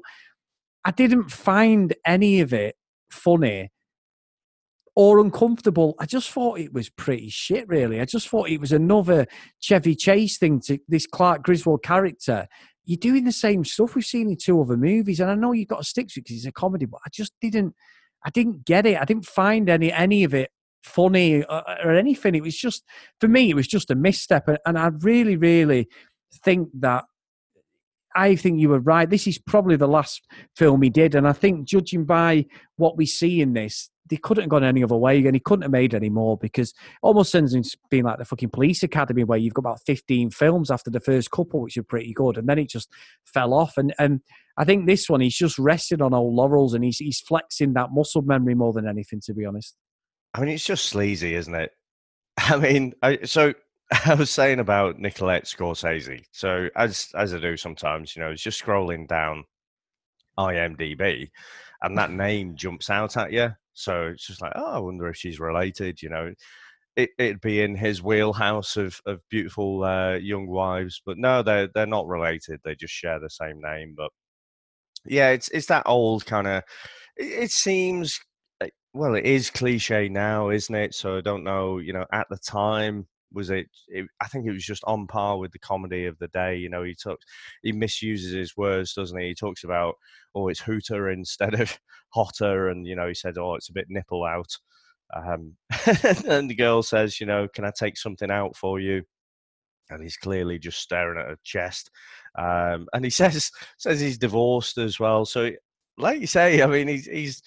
I 0.86 0.92
didn't 0.92 1.32
find 1.32 1.94
any 2.06 2.42
of 2.42 2.54
it 2.54 2.76
funny 3.10 3.72
or 4.96 5.20
uncomfortable. 5.20 5.96
I 6.00 6.06
just 6.06 6.30
thought 6.30 6.60
it 6.60 6.74
was 6.74 6.90
pretty 6.90 7.30
shit, 7.30 7.68
really. 7.68 8.00
I 8.00 8.06
just 8.06 8.30
thought 8.30 8.50
it 8.50 8.60
was 8.60 8.72
another 8.72 9.26
Chevy 9.60 9.96
Chase 9.96 10.38
thing 10.38 10.60
to 10.62 10.78
this 10.88 11.08
Clark 11.08 11.44
Griswold 11.44 11.84
character. 11.84 12.48
You're 12.86 12.98
doing 12.98 13.24
the 13.24 13.32
same 13.32 13.64
stuff 13.64 13.96
we've 13.96 14.06
seen 14.06 14.30
in 14.30 14.38
two 14.38 14.62
other 14.62 14.78
movies, 14.78 15.20
and 15.20 15.32
I 15.32 15.36
know 15.36 15.54
you've 15.54 15.70
got 15.70 15.80
to 15.80 15.84
stick 15.84 16.10
to 16.10 16.20
it 16.20 16.26
because 16.26 16.38
it's 16.38 16.46
a 16.46 16.52
comedy, 16.52 16.86
but 16.86 17.00
I 17.06 17.10
just 17.12 17.34
didn't. 17.42 17.74
I 18.26 18.30
didn't 18.30 18.66
get 18.66 18.86
it. 18.86 19.00
I 19.00 19.06
didn't 19.06 19.26
find 19.26 19.70
any 19.70 19.92
any 19.92 20.24
of 20.24 20.34
it 20.34 20.52
funny 20.84 21.44
or, 21.44 21.64
or 21.84 21.92
anything. 21.94 22.36
It 22.36 22.44
was 22.44 22.58
just 22.58 22.84
for 23.20 23.28
me, 23.28 23.50
it 23.50 23.56
was 23.56 23.68
just 23.68 23.92
a 23.92 23.96
misstep, 23.96 24.48
and, 24.48 24.60
and 24.66 24.78
I 24.78 24.88
really, 24.88 25.36
really 25.36 25.88
think 26.44 26.70
that 26.80 27.06
I 28.16 28.36
think 28.36 28.60
you 28.60 28.70
were 28.70 28.80
right. 28.80 29.10
This 29.10 29.28
is 29.28 29.40
probably 29.40 29.76
the 29.76 29.88
last 29.88 30.22
film 30.56 30.82
he 30.82 30.90
did, 30.90 31.16
and 31.16 31.28
I 31.28 31.34
think 31.34 31.68
judging 31.68 32.06
by 32.06 32.46
what 32.78 32.98
we 32.98 33.06
see 33.06 33.42
in 33.42 33.54
this, 33.54 33.90
they 34.14 34.18
couldn't 34.18 34.44
have 34.44 34.50
gone 34.50 34.64
any 34.64 34.84
other 34.84 34.96
way, 34.96 35.18
and 35.26 35.36
he 35.36 35.40
couldn't 35.40 35.64
have 35.64 35.72
made 35.72 35.96
any 35.96 36.10
more 36.10 36.38
because 36.38 36.72
almost 37.02 37.32
sends 37.32 37.56
him 37.56 37.64
being 37.90 38.04
like 38.04 38.20
the 38.20 38.26
fucking 38.26 38.52
police 38.52 38.84
academy 38.84 39.24
where 39.24 39.40
you've 39.40 39.56
got 39.56 39.62
about 39.62 39.82
fifteen 39.88 40.30
films 40.30 40.70
after 40.70 40.92
the 40.92 41.00
first 41.00 41.32
couple, 41.32 41.62
which 41.62 41.78
are 41.78 41.84
pretty 41.84 42.14
good, 42.14 42.38
and 42.38 42.48
then 42.48 42.60
it 42.60 42.70
just 42.70 42.90
fell 43.26 43.56
off. 43.56 43.76
And 43.76 43.92
and 43.98 44.22
I 44.56 44.66
think 44.66 44.86
this 44.86 45.10
one 45.10 45.22
he's 45.22 45.36
just 45.36 45.58
rested 45.58 46.00
on 46.00 46.14
old 46.14 46.36
laurels, 46.36 46.76
and 46.76 46.84
he's 46.84 46.98
he's 46.98 47.20
flexing 47.22 47.74
that 47.74 47.90
muscle 47.92 48.22
memory 48.22 48.54
more 48.54 48.72
than 48.72 48.88
anything, 48.88 49.20
to 49.26 49.34
be 49.34 49.46
honest. 49.46 49.76
I 50.36 50.42
mean, 50.42 50.50
it's 50.50 50.66
just 50.66 50.86
sleazy, 50.86 51.34
isn't 51.34 51.56
it? 51.56 51.72
I 52.38 52.58
mean, 52.58 52.94
I, 53.02 53.20
so 53.24 53.54
I 54.06 54.14
was 54.14 54.30
saying 54.30 54.60
about 54.60 55.00
Nicolette 55.00 55.46
Scorsese. 55.46 56.24
So 56.32 56.70
as 56.76 57.10
as 57.16 57.34
I 57.34 57.40
do 57.40 57.58
sometimes, 57.58 58.16
you 58.16 58.22
know, 58.22 58.30
it's 58.30 58.44
just 58.44 58.64
scrolling 58.64 59.08
down 59.08 59.46
IMDb, 60.38 61.32
and 61.82 61.98
that 61.98 62.12
name 62.12 62.56
jumps 62.56 62.92
out 62.92 63.18
at 63.18 63.32
you. 63.32 63.54
So 63.74 64.08
it's 64.08 64.28
just 64.28 64.42
like, 64.42 64.54
oh, 64.56 64.74
I 64.74 64.80
wonder 64.80 65.08
if 65.08 65.18
she's 65.18 65.40
related. 65.40 66.02
You 66.02 66.10
know, 66.10 66.34
it, 66.96 67.10
would 67.20 67.42
be 67.42 67.62
in 67.62 67.76
his 67.76 68.04
wheelhouse 68.04 68.78
of 68.78 69.00
of 69.06 69.20
beautiful 69.30 69.84
uh, 69.84 70.16
young 70.16 70.48
wives, 70.48 71.02
but 71.06 71.18
no, 71.18 71.44
they're 71.44 71.70
they're 71.74 71.86
not 71.88 72.08
related. 72.08 72.60
They 72.64 72.76
just 72.76 72.94
share 72.94 73.20
the 73.20 73.30
same 73.30 73.60
name. 73.62 73.96
But 73.98 74.12
yeah, 75.06 75.30
it's 75.32 75.50
it's 75.50 75.68
that 75.68 75.84
old 75.86 76.26
kind 76.26 76.48
of. 76.48 76.64
It, 77.18 77.44
it 77.46 77.52
seems 77.52 78.20
eh, 78.62 78.70
well, 78.94 79.16
it 79.16 79.26
is 79.26 79.50
cliche 79.50 80.10
now, 80.10 80.50
isn't 80.50 80.76
it? 80.76 80.96
So 80.96 81.18
I 81.18 81.22
don't 81.22 81.44
know. 81.44 81.80
You 81.80 81.94
know, 81.94 82.06
at 82.12 82.28
the 82.30 82.38
time 82.38 83.08
was 83.34 83.50
it, 83.50 83.68
it, 83.88 84.06
I 84.22 84.28
think 84.28 84.46
it 84.46 84.52
was 84.52 84.66
just 84.66 84.84
on 84.86 85.08
par 85.08 85.38
with 85.38 85.52
the 85.52 85.60
comedy 85.60 86.06
of 86.06 86.18
the 86.20 86.28
day. 86.30 86.56
You 86.56 86.70
know, 86.70 86.84
he 86.84 86.96
talks, 86.96 87.26
he 87.62 87.72
misuses 87.72 88.32
his 88.32 88.56
words, 88.56 88.94
doesn't 88.94 89.20
he? 89.20 89.30
He 89.30 89.36
talks 89.36 89.64
about, 89.64 89.96
oh, 90.36 90.48
it's 90.48 90.60
hooter 90.62 91.10
instead 91.10 91.60
of 91.60 91.78
hotter, 92.10 92.70
and 92.70 92.88
you 92.88 92.96
know, 92.96 93.08
he 93.08 93.14
said, 93.14 93.38
oh, 93.38 93.56
it's 93.56 93.70
a 93.70 93.74
bit 93.74 93.88
nipple 93.90 94.24
out. 94.24 94.52
Um, 95.16 95.56
and 96.28 96.50
the 96.50 96.56
girl 96.56 96.84
says, 96.84 97.20
you 97.20 97.26
know, 97.26 97.48
can 97.54 97.66
I 97.66 97.72
take 97.78 97.98
something 97.98 98.32
out 98.32 98.56
for 98.56 98.80
you? 98.80 99.04
And 99.90 100.02
he's 100.02 100.18
clearly 100.18 100.58
just 100.60 100.80
staring 100.80 101.20
at 101.20 101.28
her 101.28 101.38
chest. 101.44 101.92
Um, 102.38 102.88
and 102.94 103.04
he 103.04 103.10
says 103.10 103.52
says 103.78 104.00
he's 104.00 104.18
divorced 104.18 104.78
as 104.78 105.00
well. 105.00 105.26
So, 105.26 105.52
like 105.98 106.22
you 106.22 106.28
say, 106.28 106.62
I 106.62 106.68
mean, 106.68 106.88
he's 106.88 107.06
he's 107.06 107.44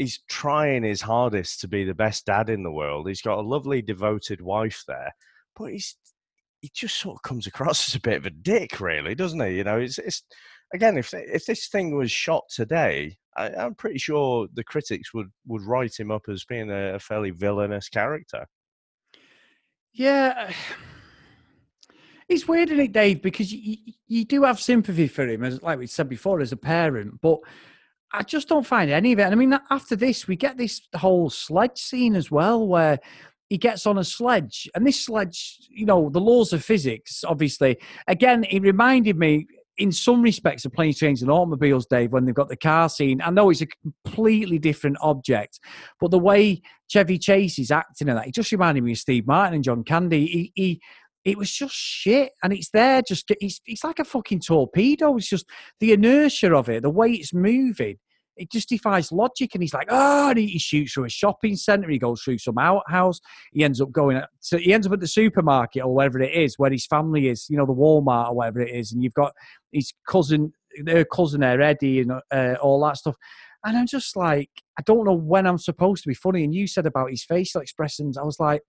he's 0.00 0.20
trying 0.28 0.82
his 0.82 1.02
hardest 1.02 1.60
to 1.60 1.68
be 1.68 1.84
the 1.84 1.94
best 1.94 2.24
dad 2.24 2.48
in 2.48 2.62
the 2.62 2.72
world. 2.72 3.06
He's 3.06 3.20
got 3.20 3.36
a 3.36 3.42
lovely, 3.42 3.82
devoted 3.82 4.40
wife 4.40 4.82
there, 4.88 5.14
but 5.54 5.66
he's 5.66 5.94
he 6.62 6.70
just 6.74 6.96
sort 6.96 7.16
of 7.16 7.22
comes 7.22 7.46
across 7.46 7.88
as 7.88 7.94
a 7.94 8.00
bit 8.00 8.16
of 8.16 8.24
a 8.24 8.30
dick, 8.30 8.80
really, 8.80 9.14
doesn't 9.14 9.40
he? 9.40 9.58
You 9.58 9.64
know, 9.64 9.78
it's, 9.78 9.98
it's 9.98 10.22
again, 10.72 10.96
if 10.96 11.12
if 11.12 11.44
this 11.44 11.68
thing 11.68 11.94
was 11.94 12.10
shot 12.10 12.44
today, 12.48 13.18
I, 13.36 13.50
am 13.50 13.74
pretty 13.74 13.98
sure 13.98 14.48
the 14.54 14.64
critics 14.64 15.12
would 15.12 15.28
would 15.46 15.62
write 15.62 16.00
him 16.00 16.10
up 16.10 16.22
as 16.30 16.44
being 16.46 16.70
a, 16.70 16.94
a 16.94 16.98
fairly 16.98 17.30
villainous 17.30 17.88
character. 17.90 18.46
Yeah. 19.92 20.52
It's 22.28 22.46
weird, 22.46 22.68
isn't 22.68 22.84
it, 22.84 22.92
Dave? 22.92 23.22
Because 23.22 23.52
you, 23.52 23.76
you 24.06 24.24
do 24.24 24.44
have 24.44 24.60
sympathy 24.60 25.08
for 25.08 25.26
him, 25.26 25.42
as 25.42 25.60
like 25.64 25.80
we 25.80 25.88
said 25.88 26.08
before, 26.08 26.40
as 26.40 26.52
a 26.52 26.56
parent, 26.56 27.20
but 27.20 27.40
I 28.12 28.22
just 28.22 28.48
don't 28.48 28.66
find 28.66 28.90
any 28.90 29.12
of 29.12 29.18
it. 29.18 29.24
I 29.24 29.34
mean, 29.34 29.58
after 29.70 29.94
this, 29.96 30.26
we 30.26 30.36
get 30.36 30.56
this 30.56 30.80
whole 30.96 31.30
sledge 31.30 31.78
scene 31.78 32.16
as 32.16 32.30
well, 32.30 32.66
where 32.66 32.98
he 33.48 33.58
gets 33.58 33.86
on 33.86 33.98
a 33.98 34.04
sledge, 34.04 34.68
and 34.74 34.86
this 34.86 35.04
sledge, 35.04 35.58
you 35.68 35.86
know, 35.86 36.08
the 36.10 36.20
laws 36.20 36.52
of 36.52 36.64
physics, 36.64 37.24
obviously. 37.24 37.78
Again, 38.06 38.44
it 38.44 38.62
reminded 38.62 39.16
me, 39.16 39.46
in 39.78 39.90
some 39.90 40.20
respects, 40.20 40.64
of 40.64 40.72
planes, 40.72 40.98
trains, 40.98 41.22
and 41.22 41.30
automobiles, 41.30 41.86
Dave, 41.86 42.12
when 42.12 42.26
they've 42.26 42.34
got 42.34 42.48
the 42.48 42.56
car 42.56 42.88
scene. 42.88 43.22
I 43.22 43.30
know 43.30 43.48
it's 43.48 43.62
a 43.62 43.66
completely 43.66 44.58
different 44.58 44.98
object, 45.00 45.58
but 45.98 46.10
the 46.10 46.18
way 46.18 46.60
Chevy 46.88 47.18
Chase 47.18 47.58
is 47.58 47.70
acting 47.70 48.08
in 48.08 48.14
that, 48.14 48.28
it 48.28 48.34
just 48.34 48.52
reminded 48.52 48.84
me 48.84 48.92
of 48.92 48.98
Steve 48.98 49.26
Martin 49.26 49.54
and 49.54 49.64
John 49.64 49.82
Candy. 49.82 50.26
He, 50.26 50.52
he 50.54 50.80
it 51.24 51.36
was 51.36 51.50
just 51.50 51.74
shit. 51.74 52.32
And 52.42 52.52
it's 52.52 52.70
there, 52.70 53.02
just 53.02 53.30
it's, 53.40 53.60
it's 53.66 53.84
like 53.84 53.98
a 53.98 54.04
fucking 54.04 54.40
torpedo. 54.40 55.16
It's 55.16 55.28
just 55.28 55.46
the 55.78 55.92
inertia 55.92 56.54
of 56.54 56.68
it, 56.68 56.82
the 56.82 56.90
way 56.90 57.10
it's 57.12 57.34
moving. 57.34 57.98
It 58.36 58.50
just 58.50 58.70
defies 58.70 59.12
logic. 59.12 59.54
And 59.54 59.62
he's 59.62 59.74
like, 59.74 59.88
oh, 59.90 60.32
he, 60.34 60.46
he 60.46 60.58
shoots 60.58 60.94
through 60.94 61.04
a 61.04 61.10
shopping 61.10 61.56
centre. 61.56 61.90
He 61.90 61.98
goes 61.98 62.22
through 62.22 62.38
some 62.38 62.56
outhouse. 62.56 63.20
He 63.52 63.64
ends 63.64 63.82
up 63.82 63.92
going, 63.92 64.22
so 64.38 64.56
he 64.56 64.72
ends 64.72 64.86
up 64.86 64.94
at 64.94 65.00
the 65.00 65.06
supermarket 65.06 65.82
or 65.82 65.94
wherever 65.94 66.18
it 66.20 66.32
is, 66.32 66.58
where 66.58 66.70
his 66.70 66.86
family 66.86 67.28
is, 67.28 67.48
you 67.50 67.58
know, 67.58 67.66
the 67.66 67.74
Walmart 67.74 68.30
or 68.30 68.36
whatever 68.36 68.60
it 68.60 68.74
is. 68.74 68.92
And 68.92 69.02
you've 69.02 69.12
got 69.12 69.34
his 69.72 69.92
cousin, 70.08 70.54
her 70.86 71.04
cousin 71.04 71.40
there, 71.40 71.60
Eddie, 71.60 72.00
and 72.00 72.12
uh, 72.30 72.54
all 72.62 72.82
that 72.84 72.96
stuff. 72.96 73.16
And 73.62 73.76
I'm 73.76 73.86
just 73.86 74.16
like, 74.16 74.48
I 74.78 74.82
don't 74.86 75.04
know 75.04 75.12
when 75.12 75.46
I'm 75.46 75.58
supposed 75.58 76.02
to 76.04 76.08
be 76.08 76.14
funny. 76.14 76.42
And 76.42 76.54
you 76.54 76.66
said 76.66 76.86
about 76.86 77.10
his 77.10 77.24
facial 77.24 77.60
expressions, 77.60 78.16
I 78.16 78.22
was 78.22 78.40
like, 78.40 78.62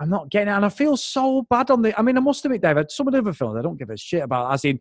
I'm 0.00 0.08
not 0.08 0.30
getting 0.30 0.48
it. 0.48 0.56
And 0.56 0.64
I 0.64 0.70
feel 0.70 0.96
so 0.96 1.46
bad 1.50 1.70
on 1.70 1.82
the. 1.82 1.98
I 1.98 2.02
mean, 2.02 2.16
I 2.16 2.20
must 2.20 2.44
admit, 2.44 2.62
David, 2.62 2.90
some 2.90 3.06
of 3.06 3.12
the 3.12 3.18
other 3.18 3.32
films 3.32 3.58
I 3.58 3.62
don't 3.62 3.78
give 3.78 3.90
a 3.90 3.96
shit 3.96 4.22
about. 4.22 4.52
As 4.52 4.64
in, 4.64 4.80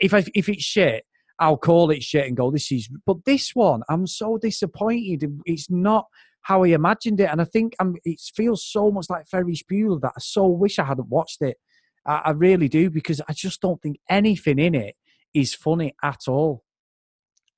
if 0.00 0.12
I, 0.12 0.24
if 0.34 0.48
it's 0.48 0.64
shit, 0.64 1.04
I'll 1.38 1.56
call 1.56 1.90
it 1.90 2.02
shit 2.02 2.26
and 2.26 2.36
go, 2.36 2.50
this 2.50 2.72
is. 2.72 2.88
But 3.06 3.24
this 3.24 3.54
one, 3.54 3.82
I'm 3.88 4.06
so 4.06 4.38
disappointed. 4.38 5.24
It's 5.44 5.70
not 5.70 6.06
how 6.42 6.64
I 6.64 6.68
imagined 6.68 7.20
it. 7.20 7.30
And 7.30 7.40
I 7.40 7.44
think 7.44 7.74
I'm, 7.80 7.94
it 8.04 8.20
feels 8.34 8.64
so 8.64 8.90
much 8.90 9.06
like 9.08 9.28
Ferris 9.28 9.62
Bueller 9.62 10.00
that 10.00 10.12
I 10.16 10.20
so 10.20 10.46
wish 10.46 10.78
I 10.78 10.84
hadn't 10.84 11.08
watched 11.08 11.42
it. 11.42 11.58
I, 12.04 12.22
I 12.26 12.30
really 12.30 12.68
do 12.68 12.90
because 12.90 13.20
I 13.28 13.32
just 13.32 13.60
don't 13.60 13.80
think 13.80 13.98
anything 14.10 14.58
in 14.58 14.74
it 14.74 14.96
is 15.32 15.54
funny 15.54 15.94
at 16.02 16.28
all. 16.28 16.64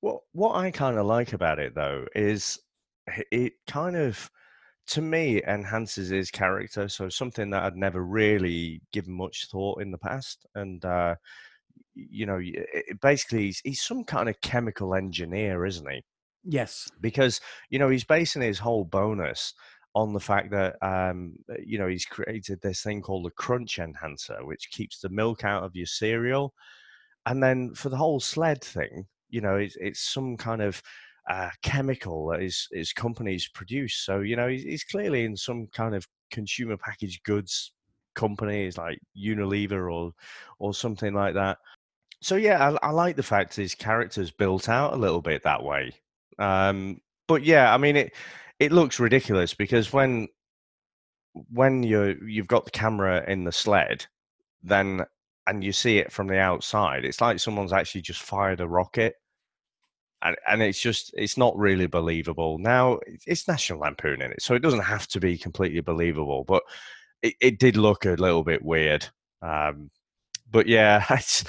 What 0.01 0.21
what 0.31 0.55
I 0.55 0.71
kind 0.71 0.97
of 0.97 1.05
like 1.05 1.33
about 1.33 1.59
it 1.59 1.75
though 1.75 2.05
is 2.15 2.59
it 3.31 3.53
kind 3.67 3.95
of 3.95 4.29
to 4.89 5.01
me 5.01 5.41
enhances 5.43 6.09
his 6.09 6.31
character. 6.31 6.87
So 6.89 7.09
something 7.09 7.49
that 7.51 7.63
I'd 7.63 7.75
never 7.75 8.03
really 8.03 8.81
given 8.91 9.13
much 9.13 9.47
thought 9.51 9.81
in 9.81 9.91
the 9.91 9.97
past, 9.97 10.45
and 10.55 10.83
uh, 10.83 11.15
you 11.95 12.25
know, 12.25 12.41
basically 13.01 13.45
he's, 13.45 13.61
he's 13.63 13.81
some 13.81 14.03
kind 14.03 14.29
of 14.29 14.41
chemical 14.41 14.95
engineer, 14.95 15.65
isn't 15.65 15.89
he? 15.89 16.03
Yes, 16.43 16.89
because 17.01 17.41
you 17.69 17.79
know 17.79 17.89
he's 17.89 18.03
basing 18.03 18.41
his 18.41 18.59
whole 18.59 18.85
bonus 18.85 19.53
on 19.95 20.13
the 20.13 20.19
fact 20.19 20.51
that 20.51 20.75
um, 20.81 21.33
uh, 21.49 21.55
you 21.63 21.77
know 21.77 21.87
he's 21.87 22.05
created 22.05 22.59
this 22.61 22.81
thing 22.81 23.01
called 23.01 23.25
the 23.25 23.31
crunch 23.31 23.79
enhancer, 23.79 24.45
which 24.45 24.71
keeps 24.71 24.99
the 24.99 25.09
milk 25.09 25.43
out 25.43 25.63
of 25.63 25.75
your 25.75 25.85
cereal. 25.85 26.53
And 27.25 27.43
then 27.43 27.73
for 27.75 27.89
the 27.89 27.97
whole 27.97 28.19
sled 28.19 28.63
thing, 28.63 29.05
you 29.29 29.41
know, 29.41 29.57
it's, 29.57 29.75
it's 29.79 29.99
some 29.99 30.37
kind 30.37 30.61
of 30.61 30.81
chemical 31.61 32.27
that 32.27 32.41
his, 32.41 32.67
his 32.71 32.93
companies 32.93 33.49
produce. 33.53 33.97
So, 33.97 34.19
you 34.21 34.35
know, 34.35 34.47
he's, 34.47 34.63
he's 34.63 34.83
clearly 34.83 35.25
in 35.25 35.35
some 35.35 35.67
kind 35.73 35.95
of 35.95 36.07
consumer 36.31 36.77
packaged 36.77 37.23
goods 37.23 37.71
companies 38.15 38.77
like 38.77 38.99
Unilever 39.17 39.91
or 39.93 40.11
or 40.59 40.73
something 40.73 41.13
like 41.13 41.33
that. 41.35 41.57
So 42.21 42.35
yeah, 42.35 42.71
I, 42.83 42.87
I 42.87 42.91
like 42.91 43.15
the 43.15 43.23
fact 43.23 43.55
his 43.55 43.75
character's 43.75 44.31
built 44.31 44.67
out 44.67 44.93
a 44.93 44.97
little 44.97 45.21
bit 45.21 45.43
that 45.43 45.63
way. 45.63 45.93
Um, 46.37 46.99
but 47.27 47.43
yeah, 47.43 47.73
I 47.73 47.77
mean 47.77 47.95
it 47.95 48.13
it 48.59 48.71
looks 48.71 48.99
ridiculous 48.99 49.53
because 49.53 49.93
when 49.93 50.27
when 51.51 51.83
you 51.83 52.19
you've 52.25 52.47
got 52.47 52.65
the 52.65 52.71
camera 52.71 53.23
in 53.27 53.43
the 53.45 53.51
sled, 53.51 54.05
then 54.63 55.05
and 55.47 55.63
you 55.63 55.71
see 55.71 55.97
it 55.97 56.11
from 56.11 56.27
the 56.27 56.37
outside, 56.39 57.05
it's 57.05 57.21
like 57.21 57.39
someone's 57.39 57.73
actually 57.73 58.01
just 58.01 58.21
fired 58.21 58.59
a 58.59 58.67
rocket. 58.67 59.15
And, 60.21 60.35
and 60.47 60.61
it's 60.61 60.81
just 60.81 61.13
it's 61.15 61.37
not 61.37 61.57
really 61.57 61.87
believable. 61.87 62.57
Now 62.57 62.99
it's 63.25 63.47
national 63.47 63.79
lampoon 63.79 64.21
in 64.21 64.31
it 64.31 64.41
so 64.41 64.53
it 64.53 64.61
doesn't 64.61 64.81
have 64.81 65.07
to 65.07 65.19
be 65.19 65.37
completely 65.37 65.81
believable 65.81 66.43
but 66.43 66.63
it, 67.21 67.35
it 67.41 67.59
did 67.59 67.77
look 67.77 68.05
a 68.05 68.11
little 68.11 68.43
bit 68.43 68.63
weird. 68.63 69.07
Um, 69.41 69.89
but 70.51 70.67
yeah 70.67 71.05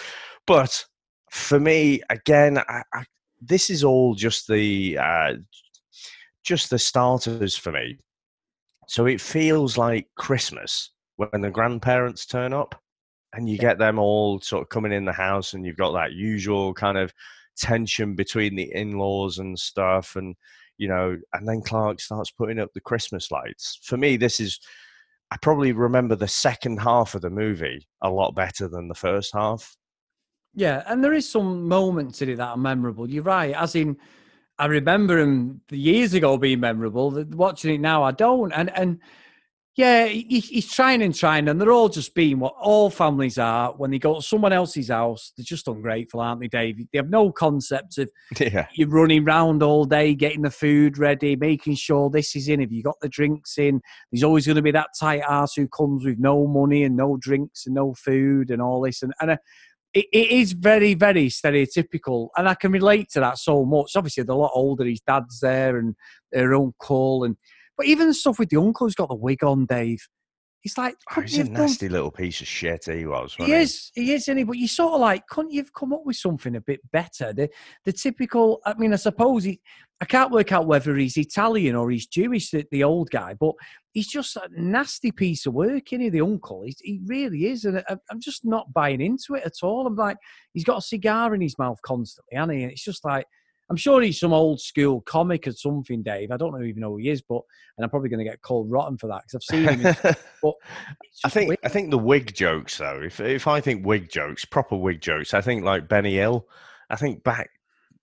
but 0.47 0.85
for 1.31 1.59
me 1.59 2.01
again 2.11 2.59
I, 2.59 2.83
I, 2.93 3.05
this 3.41 3.71
is 3.71 3.83
all 3.83 4.15
just 4.15 4.47
the 4.47 4.99
uh, 4.99 5.35
just 6.45 6.71
the 6.71 6.79
starters 6.79 7.57
for 7.57 7.73
me. 7.73 7.99
So 8.87 9.07
it 9.07 9.21
feels 9.21 9.77
like 9.77 10.07
christmas 10.17 10.91
when 11.17 11.43
the 11.43 11.51
grandparents 11.51 12.25
turn 12.25 12.53
up 12.53 12.75
and 13.35 13.49
you 13.49 13.59
get 13.59 13.79
them 13.79 13.99
all 13.99 14.41
sort 14.41 14.63
of 14.63 14.69
coming 14.69 14.93
in 14.93 15.05
the 15.05 15.13
house 15.13 15.53
and 15.53 15.65
you've 15.65 15.77
got 15.77 15.93
that 15.93 16.13
usual 16.13 16.75
kind 16.75 16.99
of 16.99 17.13
tension 17.61 18.15
between 18.15 18.57
the 18.57 18.71
in-laws 18.75 19.39
and 19.39 19.59
stuff 19.59 20.17
and 20.17 20.35
you 20.79 20.89
know 20.89 21.17
and 21.35 21.47
then 21.47 21.61
clark 21.63 22.01
starts 22.01 22.31
putting 22.31 22.59
up 22.59 22.71
the 22.73 22.81
christmas 22.81 23.31
lights. 23.31 23.79
For 23.83 23.97
me 23.97 24.17
this 24.17 24.41
is 24.41 24.59
i 25.31 25.37
probably 25.37 25.73
remember 25.73 26.17
the 26.17 26.29
second 26.29 26.79
half 26.79 27.15
of 27.15 27.23
the 27.23 27.31
movie 27.31 27.87
a 28.03 28.11
lot 28.11 28.35
better 28.35 28.69
than 28.69 28.89
the 28.89 28.95
first 28.95 29.33
half. 29.35 29.77
Yeah 30.55 30.83
and 30.87 31.05
there 31.05 31.13
is 31.13 31.29
some 31.29 31.69
moments 31.69 32.23
in 32.23 32.31
it 32.31 32.37
that 32.37 32.49
are 32.49 32.57
memorable. 32.57 33.09
You're 33.09 33.23
right 33.23 33.55
as 33.55 33.75
in 33.75 33.97
i 34.59 34.67
remember 34.67 35.21
them 35.21 35.61
years 35.71 36.15
ago 36.15 36.37
being 36.37 36.61
memorable 36.61 37.25
watching 37.31 37.75
it 37.75 37.81
now 37.81 38.03
i 38.03 38.13
don't. 38.13 38.53
And 38.53 38.71
and 38.77 39.01
yeah, 39.81 40.05
he, 40.05 40.41
he's 40.41 40.71
trying 40.71 41.01
and 41.01 41.15
trying, 41.15 41.49
and 41.49 41.59
they're 41.59 41.73
all 41.73 41.89
just 41.89 42.15
being 42.15 42.39
what 42.39 42.53
all 42.61 42.91
families 42.91 43.39
are 43.39 43.73
when 43.73 43.91
they 43.91 43.99
go 43.99 44.17
to 44.17 44.23
someone 44.23 44.53
else's 44.53 44.89
house. 44.89 45.33
They're 45.35 45.45
just 45.45 45.69
ungrateful, 45.69 46.21
aren't 46.21 46.43
they, 46.43 46.49
Dave? 46.49 46.77
They 46.77 46.99
have 46.99 47.09
no 47.09 47.33
concept 47.33 47.97
of 47.97 48.11
yeah. 48.39 48.67
you're 48.75 48.89
running 48.89 49.25
around 49.25 49.63
all 49.63 49.87
day, 49.87 50.15
getting 50.15 50.43
the 50.43 50.51
food 50.51 50.99
ready, 50.99 51.35
making 51.35 51.77
sure 51.77 52.11
this 52.11 52.37
is 52.37 52.49
in. 52.49 52.61
If 52.61 52.71
you 52.71 52.83
got 52.83 53.01
the 53.01 53.09
drinks 53.09 53.57
in, 53.57 53.81
there's 54.13 54.23
always 54.23 54.45
going 54.45 54.57
to 54.57 54.63
be 54.63 54.71
that 54.73 54.91
tight 54.99 55.23
ass 55.27 55.55
who 55.55 55.67
comes 55.67 56.05
with 56.05 56.19
no 56.19 56.47
money 56.47 56.85
and 56.85 56.95
no 56.95 57.17
drinks 57.17 57.65
and 57.65 57.75
no 57.75 57.95
food 57.95 58.51
and 58.51 58.61
all 58.61 58.83
this. 58.83 59.03
And, 59.03 59.15
and 59.19 59.31
uh, 59.31 59.37
it, 59.95 60.05
it 60.13 60.31
is 60.31 60.53
very, 60.53 60.93
very 60.93 61.29
stereotypical, 61.29 62.29
and 62.37 62.47
I 62.47 62.55
can 62.55 62.71
relate 62.71 63.09
to 63.13 63.21
that 63.21 63.39
so 63.39 63.65
much. 63.65 63.93
Obviously, 63.97 64.25
they're 64.25 64.35
a 64.37 64.39
lot 64.39 64.53
older. 64.55 64.85
His 64.85 65.01
dad's 65.01 65.41
there, 65.41 65.79
and 65.79 65.97
their 66.33 66.55
uncle, 66.55 67.25
and 67.25 67.37
but 67.81 67.87
even 67.87 68.09
the 68.09 68.13
stuff 68.13 68.39
with 68.39 68.51
the 68.51 68.59
uncle 68.59 68.87
who's 68.87 68.95
got 68.95 69.09
the 69.09 69.15
wig 69.15 69.43
on, 69.43 69.65
Dave. 69.65 70.07
He's 70.61 70.77
like, 70.77 70.97
oh, 71.17 71.23
he's 71.23 71.39
a 71.39 71.45
nasty 71.45 71.87
done... 71.87 71.95
little 71.95 72.11
piece 72.11 72.43
of 72.43 72.47
shit. 72.47 72.85
He 72.85 73.07
was. 73.07 73.35
He 73.39 73.51
is. 73.55 73.91
He? 73.95 74.05
he 74.05 74.13
is, 74.13 74.29
is 74.29 74.45
But 74.45 74.59
you 74.59 74.69
sort 74.69 74.93
of 74.93 75.01
like, 75.01 75.27
couldn't 75.29 75.53
you 75.53 75.63
have 75.63 75.73
come 75.73 75.95
up 75.95 76.03
with 76.05 76.17
something 76.17 76.57
a 76.57 76.61
bit 76.61 76.81
better? 76.93 77.33
The 77.33 77.49
the 77.87 77.93
typical. 77.93 78.61
I 78.67 78.75
mean, 78.75 78.93
I 78.93 78.97
suppose 78.97 79.45
he. 79.45 79.63
I 79.99 80.05
can't 80.05 80.31
work 80.31 80.53
out 80.53 80.67
whether 80.67 80.95
he's 80.95 81.17
Italian 81.17 81.75
or 81.75 81.91
he's 81.91 82.07
Jewish, 82.07 82.51
the, 82.51 82.67
the 82.71 82.85
old 82.85 83.09
guy, 83.09 83.33
but 83.33 83.55
he's 83.95 84.09
just 84.09 84.37
a 84.37 84.47
nasty 84.55 85.11
piece 85.11 85.47
of 85.47 85.55
work, 85.55 85.91
isn't 85.91 86.03
he? 86.03 86.11
The 86.11 86.21
uncle, 86.21 86.65
he's, 86.65 86.81
he 86.81 87.01
really 87.07 87.47
is, 87.47 87.65
and 87.65 87.83
I, 87.89 87.97
I'm 88.11 88.21
just 88.21 88.45
not 88.45 88.75
buying 88.75 89.01
into 89.01 89.37
it 89.37 89.45
at 89.45 89.63
all. 89.63 89.87
I'm 89.87 89.97
like, 89.97 90.19
he's 90.53 90.65
got 90.65 90.79
a 90.79 90.83
cigar 90.83 91.35
in 91.35 91.41
his 91.41 91.59
mouth 91.59 91.79
constantly, 91.81 92.37
and 92.37 92.53
he? 92.53 92.65
it's 92.65 92.85
just 92.85 93.07
like 93.07 93.25
I'm 93.71 93.77
sure 93.77 94.03
he's 94.03 94.19
some 94.19 94.33
old 94.33 94.61
school 94.61 95.01
comic 95.03 95.47
or 95.47 95.53
something, 95.53 96.03
Dave. 96.03 96.33
I 96.33 96.37
don't 96.37 96.53
know 96.53 96.65
even 96.65 96.81
know 96.81 96.91
who 96.91 96.97
he 96.97 97.09
is, 97.09 97.23
but 97.23 97.41
and 97.77 97.85
I'm 97.85 97.91
probably 97.91 98.09
going 98.09 98.19
to 98.19 98.29
get 98.29 98.43
called 98.43 98.69
rotten 98.69 98.99
for 98.99 99.07
that 99.07 99.23
because 99.23 99.37
I've 99.37 99.57
seen 99.57 99.69
him. 99.69 99.87
In, 99.87 99.97
but 100.43 100.55
I 101.25 101.29
think 101.29 101.49
weird. 101.49 101.61
I 101.63 101.69
think 101.69 101.91
the 101.91 101.99
wig 101.99 102.35
jokes 102.35 102.79
though. 102.79 103.01
If 103.01 103.21
if 103.21 103.47
I 103.47 103.61
think 103.61 103.87
wig 103.87 104.11
jokes, 104.11 104.45
proper 104.45 104.77
wig 104.77 105.01
jokes, 105.01 105.35
I 105.35 105.41
think 105.41 105.65
like 105.65 105.89
Benny 105.89 106.17
Hill. 106.17 106.49
I 106.91 106.97
think 106.97 107.23
back 107.23 107.49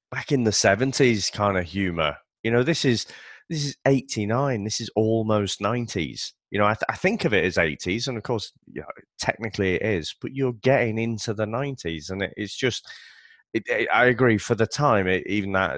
back 0.10 0.32
in 0.32 0.46
the 0.46 0.54
seventies 0.54 1.30
kind 1.30 1.58
of 1.58 1.66
humor. 1.66 2.16
You 2.44 2.52
know, 2.52 2.64
this 2.64 2.86
is 2.86 3.06
this 3.50 3.66
is 3.66 3.78
eighty 3.86 4.26
nine. 4.26 4.64
This 4.64 4.80
is 4.80 4.90
almost 4.96 5.60
nineties. 5.60 6.34
You 6.50 6.60
know, 6.60 6.66
I, 6.66 6.76
th- 6.76 6.86
I 6.88 6.96
think 6.96 7.26
of 7.26 7.34
it 7.34 7.44
as 7.44 7.58
eighties, 7.58 8.08
and 8.08 8.16
of 8.16 8.24
course, 8.24 8.54
you 8.72 8.80
know, 8.80 8.88
technically 9.20 9.76
it 9.76 9.82
is. 9.82 10.16
But 10.22 10.34
you're 10.34 10.54
getting 10.54 10.98
into 10.98 11.34
the 11.34 11.46
nineties, 11.46 12.10
and 12.10 12.22
it, 12.22 12.34
it's 12.38 12.56
just 12.56 12.88
it, 13.58 13.64
it, 13.68 13.88
I 13.94 14.06
agree. 14.06 14.38
For 14.38 14.56
the 14.56 14.68
time, 14.68 15.08
it, 15.08 15.26
even 15.28 15.52
that 15.54 15.78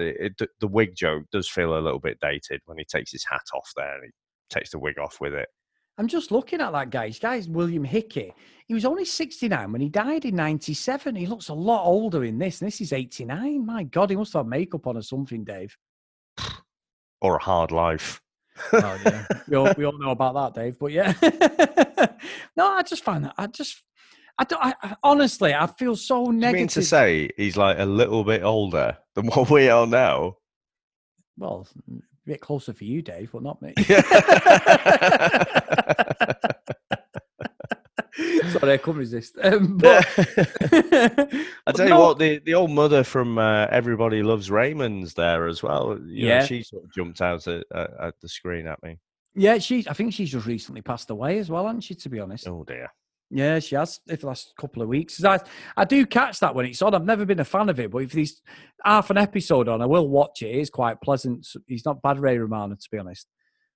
the 0.59 0.67
wig 0.67 0.95
joke 0.95 1.23
does 1.31 1.49
feel 1.49 1.77
a 1.77 1.79
little 1.79 1.99
bit 1.99 2.19
dated 2.19 2.61
when 2.65 2.77
he 2.77 2.85
takes 2.85 3.11
his 3.11 3.25
hat 3.29 3.45
off 3.53 3.71
there 3.75 3.95
and 3.95 4.05
he 4.05 4.11
takes 4.49 4.71
the 4.71 4.79
wig 4.79 4.99
off 4.99 5.17
with 5.21 5.33
it. 5.33 5.47
I'm 5.97 6.07
just 6.07 6.31
looking 6.31 6.61
at 6.61 6.71
that 6.71 6.91
guy. 6.91 7.07
This 7.07 7.19
guy's 7.19 7.49
William 7.49 7.83
Hickey. 7.83 8.33
He 8.67 8.73
was 8.73 8.85
only 8.85 9.03
69 9.03 9.71
when 9.71 9.81
he 9.81 9.89
died 9.89 10.23
in 10.23 10.35
97. 10.35 11.13
He 11.13 11.25
looks 11.25 11.49
a 11.49 11.53
lot 11.53 11.83
older 11.83 12.23
in 12.23 12.37
this. 12.37 12.61
And 12.61 12.67
this 12.67 12.79
is 12.79 12.93
89. 12.93 13.65
My 13.65 13.83
God, 13.83 14.09
he 14.09 14.15
must 14.15 14.33
have 14.33 14.45
makeup 14.45 14.87
on 14.87 14.95
or 14.95 15.01
something, 15.01 15.43
Dave. 15.43 15.75
Or 17.21 17.35
a 17.35 17.43
hard 17.43 17.73
life. 17.73 18.21
oh, 18.71 18.97
yeah. 19.05 19.25
we, 19.49 19.57
all, 19.57 19.73
we 19.77 19.83
all 19.83 19.97
know 19.99 20.11
about 20.11 20.53
that, 20.53 20.61
Dave. 20.61 20.79
But 20.79 20.93
yeah. 20.93 21.11
no, 22.55 22.65
I 22.65 22.81
just 22.83 23.03
find 23.03 23.25
that. 23.25 23.33
I 23.37 23.47
just 23.47 23.83
I, 24.39 24.45
don't, 24.45 24.61
I, 24.63 24.95
honestly, 25.03 25.53
I 25.53 25.67
feel 25.67 25.97
so 25.97 26.31
negative. 26.31 26.49
You 26.49 26.61
mean 26.61 26.67
to 26.69 26.81
say 26.81 27.29
he's 27.35 27.57
like 27.57 27.77
a 27.77 27.85
little 27.85 28.23
bit 28.23 28.41
older 28.41 28.97
than 29.13 29.27
what 29.33 29.49
we 29.49 29.69
are 29.69 29.85
now? 29.85 30.37
Well, 31.37 31.67
a 31.89 32.01
bit 32.25 32.39
closer 32.39 32.73
for 32.73 32.85
you, 32.85 33.01
Dave, 33.01 33.31
but 33.33 33.43
not 33.43 33.61
me. 33.61 33.73
Sorry, 38.51 38.73
I 38.73 38.77
couldn't 38.77 38.99
resist. 38.99 39.37
Um, 39.41 39.77
but, 39.77 40.07
I 40.17 41.71
tell 41.73 41.85
you 41.85 41.93
no. 41.93 41.99
what, 41.99 42.17
the, 42.17 42.39
the 42.39 42.53
old 42.53 42.71
mother 42.71 43.03
from 43.03 43.37
uh, 43.37 43.67
Everybody 43.69 44.23
Loves 44.23 44.49
Raymond's 44.49 45.13
there 45.13 45.47
as 45.47 45.61
well. 45.61 45.99
You 46.05 46.27
yeah, 46.27 46.39
know, 46.39 46.45
she 46.45 46.63
sort 46.63 46.85
of 46.85 46.93
jumped 46.93 47.21
out 47.21 47.45
at, 47.47 47.65
at 47.71 48.13
the 48.21 48.29
screen 48.29 48.67
at 48.67 48.81
me. 48.83 48.99
Yeah, 49.35 49.57
she. 49.59 49.85
I 49.87 49.93
think 49.93 50.13
she's 50.13 50.31
just 50.31 50.47
recently 50.47 50.81
passed 50.81 51.09
away 51.11 51.37
as 51.37 51.49
well, 51.49 51.65
hasn't 51.65 51.83
she? 51.83 51.95
To 51.95 52.09
be 52.09 52.19
honest. 52.19 52.47
Oh 52.47 52.63
dear. 52.63 52.89
Yeah, 53.31 53.59
she 53.59 53.75
has 53.75 53.99
for 54.07 54.15
the 54.15 54.25
last 54.25 54.53
couple 54.59 54.81
of 54.81 54.87
weeks. 54.87 55.23
I, 55.23 55.39
I 55.77 55.85
do 55.85 56.05
catch 56.05 56.39
that 56.39 56.55
when 56.55 56.65
it's 56.65 56.81
on. 56.81 56.95
I've 56.95 57.05
never 57.05 57.25
been 57.25 57.39
a 57.39 57.45
fan 57.45 57.69
of 57.69 57.79
it, 57.79 57.91
but 57.91 57.99
if 57.99 58.11
there's 58.11 58.41
half 58.83 59.11
an 59.11 59.17
episode 59.17 59.67
on, 59.67 59.83
I 59.83 59.85
will 59.85 60.07
watch 60.07 60.41
it. 60.41 60.47
It 60.47 60.59
is 60.61 60.69
quite 60.71 60.99
pleasant. 61.01 61.47
He's 61.67 61.85
not 61.85 62.01
bad, 62.01 62.19
Ray 62.19 62.39
Romano, 62.39 62.75
to 62.75 62.89
be 62.91 62.97
honest. 62.97 63.27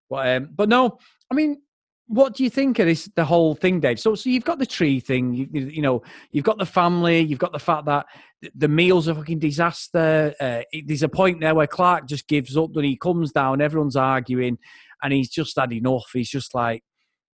But 0.10 0.28
um, 0.28 0.50
but 0.56 0.70
no, 0.70 0.98
I 1.32 1.36
mean, 1.36 1.62
what 2.08 2.36
do 2.36 2.44
you 2.44 2.50
think 2.50 2.80
of 2.80 2.88
this 2.88 3.10
the 3.16 3.26
whole 3.26 3.54
thing, 3.54 3.80
Dave? 3.80 4.00
So 4.00 4.16
so 4.16 4.30
you've 4.30 4.44
got 4.44 4.58
the 4.58 4.66
tree 4.66 5.00
thing. 5.00 5.34
You, 5.34 5.48
you 5.52 5.82
know, 5.84 6.02
you've 6.32 6.46
got 6.46 6.58
the 6.58 6.66
family. 6.66 7.20
You've 7.20 7.40
got 7.40 7.54
the 7.54 7.60
fact 7.60 7.86
that 7.86 8.08
the 8.56 8.68
meals 8.68 9.08
are 9.08 9.16
fucking 9.16 9.40
disaster. 9.40 10.34
Uh, 10.40 10.64
there's 10.86 11.04
a 11.04 11.10
point 11.10 11.42
there 11.42 11.54
where 11.54 11.68
Clark 11.68 12.08
just 12.08 12.28
gives 12.28 12.58
up. 12.58 12.72
When 12.74 12.86
he 12.86 12.98
comes 12.98 13.32
down, 13.32 13.62
everyone's 13.62 13.96
arguing, 13.96 14.58
and 15.04 15.14
he's 15.14 15.30
just 15.30 15.60
had 15.60 15.72
enough. 15.74 16.10
He's 16.12 16.30
just 16.30 16.56
like, 16.56 16.84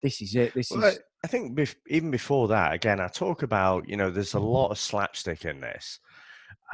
this 0.03 0.22
is 0.22 0.36
it. 0.36 0.53
This 0.53 0.70
well, 0.72 0.84
is. 0.84 0.99
I 1.24 1.28
think 1.28 1.57
bef- 1.57 1.76
even 1.88 2.11
before 2.11 2.47
that, 2.49 2.74
again, 2.74 2.99
I 2.99 3.07
talk 3.07 3.43
about 3.43 3.88
you 3.89 3.97
know 3.97 4.09
there's 4.09 4.36
a 4.36 4.39
lot 4.39 4.70
of 4.70 4.80
slapstick 4.80 5.45
in 5.45 5.59
this, 5.59 5.99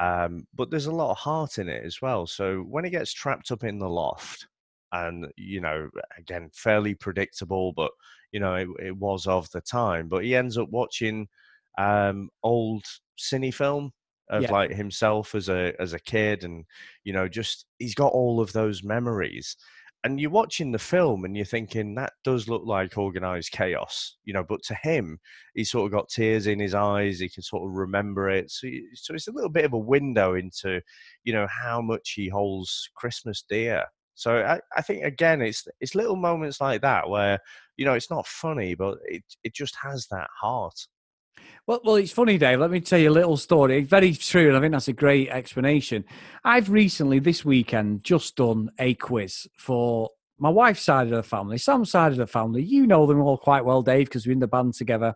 um, 0.00 0.46
but 0.54 0.70
there's 0.70 0.86
a 0.86 0.92
lot 0.92 1.10
of 1.10 1.18
heart 1.18 1.58
in 1.58 1.68
it 1.68 1.84
as 1.84 2.00
well. 2.00 2.26
So 2.26 2.60
when 2.60 2.84
he 2.84 2.90
gets 2.90 3.12
trapped 3.12 3.50
up 3.50 3.64
in 3.64 3.78
the 3.78 3.88
loft, 3.88 4.46
and 4.92 5.26
you 5.36 5.60
know, 5.60 5.88
again, 6.18 6.50
fairly 6.54 6.94
predictable, 6.94 7.72
but 7.72 7.90
you 8.32 8.40
know, 8.40 8.54
it, 8.54 8.68
it 8.80 8.96
was 8.96 9.26
of 9.26 9.50
the 9.50 9.60
time. 9.60 10.08
But 10.08 10.24
he 10.24 10.34
ends 10.34 10.58
up 10.58 10.68
watching 10.70 11.28
um, 11.78 12.30
old 12.42 12.84
cine 13.18 13.52
film 13.52 13.92
of 14.28 14.42
yeah. 14.42 14.52
like 14.52 14.70
himself 14.72 15.34
as 15.34 15.48
a 15.48 15.72
as 15.80 15.92
a 15.92 16.00
kid, 16.00 16.44
and 16.44 16.64
you 17.04 17.12
know, 17.12 17.28
just 17.28 17.66
he's 17.78 17.94
got 17.94 18.12
all 18.12 18.40
of 18.40 18.52
those 18.52 18.84
memories 18.84 19.56
and 20.06 20.20
you're 20.20 20.30
watching 20.30 20.70
the 20.70 20.78
film 20.78 21.24
and 21.24 21.36
you're 21.36 21.44
thinking 21.44 21.96
that 21.96 22.12
does 22.22 22.48
look 22.48 22.62
like 22.64 22.96
organized 22.96 23.50
chaos 23.50 24.16
you 24.24 24.32
know 24.32 24.44
but 24.48 24.62
to 24.62 24.74
him 24.82 25.18
he 25.56 25.64
sort 25.64 25.84
of 25.84 25.90
got 25.90 26.08
tears 26.08 26.46
in 26.46 26.60
his 26.60 26.74
eyes 26.74 27.18
he 27.18 27.28
can 27.28 27.42
sort 27.42 27.68
of 27.68 27.76
remember 27.76 28.30
it 28.30 28.48
so, 28.48 28.68
so 28.94 29.14
it's 29.14 29.26
a 29.26 29.32
little 29.32 29.50
bit 29.50 29.64
of 29.64 29.72
a 29.72 29.78
window 29.78 30.34
into 30.34 30.80
you 31.24 31.32
know 31.32 31.46
how 31.50 31.82
much 31.82 32.12
he 32.12 32.28
holds 32.28 32.88
christmas 32.94 33.44
dear. 33.48 33.84
So 34.14 34.38
I, 34.38 34.60
I 34.74 34.80
think 34.80 35.04
again 35.04 35.42
it's 35.42 35.66
it's 35.80 35.96
little 35.96 36.16
moments 36.16 36.60
like 36.60 36.82
that 36.82 37.08
where 37.08 37.40
you 37.76 37.84
know 37.84 37.94
it's 37.94 38.10
not 38.10 38.26
funny 38.28 38.74
but 38.74 38.98
it 39.06 39.24
it 39.42 39.54
just 39.54 39.76
has 39.82 40.06
that 40.10 40.28
heart 40.40 40.86
Well, 41.66 41.80
well, 41.84 41.96
it's 41.96 42.12
funny, 42.12 42.38
Dave. 42.38 42.60
Let 42.60 42.70
me 42.70 42.80
tell 42.80 42.98
you 42.98 43.10
a 43.10 43.12
little 43.12 43.36
story. 43.36 43.82
Very 43.82 44.14
true, 44.14 44.48
and 44.48 44.56
I 44.56 44.60
think 44.60 44.72
that's 44.72 44.88
a 44.88 44.92
great 44.92 45.28
explanation. 45.30 46.04
I've 46.44 46.70
recently, 46.70 47.18
this 47.18 47.44
weekend, 47.44 48.04
just 48.04 48.36
done 48.36 48.70
a 48.78 48.94
quiz 48.94 49.48
for 49.58 50.10
my 50.38 50.50
wife's 50.50 50.82
side 50.82 51.06
of 51.06 51.12
the 51.12 51.22
family, 51.22 51.58
Sam's 51.58 51.90
side 51.90 52.12
of 52.12 52.18
the 52.18 52.26
family. 52.26 52.62
You 52.62 52.86
know 52.86 53.06
them 53.06 53.20
all 53.20 53.38
quite 53.38 53.64
well, 53.64 53.82
Dave, 53.82 54.06
because 54.06 54.26
we're 54.26 54.32
in 54.32 54.38
the 54.38 54.46
band 54.46 54.74
together. 54.74 55.14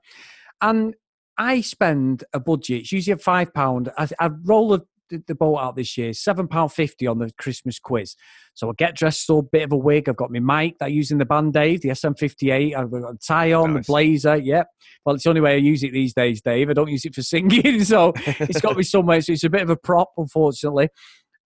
And 0.61 0.95
I 1.39 1.61
spend 1.61 2.25
a 2.33 2.41
budget. 2.41 2.81
It's 2.81 2.93
usually 2.93 3.15
a 3.15 3.19
five 3.19 3.55
pound. 3.55 3.91
I, 3.97 4.09
I 4.19 4.31
roll 4.45 4.75
the, 5.11 5.23
the 5.27 5.35
boat 5.35 5.59
out 5.59 5.77
this 5.77 5.99
year, 5.99 6.13
seven 6.13 6.49
pound 6.49 6.73
fifty 6.73 7.07
on 7.07 7.19
the 7.19 7.31
Christmas 7.39 7.79
quiz. 7.79 8.17
So 8.55 8.69
I 8.71 8.73
get 8.77 8.97
dressed 8.97 9.29
up, 9.31 9.47
bit 9.53 9.63
of 9.65 9.73
a 9.73 9.77
wig. 9.77 10.09
I've 10.09 10.17
got 10.17 10.31
my 10.31 10.39
mic 10.41 10.79
that 10.79 10.87
I 10.87 10.89
use 10.89 11.11
in 11.11 11.19
the 11.19 11.25
band, 11.25 11.53
Dave, 11.53 11.83
the 11.83 11.91
SM58. 11.91 12.77
I've 12.77 12.91
got 12.91 13.15
a 13.15 13.19
tie 13.19 13.53
on, 13.53 13.75
Nice. 13.75 13.87
the 13.87 13.93
blazer. 13.93 14.37
Yep. 14.37 14.67
Well, 15.05 15.15
it's 15.15 15.25
the 15.25 15.31
only 15.31 15.41
way 15.41 15.55
I 15.55 15.59
use 15.59 15.83
it 15.83 15.93
these 15.93 16.15
days, 16.15 16.41
Dave. 16.43 16.71
I 16.71 16.73
don't 16.73 16.91
use 16.91 17.05
it 17.05 17.15
for 17.15 17.23
singing, 17.23 17.85
so 17.85 18.13
it's 18.17 18.61
got 18.61 18.71
to 18.71 18.75
be 18.77 18.83
somewhere. 18.83 19.21
So 19.21 19.33
it's 19.33 19.45
a 19.45 19.51
bit 19.51 19.63
of 19.63 19.71
a 19.71 19.77
prop, 19.77 20.11
unfortunately. 20.17 20.89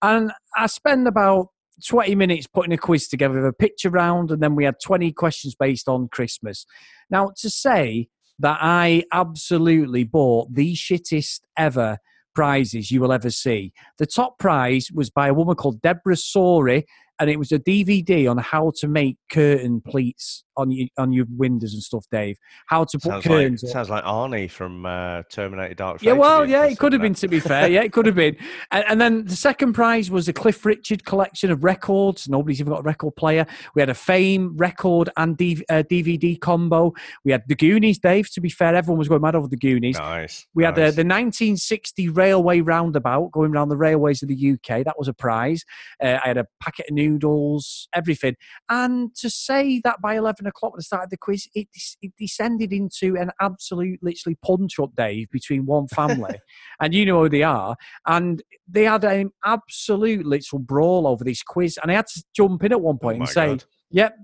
And 0.03 0.33
I 0.57 0.67
spend 0.67 1.07
about 1.09 1.49
20 1.89 2.15
minutes 2.15 2.47
putting 2.47 2.73
a 2.73 2.79
quiz 2.79 3.09
together 3.09 3.35
with 3.35 3.47
a 3.47 3.53
picture 3.53 3.91
round, 3.91 4.31
and 4.31 4.43
then 4.43 4.55
we 4.55 4.65
had 4.65 4.77
20 4.83 5.13
questions 5.13 5.55
based 5.55 5.89
on 5.89 6.09
Christmas. 6.09 6.67
Now, 7.11 7.33
to 7.39 7.51
say 7.51 8.09
that 8.39 8.59
I 8.61 9.05
absolutely 9.13 10.05
bought 10.05 10.53
the 10.53 10.75
shittest 10.75 11.41
ever 11.57 11.99
prizes 12.35 12.91
you 12.91 13.01
will 13.01 13.13
ever 13.13 13.31
see. 13.31 13.73
The 13.99 14.07
top 14.07 14.39
prize 14.39 14.89
was 14.93 15.11
by 15.11 15.29
a 15.29 15.35
woman 15.35 15.57
called 15.57 15.81
Deborah 15.81 16.15
Sori, 16.15 16.85
and 17.19 17.31
it 17.31 17.39
was 17.39 17.53
a 17.53 17.59
DVD 17.59 18.31
on 18.31 18.39
how 18.39 18.73
to 18.77 18.89
make 18.89 19.17
curtain 19.31 19.81
pleats 19.81 20.45
on 20.57 20.71
your 20.71 20.89
on 20.99 21.13
your 21.13 21.27
windows 21.37 21.75
and 21.75 21.83
stuff, 21.83 22.05
Dave. 22.11 22.39
How 22.67 22.85
to 22.85 22.99
put 22.99 23.23
Sounds 23.23 23.27
like, 23.27 23.59
sounds 23.59 23.91
like 23.91 24.05
Arnie 24.05 24.51
from 24.51 24.87
uh, 24.87 25.23
Terminator 25.31 25.75
Dark 25.75 26.01
Fate. 26.01 26.07
Yeah, 26.07 26.13
well, 26.13 26.49
yeah, 26.49 26.65
it 26.65 26.79
could 26.79 26.93
have 26.93 27.03
been. 27.03 27.15
To 27.15 27.29
be 27.29 27.41
fair, 27.41 27.69
yeah, 27.69 27.83
it 27.83 27.93
could 27.93 28.07
have 28.07 28.15
been. 28.25 28.37
And, 28.71 28.85
and 28.89 29.01
then 29.01 29.25
the 29.25 29.37
second 29.37 29.73
prize 29.73 30.11
was 30.11 30.29
a 30.29 30.33
Cliff 30.33 30.65
Richard 30.65 31.05
collection 31.05 31.51
of 31.51 31.65
records. 31.65 32.29
Nobody's 32.29 32.61
even 32.61 32.73
got 32.73 32.81
a 32.81 32.83
record 32.83 33.17
player. 33.17 33.47
We 33.75 33.83
had 33.83 33.89
a 33.89 33.95
Fame 33.95 34.57
record 34.57 35.11
and 35.17 35.37
D, 35.37 35.65
uh, 35.69 35.83
DVD 35.91 36.41
combo. 36.41 36.93
We 37.25 37.33
had 37.33 37.43
the 37.47 37.55
Goonies, 37.55 37.99
Dave. 37.99 38.31
To 38.33 38.41
be 38.41 38.51
fair, 38.51 38.75
everyone 38.75 38.99
was 38.99 39.09
going 39.09 39.23
mad 39.23 39.35
over 39.35 39.49
the 39.49 39.57
Goonies. 39.57 39.99
Nice. 39.99 40.47
We 40.55 40.65
had 40.65 40.75
uh, 40.75 40.91
the 40.91 41.05
1960 41.05 42.09
railway 42.11 42.61
roundabout 42.61 43.33
going 43.33 43.53
around 43.53 43.69
the 43.69 43.77
railways 43.77 44.23
of 44.23 44.29
the 44.29 44.53
UK. 44.53 44.85
That 44.85 44.99
was 44.99 45.09
a 45.09 45.15
prize. 45.15 45.65
Uh, 46.03 46.19
I 46.23 46.29
had 46.29 46.39
a 46.39 46.47
packet 46.61 46.87
of 46.89 46.95
noodles, 46.95 47.89
everything. 47.95 48.37
And 48.69 49.15
to 49.17 49.31
say 49.31 49.81
that 49.85 50.01
by 50.01 50.17
11 50.17 50.44
o'clock 50.47 50.73
at 50.75 50.79
the 50.79 50.83
start 50.83 51.05
of 51.05 51.11
the 51.11 51.17
quiz, 51.17 51.49
it, 51.55 51.69
it 52.03 52.13
descended 52.19 52.73
into 52.73 53.17
an 53.17 53.31
absolute, 53.41 53.99
literally 54.03 54.37
punch 54.45 54.79
up, 54.79 54.95
Dave, 54.97 55.31
between 55.31 55.67
one 55.67 55.89
family. 55.89 56.39
and 56.81 56.95
you 56.95 57.07
know 57.07 57.23
who 57.23 57.29
they 57.29 57.43
are. 57.43 57.77
And 58.07 58.43
they 58.69 58.85
had 58.85 59.05
an 59.05 59.31
absolute 59.45 60.27
literal 60.27 60.61
brawl 60.61 61.07
over 61.07 61.25
this 61.25 61.43
quiz. 61.43 61.79
And 61.83 61.91
I 61.91 61.95
had 61.97 62.07
to 62.09 62.25
jump 62.35 62.65
in 62.65 62.73
at 62.73 62.81
one 62.81 62.99
point 62.99 63.19
Oh 63.19 63.21
and 63.21 63.29
say, 63.29 63.47
God. 63.49 63.65
yep. 63.91 64.17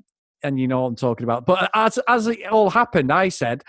And 0.42 0.58
you 0.58 0.68
know 0.68 0.82
what 0.82 0.88
I'm 0.88 0.96
talking 0.96 1.24
about. 1.24 1.44
But 1.44 1.70
as, 1.74 1.98
as 2.08 2.26
it 2.26 2.46
all 2.46 2.70
happened, 2.70 3.12
I 3.12 3.28
said, 3.28 3.62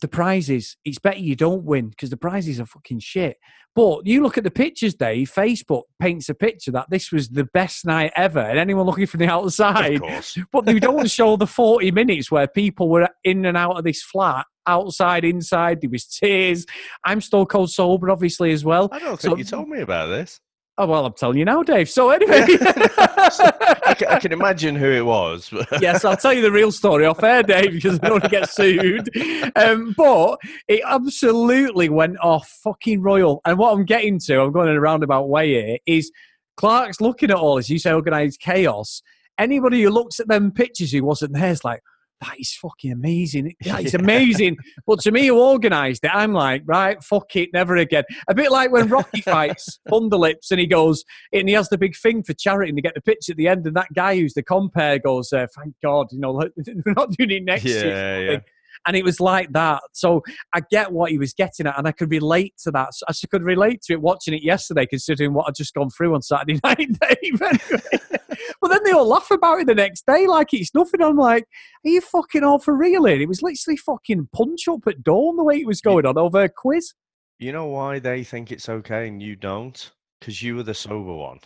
the 0.00 0.08
prizes, 0.08 0.76
it's 0.84 0.98
better 0.98 1.18
you 1.18 1.36
don't 1.36 1.64
win 1.64 1.88
because 1.88 2.10
the 2.10 2.16
prizes 2.16 2.58
are 2.60 2.66
fucking 2.66 3.00
shit. 3.00 3.36
But 3.74 4.06
you 4.06 4.22
look 4.22 4.36
at 4.36 4.44
the 4.44 4.50
pictures, 4.50 4.94
Dave, 4.94 5.30
Facebook 5.32 5.82
paints 6.00 6.28
a 6.28 6.34
picture 6.34 6.72
that 6.72 6.86
this 6.90 7.12
was 7.12 7.28
the 7.28 7.44
best 7.44 7.86
night 7.86 8.10
ever. 8.16 8.40
And 8.40 8.58
anyone 8.58 8.86
looking 8.86 9.06
from 9.06 9.20
the 9.20 9.28
outside, 9.28 10.00
but 10.52 10.64
they 10.64 10.80
don't 10.80 11.08
show 11.08 11.36
the 11.36 11.46
40 11.46 11.92
minutes 11.92 12.30
where 12.30 12.48
people 12.48 12.88
were 12.88 13.08
in 13.22 13.44
and 13.44 13.56
out 13.56 13.76
of 13.78 13.84
this 13.84 14.02
flat, 14.02 14.46
outside, 14.66 15.24
inside. 15.24 15.80
There 15.80 15.90
was 15.90 16.06
tears. 16.06 16.66
I'm 17.04 17.20
still 17.20 17.46
cold 17.46 17.70
sober, 17.70 18.10
obviously, 18.10 18.50
as 18.50 18.64
well. 18.64 18.88
I 18.90 18.98
don't 18.98 19.20
So- 19.20 19.28
think 19.28 19.38
you 19.38 19.44
told 19.44 19.68
me 19.68 19.80
about 19.80 20.06
this. 20.06 20.40
Oh, 20.80 20.86
well, 20.86 21.04
I'm 21.06 21.12
telling 21.12 21.38
you 21.38 21.44
now, 21.44 21.64
Dave. 21.64 21.90
So, 21.90 22.10
anyway. 22.10 22.46
I 22.46 23.96
can, 23.98 24.08
I 24.08 24.20
can 24.20 24.32
imagine 24.32 24.76
who 24.76 24.88
it 24.88 25.04
was. 25.04 25.52
yes, 25.80 26.04
I'll 26.04 26.16
tell 26.16 26.32
you 26.32 26.40
the 26.40 26.52
real 26.52 26.70
story 26.70 27.04
off 27.04 27.20
air, 27.24 27.42
Dave, 27.42 27.72
because 27.72 27.98
I 27.98 28.08
don't 28.08 28.12
want 28.12 28.24
to 28.24 28.30
get 28.30 28.48
sued. 28.48 29.10
Um, 29.56 29.92
but 29.96 30.38
it 30.68 30.82
absolutely 30.86 31.88
went 31.88 32.16
off 32.20 32.48
fucking 32.62 33.02
royal. 33.02 33.40
And 33.44 33.58
what 33.58 33.72
I'm 33.72 33.84
getting 33.84 34.20
to, 34.20 34.40
I'm 34.40 34.52
going 34.52 34.68
in 34.68 34.76
a 34.76 34.80
roundabout 34.80 35.28
way 35.28 35.48
here, 35.48 35.78
is 35.84 36.12
Clark's 36.56 37.00
looking 37.00 37.32
at 37.32 37.36
all 37.36 37.56
this. 37.56 37.68
You 37.68 37.80
say 37.80 37.92
organised 37.92 38.38
chaos. 38.38 39.02
Anybody 39.36 39.82
who 39.82 39.90
looks 39.90 40.20
at 40.20 40.28
them 40.28 40.52
pictures 40.52 40.92
who 40.92 41.02
wasn't 41.02 41.32
there 41.32 41.50
is 41.50 41.64
like, 41.64 41.82
that 42.20 42.34
is 42.38 42.54
fucking 42.54 42.92
amazing. 42.92 43.54
That 43.64 43.84
is 43.84 43.94
amazing. 43.94 44.56
but 44.86 45.00
to 45.00 45.12
me, 45.12 45.26
who 45.26 45.40
organised 45.40 46.04
it, 46.04 46.10
I'm 46.12 46.32
like, 46.32 46.62
right, 46.66 47.02
fuck 47.02 47.34
it, 47.36 47.50
never 47.52 47.76
again. 47.76 48.04
A 48.28 48.34
bit 48.34 48.50
like 48.50 48.72
when 48.72 48.88
Rocky 48.88 49.20
fights 49.22 49.78
Thunderlips 49.88 50.50
and 50.50 50.60
he 50.60 50.66
goes, 50.66 51.04
and 51.32 51.48
he 51.48 51.54
has 51.54 51.68
the 51.68 51.78
big 51.78 51.96
thing 51.96 52.22
for 52.22 52.34
charity 52.34 52.70
and 52.70 52.78
they 52.78 52.82
get 52.82 52.94
the 52.94 53.00
pitch 53.00 53.28
at 53.28 53.36
the 53.36 53.48
end, 53.48 53.66
and 53.66 53.76
that 53.76 53.92
guy 53.94 54.16
who's 54.16 54.34
the 54.34 54.42
compare 54.42 54.98
goes, 54.98 55.32
uh, 55.32 55.46
thank 55.56 55.74
God, 55.82 56.08
you 56.10 56.20
know, 56.20 56.32
we're 56.86 56.94
not 56.94 57.10
doing 57.12 57.30
it 57.30 57.44
next 57.44 57.64
year. 57.64 57.86
Yeah, 57.86 58.16
of 58.16 58.32
yeah. 58.32 58.40
And 58.86 58.96
it 58.96 59.04
was 59.04 59.20
like 59.20 59.52
that. 59.52 59.82
So 59.92 60.22
I 60.54 60.60
get 60.70 60.92
what 60.92 61.10
he 61.10 61.18
was 61.18 61.34
getting 61.34 61.66
at, 61.66 61.78
and 61.78 61.86
I 61.86 61.92
could 61.92 62.10
relate 62.10 62.54
to 62.64 62.70
that. 62.72 62.94
So 62.94 63.04
I 63.08 63.12
could 63.30 63.42
relate 63.42 63.82
to 63.82 63.94
it 63.94 64.00
watching 64.00 64.34
it 64.34 64.42
yesterday, 64.42 64.86
considering 64.86 65.34
what 65.34 65.48
I'd 65.48 65.54
just 65.54 65.74
gone 65.74 65.90
through 65.90 66.14
on 66.14 66.22
Saturday 66.22 66.60
night, 66.64 66.88
Dave. 67.00 67.40
But 68.60 68.68
then 68.68 68.80
they 68.84 68.92
all 68.92 69.06
laugh 69.06 69.30
about 69.30 69.60
it 69.60 69.66
the 69.66 69.74
next 69.74 70.06
day 70.06 70.26
like 70.26 70.52
it's 70.52 70.74
nothing. 70.74 71.02
I'm 71.02 71.16
like, 71.16 71.44
are 71.84 71.90
you 71.90 72.00
fucking 72.00 72.44
all 72.44 72.58
for 72.58 72.76
real? 72.76 73.04
here? 73.04 73.20
It 73.20 73.28
was 73.28 73.42
literally 73.42 73.76
fucking 73.76 74.28
punch 74.32 74.68
up 74.68 74.86
at 74.86 75.02
dawn 75.02 75.36
the 75.36 75.44
way 75.44 75.56
it 75.56 75.66
was 75.66 75.80
going 75.80 76.06
on 76.06 76.18
over 76.18 76.44
a 76.44 76.48
quiz. 76.48 76.92
You 77.38 77.52
know 77.52 77.66
why 77.66 77.98
they 77.98 78.24
think 78.24 78.50
it's 78.50 78.68
okay 78.68 79.06
and 79.06 79.22
you 79.22 79.36
don't? 79.36 79.92
Because 80.20 80.42
you 80.42 80.56
were 80.56 80.62
the 80.62 80.74
sober 80.74 81.14
one. 81.14 81.38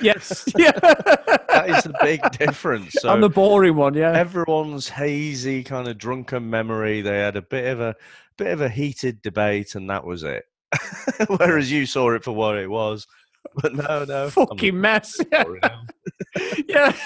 Yes. 0.00 0.44
Yeah. 0.56 0.72
that 0.72 1.66
is 1.68 1.84
the 1.84 1.94
big 2.02 2.20
difference. 2.32 2.94
So 3.00 3.08
I'm 3.12 3.20
the 3.20 3.28
boring 3.28 3.76
one, 3.76 3.94
yeah. 3.94 4.12
everyone's 4.12 4.88
hazy 4.88 5.62
kind 5.62 5.86
of 5.88 5.98
drunken 5.98 6.48
memory. 6.48 7.02
They 7.02 7.18
had 7.18 7.36
a 7.36 7.42
bit 7.42 7.66
of 7.66 7.80
a 7.80 7.94
bit 8.36 8.48
of 8.48 8.60
a 8.60 8.68
heated 8.68 9.22
debate, 9.22 9.74
and 9.74 9.88
that 9.90 10.04
was 10.04 10.22
it. 10.22 10.44
Whereas 11.28 11.70
you 11.70 11.86
saw 11.86 12.10
it 12.14 12.24
for 12.24 12.32
what 12.32 12.58
it 12.58 12.70
was. 12.70 13.06
But 13.62 13.74
no, 13.74 14.04
no, 14.04 14.30
fucking 14.30 14.80
mess. 14.80 15.18
Yeah. 15.32 15.44
yeah. 16.68 16.96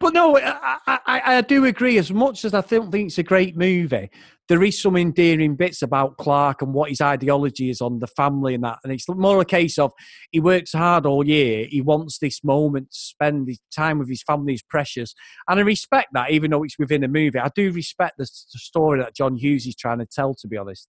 but 0.00 0.12
no, 0.12 0.38
I, 0.38 0.78
I, 0.86 1.22
I 1.36 1.40
do 1.42 1.64
agree. 1.64 1.98
As 1.98 2.12
much 2.12 2.44
as 2.44 2.54
I 2.54 2.60
don't 2.62 2.90
think 2.90 3.08
it's 3.08 3.18
a 3.18 3.22
great 3.22 3.56
movie, 3.56 4.10
there 4.48 4.62
is 4.62 4.80
some 4.80 4.96
endearing 4.96 5.56
bits 5.56 5.82
about 5.82 6.16
Clark 6.16 6.62
and 6.62 6.72
what 6.72 6.88
his 6.88 7.00
ideology 7.00 7.70
is 7.70 7.80
on 7.80 7.98
the 7.98 8.06
family 8.06 8.54
and 8.54 8.64
that. 8.64 8.78
And 8.82 8.92
it's 8.92 9.08
more 9.08 9.40
a 9.40 9.44
case 9.44 9.78
of 9.78 9.92
he 10.30 10.40
works 10.40 10.72
hard 10.72 11.06
all 11.06 11.26
year. 11.26 11.66
He 11.68 11.80
wants 11.80 12.18
this 12.18 12.42
moment 12.42 12.90
to 12.90 12.98
spend 12.98 13.48
his 13.48 13.60
time 13.74 13.98
with 13.98 14.08
his 14.08 14.22
family 14.22 14.54
is 14.54 14.62
precious. 14.62 15.14
And 15.48 15.60
I 15.60 15.62
respect 15.62 16.08
that, 16.14 16.30
even 16.30 16.50
though 16.50 16.64
it's 16.64 16.78
within 16.78 17.04
a 17.04 17.08
movie. 17.08 17.38
I 17.38 17.50
do 17.54 17.70
respect 17.72 18.16
the, 18.18 18.24
the 18.24 18.58
story 18.58 19.00
that 19.00 19.14
John 19.14 19.36
Hughes 19.36 19.66
is 19.66 19.76
trying 19.76 19.98
to 19.98 20.06
tell, 20.06 20.34
to 20.34 20.48
be 20.48 20.56
honest. 20.56 20.88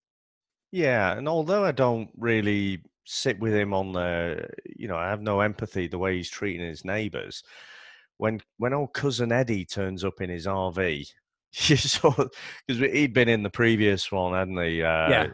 Yeah, 0.71 1.17
and 1.17 1.27
although 1.27 1.65
I 1.65 1.71
don't 1.71 2.09
really 2.17 2.83
sit 3.11 3.39
with 3.39 3.53
him 3.55 3.73
on 3.73 3.91
the, 3.91 4.47
you 4.77 4.87
know, 4.87 4.95
I 4.95 5.09
have 5.09 5.21
no 5.21 5.39
empathy 5.41 5.87
the 5.87 5.97
way 5.97 6.17
he's 6.17 6.29
treating 6.29 6.65
his 6.65 6.85
neighbours. 6.85 7.43
When 8.17 8.41
when 8.57 8.73
old 8.73 8.93
cousin 8.93 9.31
Eddie 9.31 9.65
turns 9.65 10.03
up 10.03 10.21
in 10.21 10.29
his 10.29 10.45
RV, 10.45 11.09
you 11.53 11.75
saw 11.77 12.11
because 12.67 12.81
he'd 12.91 13.13
been 13.13 13.29
in 13.29 13.41
the 13.43 13.49
previous 13.49 14.11
one, 14.11 14.33
hadn't 14.33 14.57
he? 14.63 14.83
Uh, 14.83 15.09
Yeah. 15.09 15.27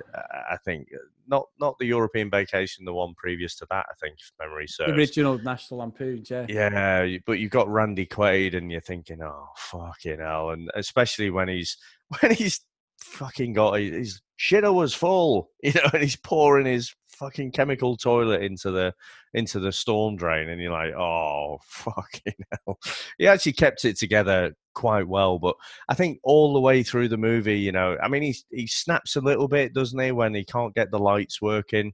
I- 0.49 0.57
think 0.63 0.87
not 1.27 1.47
not 1.59 1.77
the 1.79 1.85
European 1.85 2.29
vacation, 2.29 2.85
the 2.85 2.93
one 2.93 3.13
previous 3.15 3.55
to 3.57 3.67
that. 3.69 3.85
I 3.89 3.93
think 3.99 4.15
if 4.19 4.31
memory 4.39 4.67
serves. 4.67 4.91
The 4.91 4.95
original 4.95 5.37
National 5.39 5.79
Lampoons, 5.81 6.29
yeah. 6.29 6.45
Yeah, 6.47 7.17
but 7.25 7.39
you've 7.39 7.51
got 7.51 7.67
Randy 7.67 8.05
Quaid, 8.05 8.55
and 8.55 8.71
you're 8.71 8.81
thinking, 8.81 9.21
oh 9.21 9.47
fucking 9.57 10.19
hell, 10.19 10.51
and 10.51 10.69
especially 10.75 11.29
when 11.29 11.47
he's 11.49 11.77
when 12.21 12.31
he's 12.33 12.61
fucking 12.99 13.53
got 13.53 13.73
his, 13.79 13.91
his 13.93 14.21
shitter 14.39 14.73
was 14.73 14.93
full, 14.93 15.49
you 15.63 15.73
know, 15.73 15.89
and 15.93 16.03
he's 16.03 16.15
pouring 16.15 16.65
his 16.67 16.93
fucking 17.17 17.51
chemical 17.51 17.97
toilet 17.97 18.41
into 18.41 18.71
the 18.71 18.93
into 19.33 19.59
the 19.59 19.71
storm 19.71 20.15
drain, 20.15 20.49
and 20.49 20.61
you're 20.61 20.71
like, 20.71 20.93
oh 20.93 21.59
fucking 21.65 22.33
hell. 22.51 22.79
He 23.17 23.27
actually 23.27 23.53
kept 23.53 23.85
it 23.85 23.97
together 23.97 24.53
quite 24.73 25.07
well, 25.07 25.39
but 25.39 25.55
I 25.89 25.95
think 25.95 26.19
all 26.23 26.53
the 26.53 26.59
way 26.61 26.83
through 26.83 27.09
the 27.09 27.17
movie, 27.17 27.59
you 27.59 27.71
know, 27.71 27.97
I 28.01 28.07
mean, 28.07 28.23
he 28.23 28.35
he 28.51 28.67
snaps 28.67 29.15
a 29.15 29.21
little 29.21 29.47
bit, 29.47 29.73
doesn't 29.73 29.99
he, 29.99 30.11
when 30.11 30.33
he 30.33 30.45
can't 30.45 30.75
get 30.75 30.91
the 30.91 30.99
lights 30.99 31.41
working 31.41 31.93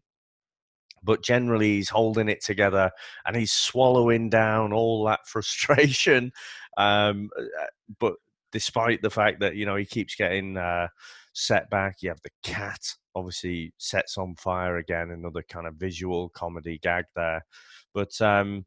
but 1.03 1.23
generally 1.23 1.77
he's 1.77 1.89
holding 1.89 2.29
it 2.29 2.43
together 2.43 2.91
and 3.25 3.35
he's 3.35 3.51
swallowing 3.51 4.29
down 4.29 4.71
all 4.73 5.03
that 5.05 5.21
frustration. 5.25 6.31
Um, 6.77 7.29
uh, 7.37 7.65
but 7.99 8.13
despite 8.51 9.01
the 9.01 9.09
fact 9.09 9.39
that 9.39 9.55
you 9.55 9.65
know 9.65 9.75
he 9.75 9.85
keeps 9.85 10.15
getting 10.15 10.57
uh, 10.57 10.87
set 11.33 11.69
back, 11.69 11.97
you 12.01 12.09
have 12.09 12.21
the 12.21 12.29
cat 12.43 12.79
obviously 13.15 13.73
sets 13.77 14.17
on 14.17 14.35
fire 14.35 14.77
again. 14.77 15.11
Another 15.11 15.43
kind 15.43 15.67
of 15.67 15.75
visual 15.75 16.29
comedy 16.29 16.79
gag 16.81 17.05
there, 17.15 17.45
but. 17.93 18.19
Um, 18.21 18.65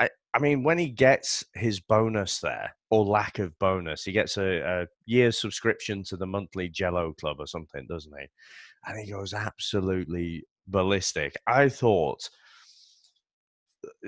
I, 0.00 0.08
I 0.34 0.38
mean, 0.40 0.64
when 0.64 0.78
he 0.78 0.88
gets 0.88 1.44
his 1.54 1.78
bonus 1.78 2.40
there, 2.40 2.74
or 2.90 3.04
lack 3.04 3.38
of 3.38 3.58
bonus, 3.58 4.04
he 4.04 4.12
gets 4.12 4.36
a, 4.36 4.82
a 4.82 4.86
year's 5.06 5.38
subscription 5.38 6.02
to 6.04 6.16
the 6.16 6.26
monthly 6.26 6.68
Jello 6.68 7.12
Club 7.12 7.36
or 7.38 7.46
something, 7.46 7.86
doesn't 7.88 8.12
he? 8.18 8.26
And 8.86 8.98
he 8.98 9.12
goes 9.12 9.32
absolutely 9.32 10.44
ballistic. 10.66 11.36
I 11.46 11.68
thought. 11.68 12.28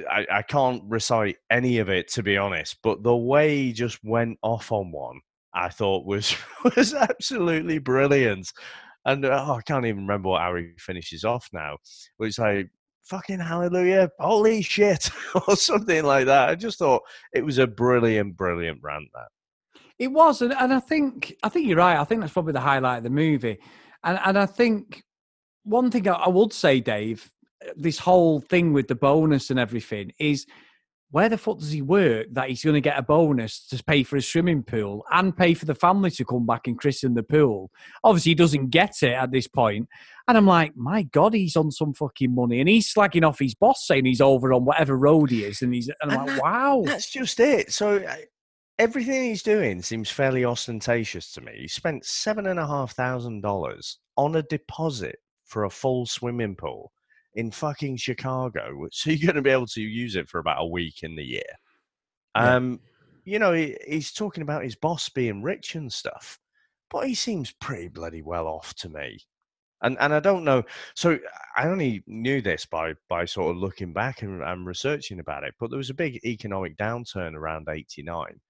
I, 0.09 0.27
I 0.31 0.43
can't 0.43 0.83
recite 0.87 1.39
any 1.51 1.79
of 1.79 1.89
it 1.89 2.09
to 2.13 2.23
be 2.23 2.37
honest, 2.37 2.77
but 2.83 3.03
the 3.03 3.17
way 3.17 3.57
he 3.57 3.73
just 3.73 3.99
went 4.05 4.39
off 4.43 4.71
on 4.71 4.93
one, 4.93 5.21
I 5.55 5.69
thought 5.69 6.07
was 6.07 6.35
was 6.77 6.95
absolutely 6.95 7.79
brilliant. 7.79 8.53
And 9.07 9.25
oh, 9.25 9.57
I 9.59 9.63
can't 9.63 9.85
even 9.85 10.03
remember 10.03 10.31
what 10.31 10.43
how 10.43 10.57
he 10.57 10.73
finishes 10.79 11.25
off 11.25 11.49
now. 11.53 11.77
But 12.19 12.29
it's 12.29 12.39
like 12.39 12.69
fucking 13.05 13.41
hallelujah, 13.41 14.11
holy 14.19 14.63
shit, 14.63 15.11
or 15.49 15.57
something 15.57 16.05
like 16.05 16.27
that. 16.27 16.49
I 16.49 16.55
just 16.55 16.79
thought 16.79 17.03
it 17.33 17.45
was 17.45 17.59
a 17.59 17.67
brilliant, 17.67 18.37
brilliant 18.37 18.81
rant. 18.83 19.09
That 19.15 19.29
It 19.99 20.09
was, 20.09 20.43
and, 20.43 20.53
and 20.53 20.73
I 20.73 20.81
think 20.81 21.35
I 21.43 21.49
think 21.49 21.69
you're 21.69 21.79
right. 21.79 21.99
I 21.99 22.05
think 22.05 22.21
that's 22.21 22.33
probably 22.33 22.55
the 22.55 22.61
highlight 22.61 22.99
of 22.99 23.05
the 23.05 23.11
movie, 23.11 23.59
and 24.03 24.19
and 24.25 24.39
I 24.39 24.47
think 24.47 25.03
one 25.65 25.91
thing 25.91 26.09
I, 26.09 26.15
I 26.15 26.29
would 26.29 26.53
say, 26.53 26.81
Dave, 26.81 27.31
this 27.77 27.99
whole 27.99 28.41
thing 28.41 28.73
with 28.73 28.89
the 28.89 28.95
bonus 28.95 29.51
and 29.51 29.59
everything 29.59 30.13
is 30.19 30.47
where 31.15 31.29
the 31.29 31.39
fuck 31.39 31.59
does 31.61 31.71
he 31.71 31.81
work 31.81 32.27
that 32.33 32.49
he's 32.49 32.65
going 32.65 32.75
to 32.75 32.81
get 32.81 32.99
a 32.99 33.03
bonus 33.03 33.65
to 33.69 33.81
pay 33.85 34.03
for 34.03 34.17
a 34.17 34.21
swimming 34.21 34.65
pool 34.65 35.05
and 35.13 35.37
pay 35.37 35.55
for 35.55 35.65
the 35.65 35.73
family 35.77 36.11
to 36.11 36.25
come 36.25 36.45
back 36.45 36.67
and 36.67 36.77
christen 36.77 37.15
the 37.15 37.23
pool? 37.23 37.71
Obviously, 38.03 38.31
he 38.31 38.35
doesn't 38.35 38.71
get 38.71 39.01
it 39.01 39.13
at 39.13 39.31
this 39.31 39.47
point. 39.47 39.89
And 40.27 40.37
I'm 40.37 40.45
like, 40.45 40.77
my 40.77 41.05
God, 41.05 41.33
he's 41.33 41.55
on 41.55 41.71
some 41.71 41.95
fucking 41.95 42.35
money. 42.35 42.59
And 42.59 42.69
he's 42.69 42.93
slagging 42.93 43.25
off 43.25 43.39
his 43.39 43.55
boss 43.55 43.87
saying 43.87 44.07
he's 44.07 44.21
over 44.21 44.53
on 44.53 44.65
whatever 44.65 44.97
road 44.99 45.31
he 45.31 45.45
is. 45.45 45.63
And 45.63 45.73
he's, 45.73 45.89
and 46.03 46.11
I'm 46.11 46.19
And 46.19 46.27
like, 46.27 46.37
that- 46.37 46.43
wow. 46.43 46.83
That's 46.85 47.09
just 47.13 47.39
it. 47.39 47.73
So 47.73 48.05
everything 48.81 49.23
he's 49.23 49.45
doing 49.45 49.83
seems 49.83 50.11
fairly 50.11 50.45
ostentatious 50.45 51.31
to 51.35 51.43
me. 51.43 51.53
He 51.61 51.69
spent 51.69 52.05
seven 52.05 52.49
and 52.49 52.59
a 52.59 52.67
half 52.67 52.91
thousand 52.97 53.41
dollars 53.43 53.99
on 54.17 54.35
a 54.35 54.43
deposit 54.43 55.15
for 55.45 55.63
a 55.63 55.71
full 55.71 56.07
swimming 56.07 56.57
pool 56.57 56.91
in 57.35 57.51
fucking 57.51 57.97
Chicago, 57.97 58.87
so 58.93 59.11
you're 59.11 59.27
going 59.27 59.37
to 59.37 59.43
be 59.43 59.51
able 59.51 59.67
to 59.67 59.81
use 59.81 60.17
it 60.17 60.29
for 60.29 60.39
about 60.39 60.63
a 60.63 60.67
week 60.67 61.03
in 61.03 61.17
the 61.17 61.25
year. 61.25 61.43
Yeah. 62.37 62.57
Um, 62.57 62.81
you 63.25 63.39
know, 63.39 63.53
he, 63.53 63.77
he's 63.87 64.13
talking 64.13 64.43
about 64.43 64.65
his 64.65 64.77
boss 64.77 65.09
being 65.09 65.43
rich 65.43 65.75
and 65.75 65.93
stuff, 65.93 66.39
but 66.91 67.07
he 67.07 67.15
seems 67.15 67.53
pretty 67.53 67.89
bloody 67.89 68.23
well 68.23 68.47
off 68.47 68.75
to 68.77 68.89
me. 68.89 69.19
And 69.83 69.99
and 70.01 70.15
I 70.15 70.21
don't 70.21 70.45
know. 70.45 70.63
So 70.95 71.19
I 71.57 71.69
only 71.69 72.03
knew 72.07 72.41
this 72.41 72.65
by 72.65 72.95
by 73.09 73.25
sort 73.27 73.51
of 73.51 73.61
looking 73.61 73.93
back 73.93 74.23
and, 74.23 74.43
and 74.43 74.67
researching 74.67 75.21
about 75.21 75.45
it. 75.45 75.55
But 75.61 75.71
there 75.71 75.77
was 75.77 75.91
a 75.91 75.95
big 75.95 76.25
economic 76.25 76.77
downturn 76.77 77.35
around 77.35 77.69
'89. 77.69 78.41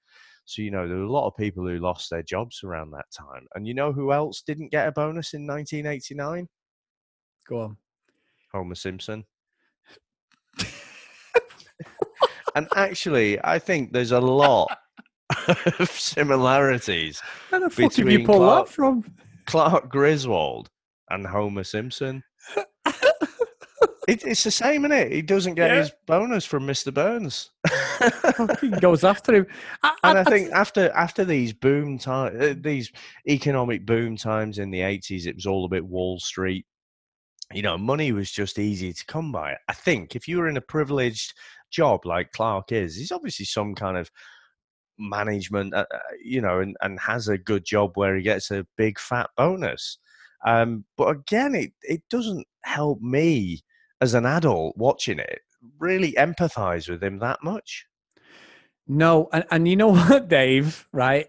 So 0.45 0.63
you 0.63 0.71
know 0.71 0.87
there 0.87 0.99
were 0.99 1.05
a 1.05 1.13
lot 1.13 1.27
of 1.27 1.37
people 1.37 1.67
who 1.67 1.79
lost 1.79 2.11
their 2.11 2.23
jobs 2.23 2.63
around 2.63 2.91
that 2.93 3.07
time. 3.17 3.47
And 3.55 3.67
you 3.67 3.75
know 3.75 3.93
who 3.93 4.13
else 4.13 4.43
didn't 4.47 4.71
get 4.71 4.87
a 4.87 4.93
bonus 4.93 5.35
in 5.35 5.47
1989? 5.47 6.47
Go 7.49 7.61
on. 7.61 7.77
Homer 8.55 8.77
Simpson. 8.77 9.25
and 12.55 12.69
actually, 12.77 13.39
I 13.45 13.59
think 13.59 13.93
there's 13.93 14.13
a 14.13 14.21
lot 14.21 14.69
of 15.81 15.91
similarities 15.91 17.21
Where 17.49 17.61
the 17.63 17.71
fuck 17.71 17.99
you 17.99 18.05
between 18.05 18.25
Clark, 18.27 18.67
that 18.69 18.73
from? 18.73 19.05
Clark 19.47 19.89
Griswold 19.91 20.71
and 21.11 21.27
Homer 21.27 21.65
Simpson. 21.65 22.23
It, 24.07 24.23
it's 24.27 24.45
the 24.45 24.51
same, 24.51 24.85
isn't 24.85 24.93
it? 24.99 25.13
He 25.13 25.23
doesn't 25.23 25.55
get 25.55 25.71
Yeah. 25.71 25.79
his 25.79 25.91
bonus 26.07 26.45
from 26.45 26.67
Mr. 26.67 26.93
Burns. 26.93 27.51
Fucking 28.37 28.71
goes 28.81 29.03
after 29.03 29.35
him. 29.35 29.47
I, 29.83 29.95
and 30.05 30.19
I- 30.19 30.21
I 30.21 30.25
think 30.25 30.53
after 30.53 30.91
after 30.91 31.25
these 31.25 31.55
boom 31.55 31.99
time, 31.99 32.37
uh, 32.39 32.55
these 32.61 32.93
economic 33.27 33.87
boom 33.87 34.17
times 34.19 34.59
in 34.59 34.71
the 34.71 34.83
eighties, 34.83 35.25
it 35.27 35.35
was 35.35 35.47
all 35.47 35.65
a 35.65 35.69
bit 35.69 35.83
Wall 35.87 36.19
Street. 36.21 36.67
You 37.55 37.63
know, 37.63 37.79
money 37.79 38.11
was 38.11 38.33
just 38.33 38.59
easy 38.59 38.93
to 38.93 39.07
come 39.07 39.31
by. 39.31 39.57
I 39.69 39.73
think 39.75 40.17
if 40.17 40.27
you 40.27 40.39
were 40.39 40.49
in 40.49 40.57
a 40.57 40.61
privileged 40.61 41.35
job 41.71 42.05
like 42.05 42.33
Clark 42.33 42.73
is, 42.73 42.97
he's 42.97 43.13
obviously 43.13 43.47
some 43.47 43.77
kind 43.77 43.97
of 43.97 44.11
management, 44.99 45.73
uh, 45.73 45.87
uh, 45.95 45.99
you 46.23 46.41
know, 46.41 46.59
and, 46.59 46.77
and 46.83 46.99
has 46.99 47.29
a 47.29 47.39
good 47.39 47.65
job 47.65 47.93
where 47.95 48.17
he 48.17 48.23
gets 48.23 48.51
a 48.51 48.67
big 48.77 48.99
fat 48.99 49.31
bonus. 49.37 49.99
Um, 50.45 50.85
but 50.97 51.09
again, 51.11 51.55
it 51.55 51.73
it 51.83 52.03
doesn't 52.11 52.45
help 52.65 53.01
me 53.01 53.63
as 54.01 54.15
an 54.15 54.27
adult 54.27 54.77
watching 54.77 55.21
it 55.21 55.41
really 55.79 56.13
empathize 56.13 56.89
with 56.89 57.03
him 57.03 57.21
that 57.21 57.39
much. 57.43 57.87
No, 58.87 59.29
and, 59.33 59.45
and 59.53 59.69
you 59.69 59.77
know 59.77 59.89
what, 59.95 60.29
Dave, 60.29 60.89
right? 60.93 61.29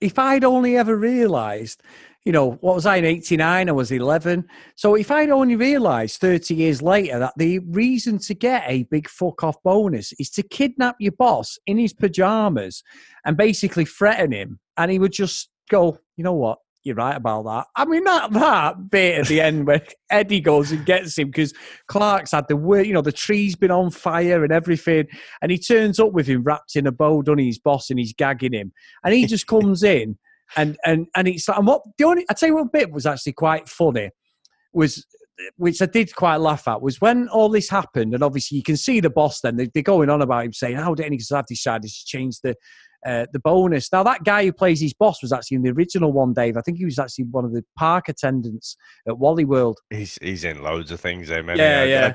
If 0.00 0.18
I'd 0.18 0.44
only 0.44 0.76
ever 0.76 0.96
realised, 0.96 1.82
you 2.24 2.32
know, 2.32 2.52
what 2.60 2.74
was 2.74 2.86
I 2.86 2.96
in 2.96 3.04
89? 3.06 3.68
I 3.68 3.72
was 3.72 3.90
11. 3.90 4.44
So 4.76 4.94
if 4.94 5.10
I'd 5.10 5.30
only 5.30 5.56
realised 5.56 6.20
30 6.20 6.54
years 6.54 6.82
later 6.82 7.18
that 7.18 7.32
the 7.36 7.60
reason 7.60 8.18
to 8.18 8.34
get 8.34 8.64
a 8.66 8.82
big 8.84 9.08
fuck 9.08 9.42
off 9.42 9.56
bonus 9.62 10.12
is 10.18 10.28
to 10.30 10.42
kidnap 10.42 10.96
your 10.98 11.12
boss 11.12 11.58
in 11.66 11.78
his 11.78 11.94
pajamas 11.94 12.82
and 13.24 13.36
basically 13.36 13.86
threaten 13.86 14.32
him, 14.32 14.58
and 14.76 14.90
he 14.90 14.98
would 14.98 15.12
just 15.12 15.48
go, 15.70 15.98
you 16.16 16.24
know 16.24 16.34
what? 16.34 16.58
You're 16.82 16.96
right 16.96 17.16
about 17.16 17.44
that. 17.44 17.66
I 17.76 17.84
mean, 17.84 18.04
not 18.04 18.32
that 18.32 18.90
bit 18.90 19.20
at 19.20 19.26
the 19.26 19.40
end 19.42 19.66
where 19.66 19.82
Eddie 20.10 20.40
goes 20.40 20.72
and 20.72 20.84
gets 20.86 21.18
him 21.18 21.28
because 21.28 21.52
Clark's 21.88 22.32
had 22.32 22.48
the 22.48 22.56
wor- 22.56 22.80
you 22.80 22.94
know, 22.94 23.02
the 23.02 23.12
tree's 23.12 23.54
been 23.54 23.70
on 23.70 23.90
fire 23.90 24.42
and 24.44 24.52
everything. 24.52 25.06
And 25.42 25.52
he 25.52 25.58
turns 25.58 26.00
up 26.00 26.12
with 26.12 26.26
him 26.26 26.42
wrapped 26.42 26.76
in 26.76 26.86
a 26.86 26.92
bow, 26.92 27.20
done 27.20 27.36
his 27.36 27.58
boss, 27.58 27.90
and 27.90 27.98
he's 27.98 28.14
gagging 28.14 28.54
him. 28.54 28.72
And 29.04 29.12
he 29.12 29.26
just 29.26 29.46
comes 29.46 29.82
in 29.82 30.16
and 30.56 30.76
and 30.84 31.06
and 31.14 31.28
it's 31.28 31.48
like, 31.48 31.58
and 31.58 31.66
what 31.66 31.82
the 31.98 32.04
only 32.04 32.24
I 32.30 32.34
tell 32.34 32.48
you 32.48 32.56
what 32.56 32.72
bit 32.72 32.90
was 32.90 33.06
actually 33.06 33.32
quite 33.32 33.68
funny 33.68 34.10
was 34.72 35.04
which 35.56 35.80
I 35.80 35.86
did 35.86 36.14
quite 36.14 36.36
laugh 36.36 36.68
at 36.68 36.82
was 36.82 37.00
when 37.00 37.28
all 37.28 37.48
this 37.48 37.68
happened, 37.68 38.14
and 38.14 38.22
obviously 38.22 38.58
you 38.58 38.62
can 38.62 38.76
see 38.76 39.00
the 39.00 39.10
boss 39.10 39.40
then 39.40 39.56
they, 39.56 39.70
they're 39.72 39.82
going 39.82 40.10
on 40.10 40.22
about 40.22 40.44
him 40.44 40.52
saying, 40.52 40.76
"How 40.76 40.94
did 40.94 41.10
because 41.10 41.32
I've 41.32 41.46
decided 41.46 41.90
to 41.90 42.04
change 42.04 42.40
the 42.42 42.54
uh, 43.06 43.26
the 43.32 43.40
bonus." 43.40 43.92
Now 43.92 44.02
that 44.02 44.24
guy 44.24 44.44
who 44.44 44.52
plays 44.52 44.80
his 44.80 44.94
boss 44.94 45.22
was 45.22 45.32
actually 45.32 45.56
in 45.56 45.62
the 45.62 45.70
original 45.70 46.12
one, 46.12 46.32
Dave. 46.32 46.56
I 46.56 46.60
think 46.60 46.78
he 46.78 46.84
was 46.84 46.98
actually 46.98 47.26
one 47.26 47.44
of 47.44 47.52
the 47.52 47.64
park 47.76 48.08
attendants 48.08 48.76
at 49.08 49.18
Wally 49.18 49.44
World. 49.44 49.78
He's 49.90 50.18
he's 50.20 50.44
in 50.44 50.62
loads 50.62 50.90
of 50.90 51.00
things, 51.00 51.28
there, 51.28 51.42
man. 51.42 51.58
Yeah, 51.58 51.84
yeah. 51.84 52.14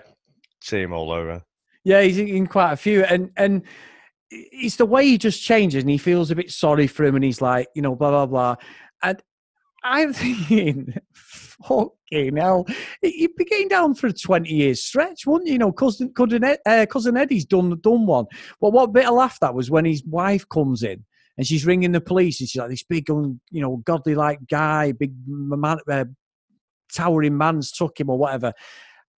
see 0.62 0.82
him 0.82 0.94
all 0.94 1.12
over. 1.12 1.42
Yeah, 1.84 2.02
he's 2.02 2.18
in 2.18 2.48
quite 2.48 2.74
a 2.74 2.78
few, 2.78 3.04
and 3.04 3.32
and 3.38 3.64
it's 4.32 4.78
the 4.78 4.86
way 4.86 5.06
he 5.06 5.18
just 5.18 5.42
changes, 5.42 5.84
and 5.84 5.90
he 5.90 5.98
feels 5.98 6.32
a 6.32 6.36
bit 6.36 6.52
sorry 6.52 6.88
for 6.88 7.06
him, 7.06 7.16
and 7.16 7.24
he's 7.24 7.42
like, 7.42 7.68
you 7.76 7.82
know, 7.82 7.96
blah 7.96 8.10
blah 8.10 8.26
blah, 8.26 8.56
and 9.04 9.22
I'm 9.84 10.14
thinking, 10.14 10.96
fucking 11.14 12.38
hell, 12.38 12.66
you'd 13.04 13.36
be 13.36 13.46
getting 13.46 13.68
down 13.68 13.94
for 13.94 14.08
a 14.08 14.14
twenty 14.14 14.54
year 14.54 14.74
stretch, 14.76 15.28
wouldn't 15.28 15.48
you? 15.48 15.54
You 15.54 15.60
know, 15.60 15.72
cousin 15.72 16.12
cousin, 16.14 16.44
Ed, 16.44 16.60
uh, 16.66 16.86
cousin 16.90 17.18
Eddie's 17.18 17.46
done 17.46 17.80
done 17.82 18.06
one. 18.08 18.26
But 18.60 18.72
what 18.72 18.94
bit 18.94 19.06
of 19.06 19.14
laugh 19.14 19.40
that 19.42 19.54
was 19.54 19.70
when 19.70 19.86
his 19.86 20.04
wife 20.04 20.48
comes 20.50 20.84
in. 20.84 21.06
And 21.38 21.46
she's 21.46 21.66
ringing 21.66 21.92
the 21.92 22.00
police, 22.00 22.40
and 22.40 22.48
she's 22.48 22.60
like, 22.60 22.70
"This 22.70 22.84
big, 22.84 23.10
you 23.10 23.40
know, 23.52 23.78
godly 23.86 24.16
like 24.16 24.40
guy, 24.50 24.94
big 24.94 25.14
man, 25.28 25.78
uh, 25.92 26.06
towering 26.94 27.38
man's 27.38 27.72
took 27.72 28.00
him 28.00 28.10
or 28.10 28.18
whatever." 28.18 28.54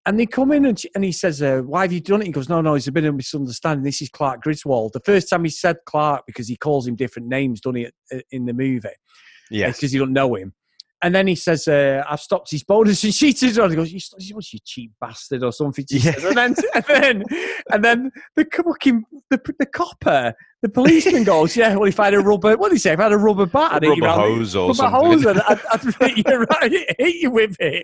And 0.08 0.18
they 0.18 0.26
come 0.26 0.54
in 0.54 0.66
and, 0.66 0.80
she, 0.80 0.90
and 0.96 1.04
he 1.04 1.12
says, 1.12 1.42
uh, 1.42 1.60
Why 1.60 1.82
have 1.82 1.92
you 1.92 2.00
done 2.00 2.22
it? 2.22 2.28
He 2.28 2.32
goes, 2.32 2.48
No, 2.48 2.62
no, 2.62 2.76
it's 2.76 2.88
a 2.88 2.94
bit 2.94 3.04
of 3.04 3.14
a 3.14 3.18
misunderstanding. 3.18 3.84
This 3.84 4.02
is 4.02 4.08
Clark 4.08 4.42
Griswold. 4.42 4.94
The 4.94 5.02
first 5.02 5.30
time 5.30 5.44
he 5.44 5.50
said 5.50 5.76
Clark, 5.86 6.24
because 6.26 6.48
he 6.48 6.56
calls 6.56 6.88
him 6.88 6.96
different 6.96 7.28
names, 7.28 7.60
done 7.60 7.76
it 7.76 7.94
in 8.32 8.46
the 8.46 8.54
movie. 8.54 8.88
Yeah. 9.52 9.68
Because 9.68 9.94
you 9.94 10.00
don't 10.00 10.14
know 10.14 10.36
him. 10.36 10.54
And 11.04 11.14
then 11.14 11.28
he 11.28 11.36
says, 11.36 11.68
uh, 11.68 12.04
I've 12.10 12.20
stopped 12.20 12.50
his 12.50 12.64
bonus. 12.64 13.04
And 13.04 13.14
she 13.14 13.34
turns 13.34 13.58
around 13.58 13.70
and 13.72 13.78
goes, 13.78 13.92
You, 13.92 14.00
you 14.20 14.60
cheap 14.66 14.92
bastard 15.00 15.44
or 15.44 15.52
something. 15.52 15.86
Yeah. 15.90 16.14
says. 16.14 16.24
And 16.24 16.38
then, 16.38 16.56
and 16.74 16.86
then, 16.88 17.24
and 17.72 17.86
then 17.86 18.12
the 18.36 18.46
fucking, 18.52 19.04
the, 19.30 19.40
the 19.60 19.66
copper, 19.68 20.34
the 20.64 20.70
policeman 20.70 21.24
goes, 21.24 21.56
Yeah, 21.56 21.76
well, 21.76 21.88
if 21.88 22.00
I 22.00 22.06
had 22.06 22.16
a 22.16 22.20
rubber, 22.20 22.58
what 22.58 22.70
did 22.70 22.76
he 22.76 22.80
say? 22.80 22.94
If 22.94 23.00
I 23.00 23.04
had 23.04 23.12
a 23.12 23.18
rubber 23.18 23.46
bat, 23.46 23.74
I'd 23.74 23.84
hit 23.84 23.98
you 23.98 24.04
Rubber 24.04 24.22
hose 24.22 24.56
or 24.56 24.70
rubber 24.70 24.74
something. 24.74 25.12
hose, 25.12 25.26
and 25.26 25.42
I'd, 25.42 25.60
I'd 25.72 25.96
hit 26.02 26.28
you 26.28 26.38
right, 26.50 26.72
hit 26.98 27.16
you 27.16 27.32
with 27.32 27.56
it. 27.60 27.84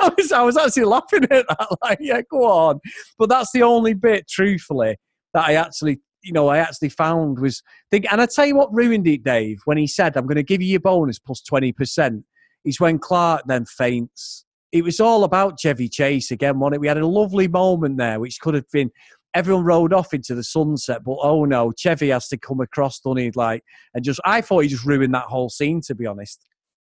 I 0.00 0.10
was, 0.16 0.32
I 0.32 0.42
was 0.42 0.56
actually 0.56 0.84
laughing 0.84 1.24
at 1.24 1.46
that. 1.46 1.76
Like, 1.82 1.98
yeah, 2.00 2.22
go 2.30 2.44
on. 2.44 2.80
But 3.18 3.28
that's 3.28 3.52
the 3.52 3.62
only 3.62 3.92
bit, 3.92 4.26
truthfully, 4.26 4.96
that 5.34 5.46
I 5.46 5.54
actually, 5.54 6.00
you 6.22 6.32
know, 6.32 6.48
I 6.48 6.58
actually 6.58 6.88
found 6.88 7.40
was 7.40 7.62
think. 7.90 8.10
And 8.10 8.22
I 8.22 8.26
tell 8.26 8.46
you 8.46 8.56
what 8.56 8.72
ruined 8.72 9.06
it, 9.06 9.22
Dave, 9.22 9.58
when 9.66 9.76
he 9.76 9.86
said, 9.86 10.16
"I'm 10.16 10.26
going 10.26 10.36
to 10.36 10.42
give 10.42 10.62
you 10.62 10.68
your 10.68 10.80
bonus 10.80 11.18
plus 11.18 11.42
twenty 11.42 11.72
percent." 11.72 12.24
Is 12.64 12.80
when 12.80 12.98
Clark 12.98 13.42
then 13.46 13.66
faints. 13.66 14.44
It 14.72 14.82
was 14.82 14.98
all 14.98 15.22
about 15.24 15.58
Chevy 15.60 15.88
Chase 15.88 16.30
again, 16.30 16.58
wasn't 16.58 16.76
it? 16.76 16.80
We 16.80 16.88
had 16.88 16.98
a 16.98 17.06
lovely 17.06 17.46
moment 17.46 17.96
there, 17.98 18.18
which 18.20 18.40
could 18.40 18.54
have 18.54 18.68
been. 18.72 18.90
Everyone 19.34 19.64
rode 19.64 19.92
off 19.92 20.14
into 20.14 20.34
the 20.34 20.44
sunset, 20.44 21.02
but 21.04 21.18
oh 21.20 21.44
no, 21.44 21.72
Chevy 21.76 22.10
has 22.10 22.28
to 22.28 22.36
come 22.38 22.60
across, 22.60 23.00
doesn't 23.00 23.18
he? 23.18 23.30
Like, 23.34 23.64
and 23.92 24.04
just 24.04 24.20
I 24.24 24.40
thought 24.40 24.60
he 24.60 24.68
just 24.68 24.84
ruined 24.84 25.14
that 25.14 25.24
whole 25.24 25.48
scene, 25.50 25.80
to 25.86 25.94
be 25.94 26.06
honest. 26.06 26.44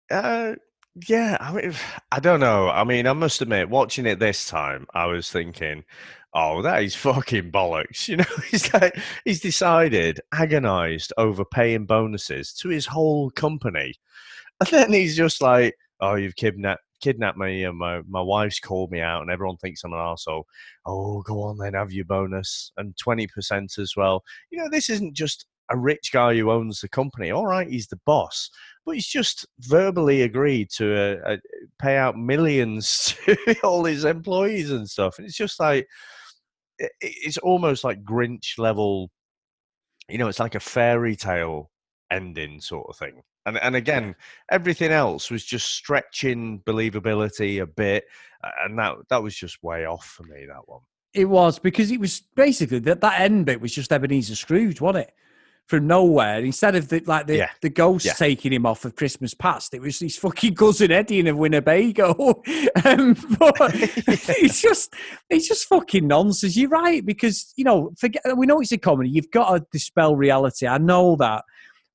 Uh, 0.09 0.55
Yeah, 1.07 1.37
I 1.39 1.53
mean, 1.53 1.73
I 2.11 2.19
don't 2.19 2.39
know. 2.39 2.69
I 2.69 2.83
mean, 2.83 3.07
I 3.07 3.13
must 3.13 3.41
admit, 3.41 3.69
watching 3.69 4.05
it 4.05 4.19
this 4.19 4.45
time, 4.47 4.87
I 4.93 5.05
was 5.05 5.31
thinking, 5.31 5.83
"Oh, 6.33 6.61
that 6.63 6.83
is 6.83 6.95
fucking 6.95 7.51
bollocks." 7.51 8.07
You 8.09 8.17
know, 8.17 8.25
he's 8.49 8.73
like, 8.73 8.97
he's 9.25 9.39
decided, 9.41 10.19
agonised 10.33 11.13
over 11.17 11.45
paying 11.45 11.85
bonuses 11.85 12.53
to 12.61 12.69
his 12.69 12.85
whole 12.87 13.29
company, 13.31 13.93
and 14.67 14.69
then 14.69 14.93
he's 14.93 15.15
just 15.17 15.41
like, 15.41 15.75
"Oh, 16.01 16.15
you've 16.15 16.35
kidnapped." 16.35 16.81
Kidnapped 17.01 17.37
me 17.39 17.63
and 17.63 17.79
my, 17.79 18.01
my 18.07 18.21
wife's 18.21 18.59
called 18.59 18.91
me 18.91 19.01
out 19.01 19.23
and 19.23 19.31
everyone 19.31 19.57
thinks 19.57 19.83
I'm 19.83 19.91
an 19.91 19.97
arsehole. 19.97 20.43
Oh, 20.85 21.23
go 21.23 21.41
on 21.41 21.57
then, 21.57 21.73
have 21.73 21.91
your 21.91 22.05
bonus 22.05 22.71
and 22.77 22.93
20% 23.03 23.79
as 23.79 23.93
well. 23.97 24.23
You 24.51 24.59
know, 24.59 24.69
this 24.69 24.87
isn't 24.87 25.15
just 25.15 25.47
a 25.71 25.77
rich 25.77 26.11
guy 26.13 26.35
who 26.35 26.51
owns 26.51 26.79
the 26.79 26.89
company. 26.89 27.31
All 27.31 27.47
right, 27.47 27.67
he's 27.67 27.87
the 27.87 27.99
boss, 28.05 28.51
but 28.85 28.93
he's 28.93 29.07
just 29.07 29.47
verbally 29.61 30.21
agreed 30.21 30.69
to 30.75 30.95
uh, 31.25 31.31
uh, 31.31 31.37
pay 31.79 31.97
out 31.97 32.17
millions 32.17 33.15
to 33.25 33.35
all 33.63 33.83
his 33.85 34.05
employees 34.05 34.69
and 34.69 34.87
stuff. 34.87 35.17
And 35.17 35.25
it's 35.25 35.37
just 35.37 35.59
like 35.59 35.87
it, 36.79 36.91
it's 37.01 37.37
almost 37.39 37.83
like 37.83 38.03
Grinch 38.03 38.59
level. 38.59 39.09
You 40.09 40.19
know, 40.19 40.27
it's 40.27 40.39
like 40.39 40.55
a 40.55 40.59
fairy 40.59 41.15
tale 41.15 41.70
ending 42.11 42.61
sort 42.61 42.87
of 42.89 42.97
thing. 42.97 43.23
And 43.45 43.57
and 43.57 43.75
again, 43.75 44.15
everything 44.51 44.91
else 44.91 45.31
was 45.31 45.43
just 45.43 45.69
stretching 45.73 46.59
believability 46.65 47.61
a 47.61 47.65
bit, 47.65 48.03
and 48.63 48.77
that 48.77 48.95
that 49.09 49.23
was 49.23 49.35
just 49.35 49.63
way 49.63 49.85
off 49.85 50.05
for 50.05 50.23
me. 50.23 50.45
That 50.45 50.67
one. 50.67 50.81
It 51.13 51.25
was 51.25 51.57
because 51.59 51.91
it 51.91 51.99
was 51.99 52.21
basically 52.35 52.79
that 52.79 53.01
that 53.01 53.19
end 53.19 53.45
bit 53.47 53.59
was 53.59 53.73
just 53.73 53.91
Ebenezer 53.91 54.35
Scrooge, 54.35 54.79
wasn't 54.79 55.07
it? 55.07 55.13
From 55.67 55.87
nowhere, 55.87 56.39
instead 56.39 56.75
of 56.75 56.89
the 56.89 57.01
like 57.05 57.27
the, 57.27 57.37
Yeah. 57.37 57.49
the 57.61 57.69
ghost 57.69 58.05
Yeah. 58.05 58.13
taking 58.13 58.51
him 58.53 58.65
off 58.65 58.85
of 58.85 58.95
Christmas 58.95 59.33
past, 59.33 59.73
it 59.73 59.81
was 59.81 59.99
his 59.99 60.17
fucking 60.17 60.55
cousin 60.55 60.91
Eddie 60.91 61.19
in 61.19 61.27
a 61.27 61.35
Winnebago. 61.35 62.11
um, 62.85 63.15
but 63.39 63.55
it's 63.73 64.61
just 64.61 64.93
it's 65.29 65.47
just 65.47 65.65
fucking 65.67 66.07
nonsense. 66.07 66.55
You're 66.57 66.69
right 66.69 67.05
because 67.05 67.53
you 67.55 67.63
know 67.63 67.91
forget 67.97 68.21
we 68.37 68.45
know 68.45 68.59
it's 68.61 68.71
a 68.71 68.77
comedy. 68.77 69.09
You've 69.09 69.31
got 69.31 69.57
to 69.57 69.65
dispel 69.71 70.15
reality. 70.15 70.67
I 70.67 70.77
know 70.77 71.15
that. 71.17 71.43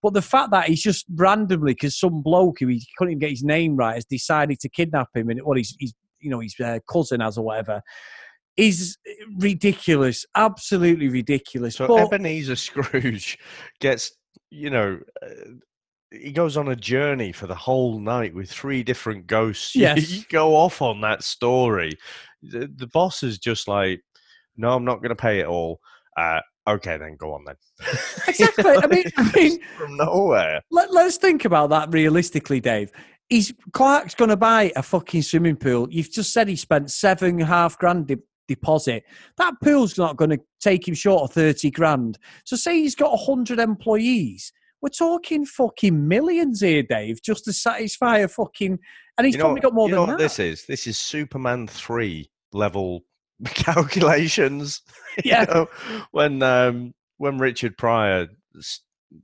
But 0.06 0.14
the 0.14 0.22
fact 0.22 0.52
that 0.52 0.68
he's 0.68 0.82
just 0.82 1.04
randomly, 1.16 1.72
because 1.74 1.98
some 1.98 2.22
bloke 2.22 2.60
who 2.60 2.68
he 2.68 2.86
couldn't 2.96 3.10
even 3.10 3.18
get 3.18 3.30
his 3.30 3.42
name 3.42 3.74
right 3.74 3.96
has 3.96 4.04
decided 4.04 4.60
to 4.60 4.68
kidnap 4.68 5.08
him, 5.12 5.30
and 5.30 5.40
what 5.42 5.56
he's, 5.56 5.74
he's 5.80 5.94
you 6.20 6.30
know 6.30 6.38
his 6.38 6.54
uh, 6.60 6.78
cousin 6.88 7.18
has 7.18 7.36
or 7.36 7.44
whatever, 7.44 7.82
is 8.56 8.98
ridiculous, 9.38 10.24
absolutely 10.36 11.08
ridiculous. 11.08 11.74
So 11.74 11.88
but 11.88 12.04
Ebenezer 12.04 12.54
Scrooge 12.66 13.36
gets, 13.80 14.12
you 14.50 14.70
know, 14.70 15.00
uh, 15.20 15.28
he 16.12 16.30
goes 16.30 16.56
on 16.56 16.68
a 16.68 16.76
journey 16.76 17.32
for 17.32 17.48
the 17.48 17.56
whole 17.56 17.98
night 17.98 18.32
with 18.32 18.48
three 18.48 18.84
different 18.84 19.26
ghosts. 19.26 19.74
You- 19.74 19.82
Yes. 19.86 20.08
You, 20.08 20.22
go 20.30 20.54
off 20.54 20.80
on 20.82 21.00
that 21.00 21.24
story. 21.24 21.90
The, 22.44 22.70
the 22.76 22.86
boss 22.86 23.24
is 23.24 23.38
just 23.40 23.66
like, 23.66 24.02
no, 24.56 24.70
I'm 24.70 24.84
not 24.84 24.98
going 24.98 25.08
to 25.08 25.16
pay 25.16 25.40
it 25.40 25.46
all. 25.46 25.80
Uh, 26.16 26.42
okay, 26.66 26.96
then 26.96 27.16
go 27.16 27.32
on 27.34 27.44
then. 27.44 27.56
exactly. 28.28 28.76
I 28.76 28.86
mean, 28.86 29.04
I 29.16 29.32
mean, 29.34 29.58
From 29.76 29.96
nowhere. 29.96 30.60
let, 30.70 30.92
let's 30.92 31.16
think 31.16 31.44
about 31.44 31.70
that 31.70 31.92
realistically, 31.92 32.60
Dave. 32.60 32.90
He's 33.28 33.52
Clark's 33.72 34.14
going 34.14 34.30
to 34.30 34.36
buy 34.36 34.72
a 34.76 34.82
fucking 34.82 35.22
swimming 35.22 35.56
pool. 35.56 35.88
You've 35.90 36.12
just 36.12 36.32
said 36.32 36.48
he 36.48 36.56
spent 36.56 36.90
seven 36.90 37.30
and 37.30 37.42
a 37.42 37.46
half 37.46 37.76
grand 37.78 38.06
de- 38.06 38.18
deposit. 38.46 39.04
That 39.36 39.54
pool's 39.64 39.98
not 39.98 40.16
going 40.16 40.30
to 40.30 40.38
take 40.60 40.86
him 40.86 40.94
short 40.94 41.24
of 41.24 41.32
thirty 41.32 41.70
grand. 41.70 42.18
So 42.44 42.54
say 42.54 42.80
he's 42.80 42.94
got 42.94 43.16
hundred 43.16 43.58
employees. 43.58 44.52
We're 44.80 44.90
talking 44.90 45.44
fucking 45.44 46.06
millions 46.06 46.60
here, 46.60 46.84
Dave, 46.84 47.20
just 47.22 47.44
to 47.46 47.52
satisfy 47.52 48.18
a 48.18 48.28
fucking. 48.28 48.78
And 49.18 49.24
he's 49.26 49.34
you 49.34 49.38
know, 49.38 49.46
probably 49.46 49.62
got 49.62 49.74
more 49.74 49.88
you 49.88 49.94
than 49.94 50.02
know 50.02 50.06
what 50.12 50.18
that. 50.18 50.22
this 50.22 50.38
is? 50.38 50.66
This 50.66 50.86
is 50.86 50.98
Superman 50.98 51.66
3 51.66 52.30
level 52.52 53.02
calculations. 53.44 54.82
You 55.24 55.30
Yeah. 55.30 55.44
know, 55.44 55.66
when 56.10 56.42
um, 56.42 56.92
when 57.16 57.38
Richard 57.38 57.78
Pryor 57.78 58.26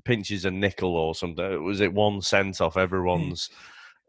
pinches 0.07 0.47
a 0.47 0.51
nickel 0.51 0.97
or 0.97 1.15
something, 1.15 1.63
was 1.65 1.83
it 1.83 1.93
one 1.93 2.23
cent 2.23 2.63
off 2.63 2.79
everyone's 2.79 3.51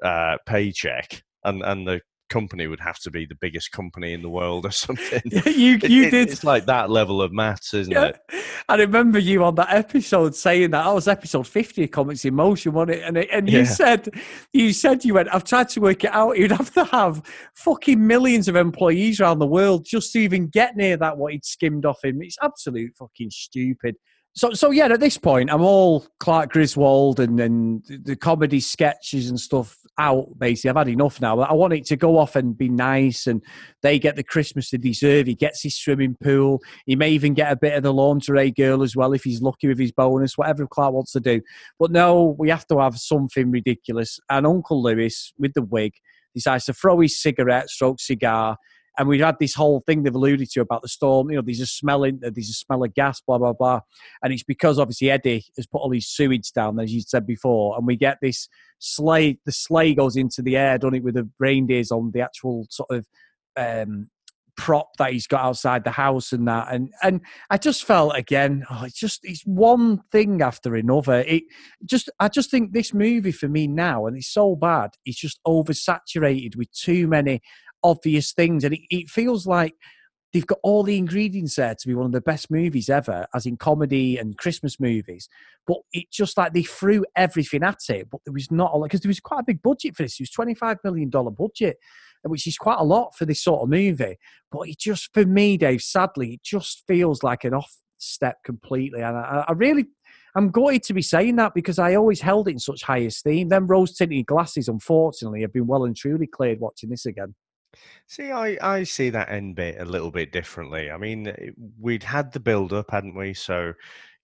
uh, 0.01 0.38
paycheck, 0.45 1.24
and 1.43 1.62
and 1.62 1.86
the 1.86 1.99
company 2.34 2.67
would 2.67 2.79
have 2.79 2.99
to 2.99 3.11
be 3.11 3.25
the 3.25 3.36
biggest 3.36 3.71
company 3.71 4.13
in 4.13 4.21
the 4.21 4.29
world 4.29 4.65
or 4.65 4.71
something. 4.86 5.21
you 5.25 5.77
you 5.84 6.03
it- 6.05 6.11
did 6.11 6.29
It's 6.29 6.43
like 6.43 6.65
that 6.65 6.89
level 6.89 7.21
of 7.21 7.31
maths, 7.31 7.73
isn't 7.73 7.91
Yeah. 7.93 8.05
it? 8.05 8.19
I 8.67 8.75
remember 8.75 9.19
you 9.19 9.43
on 9.43 9.55
that 9.55 9.71
episode 9.73 10.36
saying 10.36 10.71
that. 10.71 10.84
That 10.84 10.93
was 10.93 11.07
episode 11.07 11.47
50 11.47 11.84
of 11.86 11.91
Comics 11.91 12.25
in 12.25 12.34
Motion, 12.34 12.73
wasn't 12.73 12.97
it? 12.97 13.03
And, 13.03 13.17
it- 13.17 13.29
and 13.31 13.49
you 13.49 13.59
Yeah. 13.59 13.63
said, 13.65 14.09
you 14.51 14.73
said 14.73 15.05
you 15.05 15.13
went, 15.13 15.29
I've 15.34 15.43
tried 15.43 15.69
to 15.69 15.81
work 15.81 16.03
it 16.03 16.11
out. 16.13 16.38
You'd 16.38 16.51
have 16.51 16.73
to 16.73 16.84
have 16.86 17.21
fucking 17.55 18.05
millions 18.05 18.47
of 18.47 18.55
employees 18.55 19.19
around 19.21 19.39
the 19.39 19.47
world 19.47 19.86
just 19.86 20.11
to 20.13 20.19
even 20.19 20.47
get 20.47 20.75
near 20.75 20.97
that, 20.97 21.17
what 21.17 21.34
he'd 21.34 21.45
skimmed 21.45 21.86
off 21.86 22.03
him. 22.03 22.21
It's 22.21 22.38
absolute 22.41 22.91
fucking 22.97 23.29
stupid. 23.31 23.95
So, 24.36 24.51
so 24.53 24.71
yeah, 24.71 24.86
at 24.88 24.99
this 24.99 25.17
point, 25.17 25.51
I'm 25.51 25.61
all 25.61 26.07
Clark 26.19 26.51
Griswold 26.53 27.19
and, 27.19 27.39
and 27.39 27.84
the 27.88 28.15
comedy 28.15 28.59
sketches 28.59 29.29
and 29.29 29.39
stuff 29.39 29.77
out, 29.98 30.38
basically. 30.38 30.70
I've 30.70 30.78
had 30.78 30.88
enough 30.89 31.22
now. 31.22 31.39
I 31.39 31.54
want 31.54 31.74
it 31.74 31.86
to 31.86 31.96
go 31.96 32.18
off 32.18 32.36
and 32.36 32.58
be 32.58 32.70
nice 32.70 33.28
and 33.28 33.44
they 33.82 34.00
get 34.00 34.16
the 34.16 34.24
Christmas 34.24 34.70
they 34.70 34.78
deserve. 34.78 35.28
He 35.28 35.36
gets 35.36 35.62
his 35.62 35.78
swimming 35.78 36.16
pool. 36.22 36.62
He 36.86 36.96
may 36.96 37.12
even 37.12 37.34
get 37.34 37.52
a 37.52 37.56
bit 37.56 37.74
of 37.74 37.84
the 37.84 37.94
lingerie 37.94 38.52
girl 38.52 38.84
as 38.84 38.96
well 38.96 39.14
if 39.14 39.24
he's 39.24 39.41
lucky 39.41 39.68
with 39.68 39.80
his 39.80 39.91
bonus, 39.91 40.38
whatever 40.38 40.68
Clark 40.68 40.94
wants 40.94 41.12
to 41.14 41.20
do. 41.20 41.41
But 41.80 41.91
no, 41.91 42.36
we 42.38 42.50
have 42.50 42.68
to 42.68 42.80
have 42.80 42.98
something 42.98 43.52
ridiculous. 43.52 44.20
And 44.30 44.48
Uncle 44.48 44.82
Lewis, 44.82 45.34
with 45.38 45.54
the 45.54 45.62
wig, 45.62 45.94
decides 46.34 46.66
to 46.66 46.74
throw 46.74 47.00
his 47.00 47.22
cigarette, 47.22 47.70
stroke 47.70 48.00
cigar. 48.00 48.58
And 48.98 49.08
we've 49.08 49.22
had 49.22 49.38
this 49.39 49.54
whole 49.54 49.82
thing 49.86 50.04
they've 50.04 50.14
alluded 50.14 50.50
to 50.52 50.62
about 50.62 50.82
the 50.82 50.88
storm. 50.88 51.30
You 51.30 51.38
know, 51.38 51.41
there's 51.44 51.60
a 51.60 51.66
smell 51.66 52.04
in, 52.04 52.20
there's 52.22 52.50
a 52.50 52.54
smell 52.54 52.84
of 52.84 52.94
gas, 52.94 53.22
blah 53.22 53.38
blah 53.38 53.54
blah. 53.54 53.82
And 54.22 54.34
it's 54.34 54.44
because 54.44 54.80
obviously 54.80 55.10
Eddie 55.10 55.46
has 55.58 55.66
put 55.66 55.80
all 55.80 55.89
these 55.89 56.08
sewage 56.08 56.52
down, 56.52 56.80
as 56.80 56.94
you 56.94 57.02
said 57.02 57.26
before, 57.26 57.76
and 57.78 57.88
we 57.88 57.96
get 57.96 58.18
this 58.22 58.48
sleigh. 58.80 59.39
The 59.46 59.52
sleigh 59.52 59.96
goes 59.96 60.16
into 60.16 60.41
the 60.41 60.58
air, 60.58 60.78
done 60.78 60.96
it 60.96 61.04
with 61.04 61.16
the 61.16 61.30
reindeers 61.39 61.91
on 61.91 62.12
the 62.14 62.22
actual 62.22 62.68
sort 62.70 62.91
of 62.91 63.08
um, 63.56 64.10
prop 64.56 64.96
that 64.98 65.12
he's 65.12 65.28
got 65.28 65.41
outside 65.41 65.84
the 65.84 65.91
house 65.91 66.32
and 66.32 66.48
that 66.48 66.68
and 66.72 66.91
and 67.02 67.22
I 67.50 67.58
just 67.58 67.84
felt 67.86 68.16
again 68.16 68.64
oh 68.70 68.84
it's 68.86 69.00
just 69.00 69.22
it's 69.24 69.41
one 69.46 70.04
thing 70.12 70.41
after 70.41 70.76
another 70.76 71.24
it 71.26 71.44
just 71.84 72.10
I 72.20 72.28
just 72.28 72.52
think 72.52 72.72
this 72.72 72.94
movie 72.94 73.32
for 73.32 73.48
me 73.48 73.68
now 73.68 74.06
and 74.06 74.16
it's 74.16 74.32
so 74.32 74.56
bad 74.56 74.91
it's 75.06 75.20
just 75.20 75.39
oversaturated 75.48 76.56
with 76.56 76.72
too 76.72 77.08
many 77.08 77.41
obvious 77.84 78.31
things 78.31 78.63
and 78.63 78.73
it, 78.73 78.81
it 78.89 79.09
feels 79.09 79.45
like 79.45 79.75
they've 80.34 80.47
got 80.47 80.59
all 80.63 80.84
the 80.84 80.97
ingredients 80.97 81.55
there 81.55 81.75
to 81.75 81.88
be 81.88 81.93
one 81.93 82.05
of 82.05 82.11
the 82.11 82.21
best 82.21 82.49
movies 82.49 82.89
ever 82.89 83.27
as 83.36 83.45
in 83.45 83.57
comedy 83.57 84.17
and 84.17 84.38
Christmas 84.38 84.79
movies 84.79 85.29
but 85.67 85.77
it 85.91 86.11
just 86.11 86.38
like 86.38 86.53
they 86.53 86.63
threw 86.63 87.05
everything 87.15 87.63
at 87.63 87.79
it 87.89 88.09
but 88.09 88.21
there 88.25 88.34
was 88.34 88.51
not 88.51 88.73
a 88.73 88.77
lot 88.77 88.86
because 88.86 89.01
there 89.01 89.09
was 89.09 89.19
quite 89.19 89.41
a 89.41 89.45
big 89.45 89.61
budget 89.61 89.95
for 89.95 90.03
this 90.03 90.19
it 90.19 90.23
was 90.23 90.31
25 90.31 90.77
million 90.84 91.09
dollar 91.09 91.31
budget 91.31 91.77
which 92.29 92.47
is 92.47 92.57
quite 92.57 92.79
a 92.79 92.84
lot 92.84 93.15
for 93.15 93.25
this 93.25 93.43
sort 93.43 93.61
of 93.61 93.69
movie. 93.69 94.17
But 94.51 94.69
it 94.69 94.79
just, 94.79 95.13
for 95.13 95.25
me, 95.25 95.57
Dave, 95.57 95.81
sadly, 95.81 96.34
it 96.34 96.43
just 96.43 96.84
feels 96.88 97.23
like 97.23 97.43
an 97.43 97.53
off 97.53 97.75
step 97.97 98.38
completely. 98.45 99.01
And 99.01 99.17
I, 99.17 99.45
I 99.47 99.51
really, 99.53 99.86
I'm 100.36 100.49
gutted 100.49 100.84
to 100.84 100.93
be 100.93 101.01
saying 101.01 101.36
that 101.38 101.53
because 101.53 101.79
I 101.79 101.95
always 101.95 102.21
held 102.21 102.47
it 102.47 102.51
in 102.51 102.59
such 102.59 102.84
high 102.84 102.99
esteem. 102.99 103.49
Them 103.49 103.67
rose 103.67 103.95
tinted 103.95 104.25
glasses, 104.25 104.67
unfortunately, 104.67 105.41
have 105.41 105.53
been 105.53 105.67
well 105.67 105.86
and 105.86 105.95
truly 105.95 106.27
cleared 106.27 106.59
watching 106.59 106.89
this 106.89 107.05
again. 107.05 107.36
See, 108.07 108.32
I, 108.32 108.57
I 108.61 108.84
see 108.84 109.09
that 109.09 109.30
end 109.30 109.55
bit 109.55 109.80
a 109.80 109.86
little 109.86 110.11
bit 110.11 110.32
differently. 110.32 110.91
I 110.91 110.97
mean, 110.97 111.34
we'd 111.80 112.03
had 112.03 112.32
the 112.32 112.39
build 112.39 112.74
up, 112.74 112.91
hadn't 112.91 113.15
we? 113.15 113.34
So, 113.34 113.74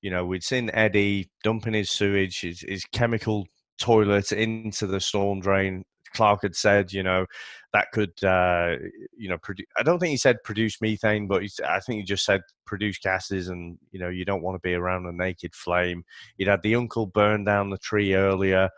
you 0.02 0.12
know, 0.12 0.26
we'd 0.26 0.44
seen 0.44 0.70
Eddie 0.74 1.30
dumping 1.44 1.74
his 1.74 1.90
sewage, 1.90 2.42
his, 2.42 2.62
his 2.62 2.86
chemical 2.86 3.48
toilet 3.80 4.32
into 4.32 4.88
the 4.88 5.00
storm 5.00 5.40
drain. 5.40 5.84
Clark 6.14 6.42
had 6.42 6.56
said, 6.56 6.92
you 6.92 7.04
know, 7.04 7.26
that 7.74 7.92
could, 7.92 8.24
uh, 8.24 8.76
you 9.16 9.30
know, 9.30 9.38
produ- 9.38 9.68
I 9.78 9.84
don't 9.84 10.00
think 10.00 10.12
he 10.12 10.18
said 10.18 10.44
produce 10.44 10.82
methane, 10.82 11.28
but 11.28 11.44
he's, 11.44 11.60
I 11.68 11.80
think 11.80 12.00
he 12.00 12.04
just 12.04 12.26
said 12.26 12.42
produce 12.66 12.98
gases, 12.98 13.50
and 13.50 13.78
you 13.92 14.00
know, 14.00 14.10
you 14.10 14.26
don't 14.26 14.42
want 14.42 14.56
to 14.56 14.68
be 14.68 14.74
around 14.74 15.06
a 15.06 15.12
naked 15.12 15.54
flame. 15.54 16.04
He'd 16.38 16.48
had 16.48 16.64
the 16.64 16.76
uncle 16.76 17.06
burn 17.06 17.44
down 17.44 17.70
the 17.70 17.78
tree 17.78 18.16
earlier, 18.16 18.70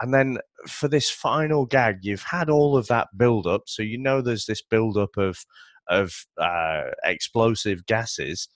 and 0.00 0.12
then 0.12 0.38
for 0.68 0.88
this 0.88 1.10
final 1.10 1.66
gag, 1.66 1.98
you've 2.02 2.22
had 2.22 2.50
all 2.50 2.76
of 2.76 2.86
that 2.88 3.08
build 3.16 3.46
up, 3.46 3.62
so 3.66 3.82
you 3.82 3.98
know 3.98 4.20
there's 4.20 4.46
this 4.46 4.62
build 4.62 4.96
up 4.96 5.16
of 5.16 5.38
of 5.88 6.12
uh, 6.40 6.82
explosive 7.04 7.86
gases, 7.86 8.48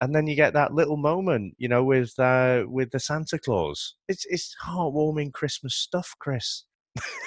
and 0.00 0.14
then 0.14 0.26
you 0.26 0.34
get 0.34 0.54
that 0.54 0.72
little 0.74 0.96
moment, 0.96 1.54
you 1.58 1.68
know, 1.68 1.84
with 1.84 2.18
uh, 2.18 2.64
with 2.66 2.90
the 2.90 2.98
Santa 3.00 3.38
Claus. 3.38 3.94
It's 4.08 4.24
it's 4.28 4.54
heartwarming 4.64 5.32
Christmas 5.32 5.74
stuff, 5.74 6.14
Chris. 6.18 6.64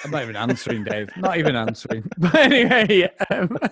I'm 0.04 0.10
not 0.10 0.22
even 0.22 0.36
answering, 0.36 0.84
Dave. 0.84 1.08
Not 1.16 1.38
even 1.38 1.56
answering. 1.56 2.04
But 2.18 2.34
anyway, 2.34 3.08
um, 3.30 3.56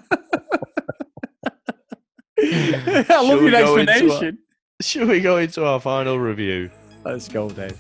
I 2.38 3.22
love 3.22 3.43
your 3.43 3.49
into 3.49 3.57
our- 3.59 3.78
explanation. 3.80 4.38
Shall 4.80 5.07
we 5.07 5.20
go 5.20 5.36
into 5.36 5.64
our 5.64 5.78
final 5.78 6.18
review? 6.18 6.70
Let's 7.05 7.28
go, 7.28 7.51
Dave. 7.51 7.78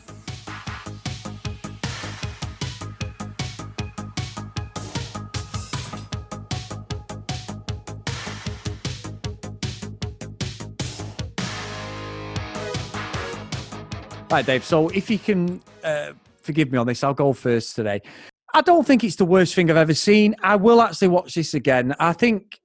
Right, 14.32 14.46
Dave. 14.46 14.64
So 14.64 14.88
if 14.88 15.10
you 15.10 15.18
can 15.18 15.60
uh, 15.84 16.12
forgive 16.40 16.72
me 16.72 16.78
on 16.78 16.86
this, 16.86 17.04
I'll 17.04 17.12
go 17.12 17.34
first 17.34 17.76
today. 17.76 18.00
I 18.54 18.62
don't 18.62 18.86
think 18.86 19.04
it's 19.04 19.16
the 19.16 19.26
worst 19.26 19.54
thing 19.54 19.70
I've 19.70 19.76
ever 19.76 19.92
seen. 19.92 20.34
I 20.42 20.56
will 20.56 20.80
actually 20.80 21.08
watch 21.08 21.34
this 21.34 21.52
again. 21.52 21.94
I 22.00 22.14
think 22.14 22.58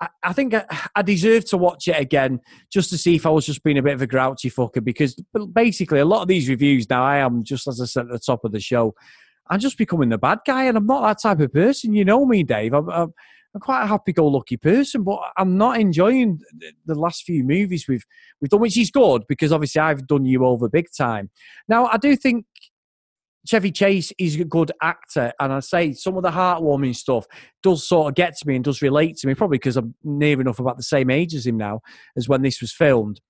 I, 0.00 0.08
I 0.22 0.32
think 0.32 0.54
I, 0.54 0.64
I 0.96 1.02
deserve 1.02 1.44
to 1.50 1.58
watch 1.58 1.88
it 1.88 2.00
again 2.00 2.40
just 2.72 2.88
to 2.88 2.96
see 2.96 3.16
if 3.16 3.26
I 3.26 3.28
was 3.28 3.44
just 3.44 3.62
being 3.62 3.76
a 3.76 3.82
bit 3.82 3.92
of 3.92 4.00
a 4.00 4.06
grouchy 4.06 4.50
fucker. 4.50 4.82
Because 4.82 5.14
basically, 5.52 5.98
a 5.98 6.06
lot 6.06 6.22
of 6.22 6.28
these 6.28 6.48
reviews 6.48 6.88
now, 6.88 7.04
I 7.04 7.18
am 7.18 7.44
just 7.44 7.68
as 7.68 7.82
I 7.82 7.84
said 7.84 8.06
at 8.06 8.12
the 8.12 8.18
top 8.18 8.42
of 8.42 8.52
the 8.52 8.60
show, 8.60 8.94
I'm 9.50 9.60
just 9.60 9.76
becoming 9.76 10.08
the 10.08 10.16
bad 10.16 10.38
guy, 10.46 10.64
and 10.64 10.78
I'm 10.78 10.86
not 10.86 11.02
that 11.02 11.20
type 11.20 11.40
of 11.40 11.52
person. 11.52 11.92
You 11.92 12.06
know 12.06 12.24
me, 12.24 12.44
Dave. 12.44 12.72
I'm, 12.72 12.88
I'm, 12.88 13.12
I'm 13.54 13.60
quite 13.60 13.84
a 13.84 13.86
happy-go-lucky 13.86 14.56
person, 14.56 15.04
but 15.04 15.20
I'm 15.36 15.56
not 15.56 15.78
enjoying 15.78 16.40
the 16.86 16.94
last 16.96 17.22
few 17.22 17.44
movies 17.44 17.86
we've 17.86 18.04
we've 18.40 18.50
done, 18.50 18.60
which 18.60 18.76
is 18.76 18.90
good 18.90 19.22
because 19.28 19.52
obviously 19.52 19.80
I've 19.80 20.06
done 20.08 20.24
you 20.24 20.44
over 20.44 20.68
big 20.68 20.88
time. 20.96 21.30
Now 21.68 21.86
I 21.86 21.96
do 21.96 22.16
think 22.16 22.46
Chevy 23.46 23.70
Chase 23.70 24.12
is 24.18 24.40
a 24.40 24.44
good 24.44 24.72
actor, 24.82 25.32
and 25.38 25.52
I 25.52 25.60
say 25.60 25.92
some 25.92 26.16
of 26.16 26.22
the 26.22 26.30
heartwarming 26.30 26.96
stuff 26.96 27.26
does 27.62 27.86
sort 27.86 28.08
of 28.08 28.14
get 28.14 28.36
to 28.38 28.48
me 28.48 28.56
and 28.56 28.64
does 28.64 28.82
relate 28.82 29.18
to 29.18 29.26
me, 29.28 29.34
probably 29.34 29.58
because 29.58 29.76
I'm 29.76 29.94
near 30.02 30.40
enough 30.40 30.58
about 30.58 30.76
the 30.76 30.82
same 30.82 31.10
age 31.10 31.34
as 31.34 31.46
him 31.46 31.56
now 31.56 31.80
as 32.16 32.28
when 32.28 32.42
this 32.42 32.60
was 32.60 32.72
filmed. 32.72 33.20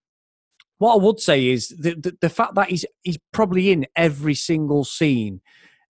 What 0.78 0.94
I 0.94 1.04
would 1.04 1.20
say 1.20 1.48
is 1.48 1.68
the, 1.68 1.94
the, 1.94 2.16
the 2.20 2.30
fact 2.30 2.54
that 2.54 2.70
he's 2.70 2.86
he's 3.02 3.18
probably 3.32 3.72
in 3.72 3.86
every 3.94 4.34
single 4.34 4.84
scene 4.84 5.40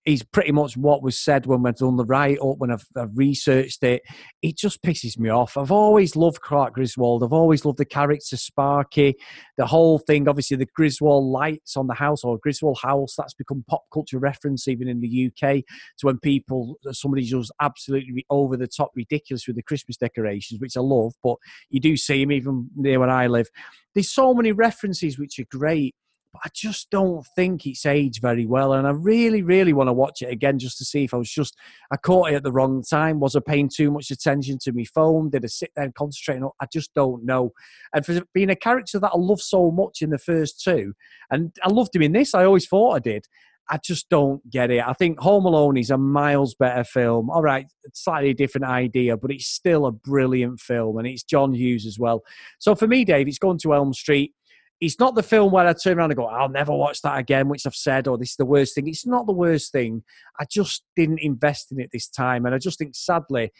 is 0.06 0.22
pretty 0.22 0.52
much 0.52 0.76
what 0.76 1.02
was 1.02 1.18
said 1.18 1.46
when 1.46 1.62
we've 1.62 1.74
done 1.74 1.96
the 1.96 2.04
write 2.04 2.38
up, 2.40 2.58
when 2.58 2.70
I've, 2.70 2.86
I've, 2.94 3.16
researched 3.16 3.82
it. 3.82 4.02
It 4.42 4.56
just 4.56 4.82
pisses 4.82 5.18
me 5.18 5.30
off. 5.30 5.56
I've 5.56 5.72
always 5.72 6.14
loved 6.14 6.42
Clark 6.42 6.74
Griswold. 6.74 7.24
I've 7.24 7.32
always 7.32 7.64
loved 7.64 7.78
the 7.78 7.86
character 7.86 8.36
Sparky, 8.36 9.16
the 9.56 9.66
whole 9.66 9.98
thing. 9.98 10.28
Obviously, 10.28 10.58
the 10.58 10.68
Griswold 10.74 11.24
lights 11.24 11.76
on 11.76 11.86
the 11.86 11.94
house 11.94 12.22
or 12.22 12.38
Griswold 12.38 12.78
house, 12.82 13.14
that's 13.16 13.34
become 13.34 13.64
pop 13.66 13.84
culture 13.92 14.18
reference 14.18 14.68
even 14.68 14.88
in 14.88 15.00
the 15.00 15.26
UK. 15.30 15.62
To 15.98 16.06
when 16.06 16.18
people, 16.18 16.78
somebody 16.92 17.24
just 17.24 17.52
absolutely 17.60 18.26
over 18.28 18.56
the 18.56 18.68
top 18.68 18.90
ridiculous 18.94 19.46
with 19.46 19.56
the 19.56 19.62
Christmas 19.62 19.96
decorations, 19.96 20.60
which 20.60 20.76
I 20.76 20.80
love, 20.80 21.14
but 21.22 21.36
you 21.70 21.80
do 21.80 21.96
see 21.96 22.22
them 22.22 22.32
even 22.32 22.68
near 22.76 23.00
where 23.00 23.08
I 23.08 23.26
live. 23.26 23.48
There's 23.94 24.10
so 24.10 24.34
many 24.34 24.52
references 24.52 25.18
which 25.18 25.38
are 25.38 25.46
great 25.50 25.94
but 26.34 26.42
I 26.44 26.50
just 26.52 26.90
don't 26.90 27.24
think 27.36 27.64
it's 27.64 27.86
aged 27.86 28.20
very 28.20 28.44
well. 28.44 28.72
And 28.72 28.88
I 28.88 28.90
really, 28.90 29.42
really 29.42 29.72
want 29.72 29.88
to 29.88 29.92
watch 29.92 30.20
it 30.20 30.32
again 30.32 30.58
just 30.58 30.78
to 30.78 30.84
see 30.84 31.04
if 31.04 31.14
I 31.14 31.16
was 31.16 31.30
just, 31.30 31.56
I 31.92 31.96
caught 31.96 32.32
it 32.32 32.34
at 32.34 32.42
the 32.42 32.50
wrong 32.50 32.82
time. 32.82 33.20
Was 33.20 33.36
I 33.36 33.40
paying 33.40 33.70
too 33.72 33.92
much 33.92 34.10
attention 34.10 34.58
to 34.62 34.72
my 34.72 34.84
phone? 34.92 35.30
Did 35.30 35.44
I 35.44 35.46
sit 35.46 35.70
there 35.76 35.84
and 35.84 35.94
concentrate? 35.94 36.42
I 36.60 36.66
just 36.72 36.92
don't 36.92 37.24
know. 37.24 37.52
And 37.94 38.04
for 38.04 38.20
being 38.34 38.50
a 38.50 38.56
character 38.56 38.98
that 38.98 39.12
I 39.14 39.16
love 39.16 39.40
so 39.40 39.70
much 39.70 40.02
in 40.02 40.10
the 40.10 40.18
first 40.18 40.60
two, 40.60 40.94
and 41.30 41.56
I 41.62 41.68
loved 41.68 41.94
him 41.94 42.02
in 42.02 42.12
this, 42.12 42.34
I 42.34 42.44
always 42.44 42.66
thought 42.66 42.96
I 42.96 42.98
did. 42.98 43.26
I 43.70 43.78
just 43.78 44.08
don't 44.10 44.50
get 44.50 44.72
it. 44.72 44.86
I 44.86 44.92
think 44.92 45.20
Home 45.20 45.46
Alone 45.46 45.76
is 45.76 45.90
a 45.90 45.96
miles 45.96 46.56
better 46.56 46.82
film. 46.82 47.30
All 47.30 47.42
right, 47.42 47.66
slightly 47.94 48.34
different 48.34 48.66
idea, 48.66 49.16
but 49.16 49.30
it's 49.30 49.46
still 49.46 49.86
a 49.86 49.92
brilliant 49.92 50.58
film, 50.58 50.98
and 50.98 51.06
it's 51.06 51.22
John 51.22 51.54
Hughes 51.54 51.86
as 51.86 51.96
well. 51.96 52.24
So 52.58 52.74
for 52.74 52.88
me, 52.88 53.04
Dave, 53.04 53.28
it's 53.28 53.38
going 53.38 53.58
to 53.60 53.72
Elm 53.72 53.94
Street 53.94 54.34
it's 54.80 54.98
not 54.98 55.14
the 55.14 55.22
film 55.22 55.52
where 55.52 55.66
I 55.66 55.72
turn 55.72 55.98
around 55.98 56.10
and 56.10 56.18
go, 56.18 56.26
I'll 56.26 56.48
never 56.48 56.72
watch 56.72 57.00
that 57.02 57.18
again, 57.18 57.48
which 57.48 57.66
I've 57.66 57.74
said, 57.74 58.08
or 58.08 58.18
this 58.18 58.30
is 58.30 58.36
the 58.36 58.44
worst 58.44 58.74
thing. 58.74 58.88
It's 58.88 59.06
not 59.06 59.26
the 59.26 59.32
worst 59.32 59.72
thing. 59.72 60.02
I 60.38 60.44
just 60.50 60.84
didn't 60.96 61.20
invest 61.20 61.72
in 61.72 61.80
it 61.80 61.90
this 61.92 62.08
time. 62.08 62.44
And 62.44 62.54
I 62.54 62.58
just 62.58 62.78
think, 62.78 62.94
sadly, 62.94 63.52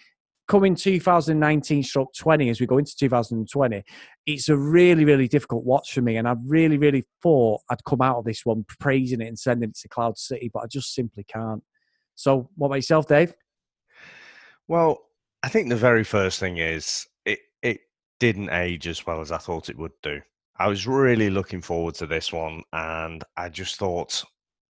coming 0.47 0.75
2019 0.75 1.83
stroke 1.83 2.13
20 2.15 2.51
as 2.51 2.61
we 2.61 2.67
go 2.67 2.79
into 2.79 2.95
2020 2.97 3.83
it's 4.27 4.49
a 4.49 4.57
really 4.57 5.05
really 5.05 5.27
difficult 5.27 5.65
watch 5.65 5.93
for 5.93 6.03
me 6.03 6.17
and 6.17 6.29
i 6.29 6.35
really 6.45 6.77
really 6.77 7.05
thought 7.23 7.63
i'd 7.71 7.83
come 7.87 8.03
out 8.03 8.19
of 8.19 8.25
this 8.25 8.45
one 8.45 8.65
praising 8.79 9.21
it 9.21 9.29
and 9.29 9.39
sending 9.39 9.71
it 9.71 9.77
to 9.77 9.89
cloud 9.89 10.19
city 10.19 10.51
but 10.53 10.61
i 10.61 10.67
just 10.67 10.95
simply 10.95 11.25
can't 11.25 11.63
so 12.15 12.49
what 12.57 12.67
about 12.67 12.77
yourself 12.77 13.07
dave 13.07 13.33
well 14.69 14.99
i 15.43 15.49
think 15.49 15.69
the 15.69 15.77
very 15.77 16.05
first 16.05 16.39
thing 16.39 16.59
is 16.59 17.07
it 17.25 17.39
it 17.63 17.81
didn't 18.21 18.51
age 18.51 18.87
as 18.87 19.07
well 19.07 19.23
as 19.23 19.33
i 19.33 19.39
thought 19.39 19.71
it 19.71 19.79
would 19.79 19.93
do 20.03 20.21
I 20.57 20.69
was 20.69 20.87
really 20.87 21.31
looking 21.31 21.61
forward 21.61 21.95
to 21.97 22.07
this 22.07 22.33
one, 22.33 22.63
and 22.73 23.25
I 23.37 23.49
just 23.49 23.77
thought, 23.77 24.23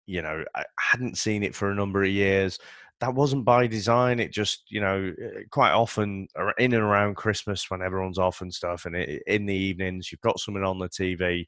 you 0.05 0.21
know, 0.21 0.43
I 0.55 0.63
hadn't 0.79 1.17
seen 1.17 1.43
it 1.43 1.55
for 1.55 1.71
a 1.71 1.75
number 1.75 2.03
of 2.03 2.09
years. 2.09 2.57
That 3.01 3.15
wasn't 3.15 3.43
by 3.43 3.67
design. 3.67 4.19
It 4.19 4.31
just, 4.31 4.63
you 4.69 4.79
know, 4.79 5.13
eh, 5.21 5.41
quite 5.51 5.71
often 5.71 6.27
in 6.57 6.73
and 6.73 6.83
around 6.83 7.15
Christmas 7.15 7.69
when 7.69 7.81
everyone's 7.81 8.17
off 8.19 8.41
and 8.41 8.53
stuff, 8.53 8.85
and 8.85 8.95
it, 8.95 9.23
in 9.27 9.45
the 9.45 9.55
evenings 9.55 10.11
you've 10.11 10.21
got 10.21 10.39
something 10.39 10.63
on 10.63 10.79
the 10.79 10.89
TV. 10.89 11.45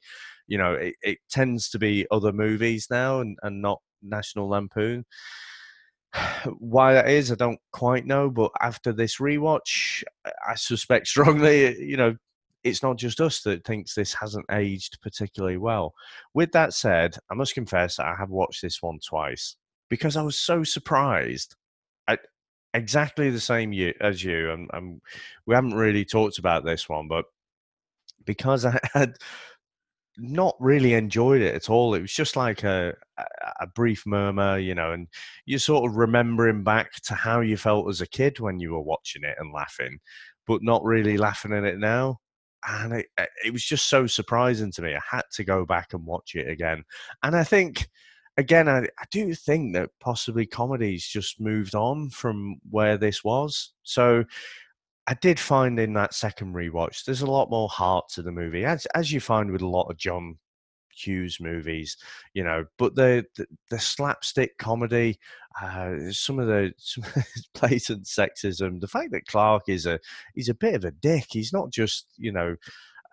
You 0.48 0.58
know, 0.58 0.74
it, 0.74 0.96
it 1.02 1.18
tends 1.30 1.70
to 1.70 1.80
be 1.80 2.06
other 2.12 2.34
movies 2.34 2.88
now 2.92 3.22
and, 3.22 3.38
and 3.44 3.62
not 3.62 3.82
National 4.02 4.50
Lampoon. 4.50 5.06
Why 6.60 6.94
that 6.94 7.10
is, 7.10 7.32
I 7.32 7.36
don't 7.36 7.60
quite 7.72 8.06
know. 8.06 8.30
But 8.30 8.52
after 8.62 8.92
this 8.92 9.18
rewatch, 9.18 10.04
I 10.48 10.56
suspect 10.56 11.08
strongly, 11.16 11.82
you 11.82 11.98
know, 11.98 12.16
it's 12.66 12.82
not 12.82 12.98
just 12.98 13.22
us 13.22 13.42
that 13.42 13.64
thinks 13.64 13.94
this 13.94 14.14
hasn't 14.16 14.48
aged 14.52 14.98
particularly 15.02 15.58
well. 15.58 15.94
With 16.34 16.52
that 16.54 16.74
said, 16.74 17.16
I 17.32 17.36
must 17.36 17.54
confess 17.54 17.98
that 17.98 18.08
I 18.08 18.16
have 18.16 18.32
watched 18.32 18.64
this 18.64 18.82
one 18.82 19.00
twice 19.08 19.56
because 19.88 20.18
I 20.18 20.24
was 20.24 20.38
so 20.38 20.64
surprised. 20.64 21.56
at 22.08 22.22
exactly 22.74 23.30
the 23.30 23.40
same 23.40 23.72
as 24.02 24.24
you, 24.24 24.52
and, 24.52 24.70
and 24.74 25.00
we 25.46 25.54
haven't 25.54 25.76
really 25.76 26.04
talked 26.04 26.40
about 26.40 26.66
this 26.66 26.90
one, 26.90 27.08
but 27.08 27.26
because 28.26 28.66
I 28.66 28.80
had 28.94 29.16
not 30.18 30.56
really 30.60 30.94
enjoyed 30.94 31.42
it 31.42 31.54
at 31.54 31.70
all. 31.70 31.94
It 31.94 32.02
was 32.02 32.14
just 32.14 32.36
like 32.36 32.64
a, 32.64 32.96
a 33.60 33.68
brief 33.68 34.06
murmur, 34.08 34.58
you 34.58 34.74
know, 34.74 34.94
and 34.94 35.08
you're 35.46 35.60
sort 35.60 35.90
of 35.90 35.98
remembering 35.98 36.64
back 36.64 36.94
to 37.04 37.14
how 37.14 37.42
you 37.42 37.58
felt 37.58 37.90
as 37.90 38.02
a 38.02 38.08
kid 38.08 38.40
when 38.40 38.60
you 38.60 38.72
were 38.72 38.82
watching 38.82 39.24
it 39.24 39.36
and 39.40 39.54
laughing, 39.54 40.00
but 40.48 40.64
not 40.64 40.84
really 40.84 41.18
laughing 41.18 41.54
at 41.54 41.66
it 41.66 41.80
now 41.80 42.20
and 42.68 42.94
it, 42.94 43.08
eh, 43.18 43.26
it 43.46 43.54
was 43.54 43.64
just 43.64 43.90
so 43.90 44.08
surprising 44.08 44.72
to 44.74 44.82
me. 44.82 44.96
I 44.96 45.00
had 45.10 45.24
to 45.34 45.44
go 45.44 45.66
back 45.66 45.94
and 45.94 46.06
watch 46.06 46.36
it 46.36 46.50
again, 46.50 46.84
and 47.24 47.36
I 47.36 47.44
think 47.44 47.88
again, 48.38 48.68
I, 48.68 48.80
I, 48.80 49.06
do 49.12 49.34
think 49.34 49.74
that 49.74 49.90
possibly 50.00 50.46
comedy's 50.46 51.08
just 51.08 51.40
moved 51.40 51.74
on 51.74 52.10
from 52.10 52.58
where 52.70 52.98
this 52.98 53.24
was. 53.24 53.72
So 53.84 54.26
I 55.08 55.14
did 55.16 55.40
find 55.40 55.80
in 55.80 55.94
that 55.94 56.14
second 56.14 56.54
rewatch, 56.54 57.06
there's 57.06 57.22
a 57.22 57.32
lot 57.32 57.50
more 57.50 57.70
heart 57.70 58.10
to 58.10 58.22
the 58.22 58.32
movie, 58.32 58.66
as 58.66 58.86
as 58.88 59.12
you 59.12 59.20
find 59.20 59.52
with 59.52 59.62
a 59.62 59.68
lot 59.68 59.90
of 59.90 59.98
John 59.98 60.38
Hughes 60.96 61.40
movies, 61.40 61.98
you 62.34 62.44
know. 62.44 62.66
But 62.78 62.96
the 62.96 63.26
the, 63.36 63.46
the 63.70 63.80
slapstick 63.80 64.58
comedy, 64.58 65.20
uh, 65.62 65.96
some 66.12 66.40
of 66.40 66.48
the 66.48 66.74
some 66.78 67.04
blatant 67.60 68.06
sexism, 68.06 68.80
the 68.80 68.88
fact 68.88 69.12
that 69.12 69.28
Clark 69.28 69.64
is 69.68 69.86
a 69.86 70.00
he's 70.34 70.50
a 70.50 70.56
bit 70.56 70.76
of 70.76 70.86
a 70.86 70.92
dick. 70.92 71.26
He's 71.30 71.54
not 71.54 71.72
just 71.72 72.08
you 72.18 72.32
know 72.32 72.56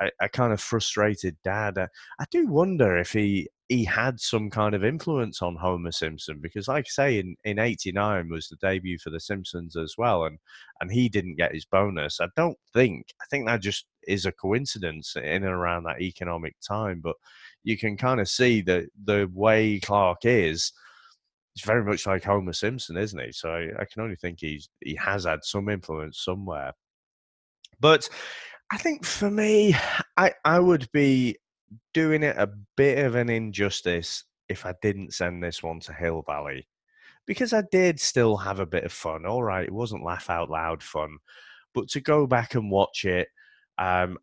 a, 0.00 0.10
a 0.20 0.28
kind 0.28 0.52
of 0.52 0.60
frustrated 0.60 1.36
dad. 1.44 1.78
Uh, 1.78 1.88
I 2.20 2.24
do 2.30 2.46
wonder 2.46 2.96
if 2.96 3.12
he 3.12 3.48
he 3.68 3.84
had 3.84 4.20
some 4.20 4.50
kind 4.50 4.74
of 4.74 4.84
influence 4.84 5.40
on 5.40 5.56
Homer 5.56 5.92
Simpson 5.92 6.40
because, 6.42 6.68
like 6.68 6.84
I 6.86 6.90
say, 6.90 7.18
in 7.18 7.36
in 7.44 7.58
'89 7.58 8.28
was 8.28 8.48
the 8.48 8.56
debut 8.56 8.98
for 8.98 9.10
The 9.10 9.20
Simpsons 9.20 9.76
as 9.76 9.94
well, 9.96 10.24
and 10.24 10.38
and 10.80 10.92
he 10.92 11.08
didn't 11.08 11.36
get 11.36 11.54
his 11.54 11.64
bonus. 11.64 12.20
I 12.20 12.26
don't 12.36 12.58
think. 12.74 13.06
I 13.20 13.24
think 13.30 13.46
that 13.46 13.62
just 13.62 13.86
is 14.06 14.26
a 14.26 14.32
coincidence 14.32 15.14
in 15.16 15.24
and 15.24 15.44
around 15.44 15.84
that 15.84 16.02
economic 16.02 16.56
time, 16.66 17.00
but 17.02 17.16
you 17.64 17.78
can 17.78 17.96
kind 17.96 18.20
of 18.20 18.28
see 18.28 18.60
that 18.62 18.86
the 19.04 19.30
way 19.32 19.80
Clark 19.80 20.24
is, 20.24 20.72
it's 21.54 21.64
very 21.64 21.84
much 21.84 22.06
like 22.06 22.24
Homer 22.24 22.52
Simpson, 22.52 22.96
isn't 22.96 23.20
he? 23.20 23.32
So 23.32 23.52
I, 23.52 23.84
can 23.84 24.02
only 24.02 24.16
think 24.16 24.38
he's 24.40 24.68
he 24.80 24.94
has 24.96 25.24
had 25.24 25.44
some 25.44 25.68
influence 25.68 26.24
somewhere. 26.24 26.72
But 27.78 28.08
I 28.70 28.78
think 28.78 29.04
for 29.04 29.30
me, 29.30 29.76
I 30.16 30.32
I 30.44 30.58
would 30.58 30.90
be 30.92 31.36
doing 31.94 32.22
it 32.22 32.36
a 32.38 32.50
bit 32.76 33.04
of 33.04 33.14
an 33.14 33.28
injustice 33.28 34.24
if 34.48 34.66
I 34.66 34.74
didn't 34.82 35.14
send 35.14 35.42
this 35.42 35.62
one 35.62 35.80
to 35.80 35.92
Hill 35.92 36.22
Valley. 36.26 36.66
Because 37.26 37.52
I 37.52 37.62
did 37.70 38.00
still 38.00 38.36
have 38.36 38.58
a 38.58 38.66
bit 38.66 38.84
of 38.84 38.92
fun. 38.92 39.26
All 39.26 39.42
right, 39.42 39.64
it 39.64 39.72
wasn't 39.72 40.04
laugh 40.04 40.28
out 40.28 40.50
loud 40.50 40.82
fun, 40.82 41.18
but 41.74 41.88
to 41.90 42.00
go 42.00 42.26
back 42.26 42.54
and 42.54 42.70
watch 42.70 43.04
it, 43.04 43.28
um, 43.78 44.18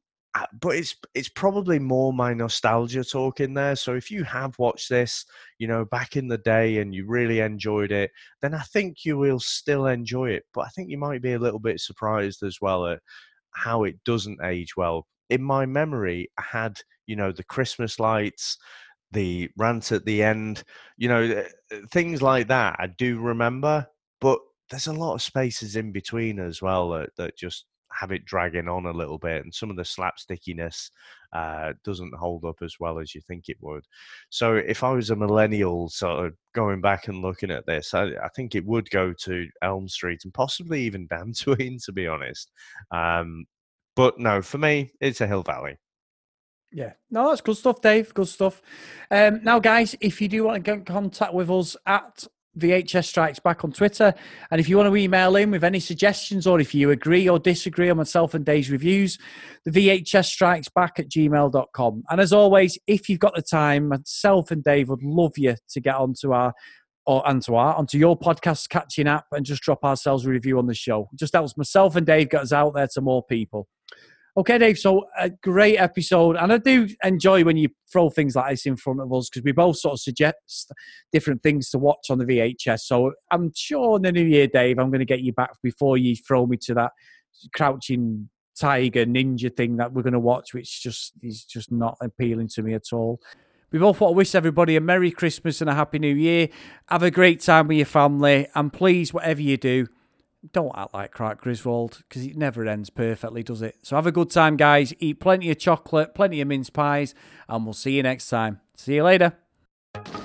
but 0.61 0.75
it's 0.75 0.95
it's 1.15 1.29
probably 1.29 1.79
more 1.79 2.13
my 2.13 2.33
nostalgia 2.33 3.03
talking 3.03 3.53
there. 3.53 3.75
So 3.75 3.95
if 3.95 4.11
you 4.11 4.23
have 4.23 4.57
watched 4.59 4.89
this, 4.89 5.25
you 5.57 5.67
know, 5.67 5.85
back 5.85 6.15
in 6.15 6.27
the 6.27 6.37
day 6.37 6.77
and 6.77 6.93
you 6.93 7.05
really 7.07 7.39
enjoyed 7.39 7.91
it, 7.91 8.11
then 8.41 8.53
I 8.53 8.61
think 8.61 9.05
you 9.05 9.17
will 9.17 9.39
still 9.39 9.87
enjoy 9.87 10.31
it. 10.31 10.43
But 10.53 10.61
I 10.61 10.69
think 10.69 10.89
you 10.89 10.97
might 10.97 11.21
be 11.21 11.33
a 11.33 11.39
little 11.39 11.59
bit 11.59 11.79
surprised 11.79 12.43
as 12.43 12.57
well 12.61 12.85
at 12.87 12.99
how 13.51 13.83
it 13.83 13.95
doesn't 14.05 14.39
age 14.43 14.77
well. 14.77 15.07
In 15.29 15.43
my 15.43 15.65
memory, 15.65 16.29
I 16.37 16.43
had, 16.43 16.79
you 17.07 17.15
know, 17.15 17.31
the 17.31 17.43
Christmas 17.43 17.99
lights, 17.99 18.57
the 19.11 19.49
rant 19.57 19.91
at 19.91 20.05
the 20.05 20.23
end, 20.23 20.63
you 20.97 21.09
know, 21.09 21.43
uh, 21.71 21.77
things 21.91 22.21
like 22.21 22.47
that. 22.47 22.75
I 22.79 22.87
do 22.87 23.19
remember, 23.19 23.87
but 24.21 24.39
there's 24.69 24.87
a 24.87 24.93
lot 24.93 25.15
of 25.15 25.21
spaces 25.21 25.75
in 25.75 25.91
between 25.91 26.39
as 26.39 26.61
well 26.61 26.91
that, 26.91 27.09
that 27.17 27.37
just 27.37 27.65
have 27.91 28.11
it 28.11 28.25
dragging 28.25 28.67
on 28.67 28.85
a 28.85 28.91
little 28.91 29.17
bit, 29.17 29.43
and 29.43 29.53
some 29.53 29.69
of 29.69 29.75
the 29.75 29.83
slapstickiness 29.83 30.91
uh, 31.33 31.73
doesn't 31.83 32.13
hold 32.13 32.45
up 32.45 32.57
as 32.61 32.75
well 32.79 32.99
as 32.99 33.13
you 33.13 33.21
think 33.21 33.49
it 33.49 33.57
would. 33.61 33.85
So, 34.29 34.55
if 34.55 34.83
I 34.83 34.91
was 34.91 35.09
a 35.09 35.15
millennial, 35.15 35.89
sort 35.89 36.25
of 36.25 36.33
going 36.53 36.81
back 36.81 37.07
and 37.07 37.21
looking 37.21 37.51
at 37.51 37.65
this, 37.65 37.93
I, 37.93 38.05
I 38.23 38.29
think 38.35 38.55
it 38.55 38.65
would 38.65 38.89
go 38.89 39.13
to 39.13 39.47
Elm 39.61 39.87
Street 39.87 40.21
and 40.23 40.33
possibly 40.33 40.81
even 40.81 41.07
Dantooine, 41.09 41.83
to 41.85 41.91
be 41.91 42.07
honest. 42.07 42.51
Um, 42.91 43.45
but 43.95 44.19
no, 44.19 44.41
for 44.41 44.57
me, 44.57 44.91
it's 45.01 45.21
a 45.21 45.27
Hill 45.27 45.43
Valley. 45.43 45.77
Yeah, 46.71 46.93
no, 47.09 47.29
that's 47.29 47.41
good 47.41 47.57
stuff, 47.57 47.81
Dave. 47.81 48.13
Good 48.13 48.27
stuff. 48.27 48.61
Um, 49.09 49.43
now, 49.43 49.59
guys, 49.59 49.95
if 50.01 50.21
you 50.21 50.27
do 50.27 50.43
want 50.43 50.55
to 50.55 50.61
get 50.61 50.77
in 50.79 50.85
contact 50.85 51.33
with 51.33 51.49
us 51.49 51.75
at 51.85 52.27
VHS 52.59 53.05
Strikes 53.05 53.39
Back 53.39 53.63
on 53.63 53.71
Twitter, 53.71 54.13
and 54.51 54.59
if 54.59 54.69
you 54.69 54.77
want 54.77 54.89
to 54.89 54.95
email 54.95 55.35
in 55.35 55.51
with 55.51 55.63
any 55.63 55.79
suggestions 55.79 56.45
or 56.45 56.59
if 56.59 56.75
you 56.75 56.91
agree 56.91 57.27
or 57.27 57.39
disagree 57.39 57.89
on 57.89 57.97
myself 57.97 58.33
and 58.33 58.45
Dave's 58.45 58.69
reviews, 58.69 59.17
the 59.65 59.71
VHS 59.71 60.25
Strikes 60.25 60.69
Back 60.69 60.99
at 60.99 61.09
gmail.com. 61.09 62.03
And 62.09 62.21
as 62.21 62.33
always, 62.33 62.77
if 62.87 63.09
you've 63.09 63.19
got 63.19 63.35
the 63.35 63.41
time, 63.41 63.87
myself 63.87 64.51
and 64.51 64.63
Dave 64.63 64.89
would 64.89 65.03
love 65.03 65.37
you 65.37 65.55
to 65.69 65.79
get 65.79 65.95
onto 65.95 66.33
our 66.33 66.53
or 67.05 67.27
onto 67.27 67.55
our 67.55 67.73
onto 67.73 67.97
your 67.97 68.17
podcast 68.17 68.69
catching 68.69 69.07
app 69.07 69.25
and 69.31 69.43
just 69.45 69.63
drop 69.63 69.83
ourselves 69.83 70.25
a 70.25 70.29
review 70.29 70.59
on 70.59 70.67
the 70.67 70.75
show. 70.75 71.09
It 71.11 71.17
just 71.17 71.33
helps 71.33 71.57
myself 71.57 71.95
and 71.95 72.05
Dave 72.05 72.29
get 72.29 72.41
us 72.41 72.53
out 72.53 72.75
there 72.75 72.87
to 72.93 73.01
more 73.01 73.23
people. 73.23 73.67
Okay, 74.39 74.57
Dave. 74.57 74.79
So 74.79 75.05
a 75.19 75.29
great 75.29 75.75
episode, 75.75 76.37
and 76.37 76.53
I 76.53 76.59
do 76.59 76.87
enjoy 77.03 77.43
when 77.43 77.57
you 77.57 77.67
throw 77.91 78.09
things 78.09 78.37
like 78.37 78.51
this 78.51 78.65
in 78.65 78.77
front 78.77 79.01
of 79.01 79.11
us 79.11 79.29
because 79.29 79.43
we 79.43 79.51
both 79.51 79.75
sort 79.75 79.95
of 79.95 79.99
suggest 79.99 80.71
different 81.11 81.43
things 81.43 81.69
to 81.71 81.77
watch 81.77 82.09
on 82.09 82.19
the 82.19 82.23
VHS. 82.23 82.79
So 82.83 83.11
I'm 83.31 83.51
sure 83.53 83.97
in 83.97 84.03
the 84.03 84.13
new 84.13 84.23
year, 84.23 84.47
Dave, 84.47 84.79
I'm 84.79 84.91
going 84.91 84.99
to 84.99 85.05
get 85.05 85.19
you 85.19 85.33
back 85.33 85.49
before 85.61 85.97
you 85.97 86.15
throw 86.15 86.47
me 86.47 86.55
to 86.61 86.73
that 86.75 86.93
crouching 87.53 88.29
tiger 88.57 89.05
ninja 89.05 89.53
thing 89.53 89.75
that 89.75 89.91
we're 89.91 90.03
going 90.03 90.13
to 90.13 90.19
watch, 90.19 90.53
which 90.53 90.83
just 90.83 91.11
is 91.21 91.43
just 91.43 91.69
not 91.69 91.97
appealing 92.01 92.47
to 92.53 92.63
me 92.63 92.73
at 92.73 92.93
all. 92.93 93.19
We 93.71 93.79
both 93.79 93.99
want 93.99 94.13
to 94.13 94.15
wish 94.15 94.35
everybody 94.35 94.77
a 94.77 94.81
Merry 94.81 95.11
Christmas 95.11 95.59
and 95.59 95.69
a 95.69 95.75
Happy 95.75 95.99
New 95.99 96.15
Year. 96.15 96.47
Have 96.87 97.03
a 97.03 97.11
great 97.11 97.41
time 97.41 97.67
with 97.67 97.75
your 97.75 97.85
family, 97.85 98.47
and 98.55 98.71
please, 98.71 99.13
whatever 99.13 99.41
you 99.41 99.57
do, 99.57 99.87
don't 100.53 100.71
act 100.75 100.93
like 100.93 101.11
Clark 101.11 101.41
Griswold 101.41 102.03
because 102.07 102.25
it 102.25 102.37
never 102.37 102.65
ends 102.65 102.89
perfectly, 102.89 103.43
does 103.43 103.61
it? 103.61 103.77
So 103.83 103.95
have 103.95 104.07
a 104.07 104.11
good 104.11 104.31
time, 104.31 104.57
guys. 104.57 104.93
Eat 104.99 105.19
plenty 105.19 105.49
of 105.51 105.59
chocolate, 105.59 106.13
plenty 106.15 106.41
of 106.41 106.47
mince 106.47 106.69
pies, 106.69 107.13
and 107.47 107.65
we'll 107.65 107.73
see 107.73 107.97
you 107.97 108.03
next 108.03 108.29
time. 108.29 108.61
See 108.75 108.95
you 108.95 109.03
later. 109.03 109.33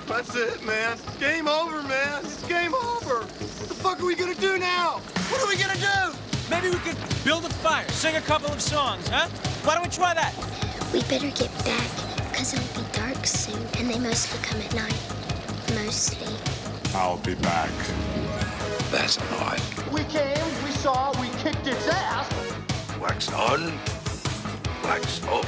That's 0.07 0.35
it, 0.35 0.63
man. 0.65 0.97
Game 1.19 1.47
over, 1.47 1.81
man. 1.83 2.23
It's 2.23 2.47
game 2.47 2.73
over. 2.73 3.21
What 3.21 3.29
the 3.69 3.75
fuck 3.75 3.99
are 3.99 4.05
we 4.05 4.15
gonna 4.15 4.35
do 4.35 4.57
now? 4.57 5.01
What 5.29 5.41
are 5.41 5.47
we 5.47 5.57
gonna 5.57 5.79
do? 5.79 6.17
Maybe 6.49 6.69
we 6.69 6.77
could 6.77 6.97
build 7.23 7.43
a 7.45 7.49
fire, 7.49 7.87
sing 7.89 8.15
a 8.15 8.21
couple 8.21 8.51
of 8.51 8.61
songs, 8.61 9.07
huh? 9.07 9.27
Why 9.63 9.73
don't 9.73 9.83
we 9.83 9.89
try 9.89 10.13
that? 10.13 10.33
We 10.93 11.01
better 11.03 11.31
get 11.31 11.51
back, 11.65 11.89
because 12.31 12.53
it'll 12.53 12.83
be 12.83 12.87
dark 12.93 13.25
soon, 13.25 13.61
and 13.79 13.89
they 13.89 13.99
mostly 13.99 14.39
come 14.43 14.61
at 14.61 14.73
night. 14.75 15.01
Mostly. 15.73 16.33
I'll 16.93 17.17
be 17.17 17.35
back. 17.35 17.71
That's 18.95 19.19
odd. 19.33 19.61
We 19.91 20.05
came, 20.05 20.37
we 20.63 20.71
saw, 20.71 21.11
we 21.19 21.27
kicked 21.39 21.67
its 21.67 21.85
ass. 21.89 22.31
Wax 22.97 23.29
on, 23.33 23.77
wax 24.85 25.21
off. 25.25 25.45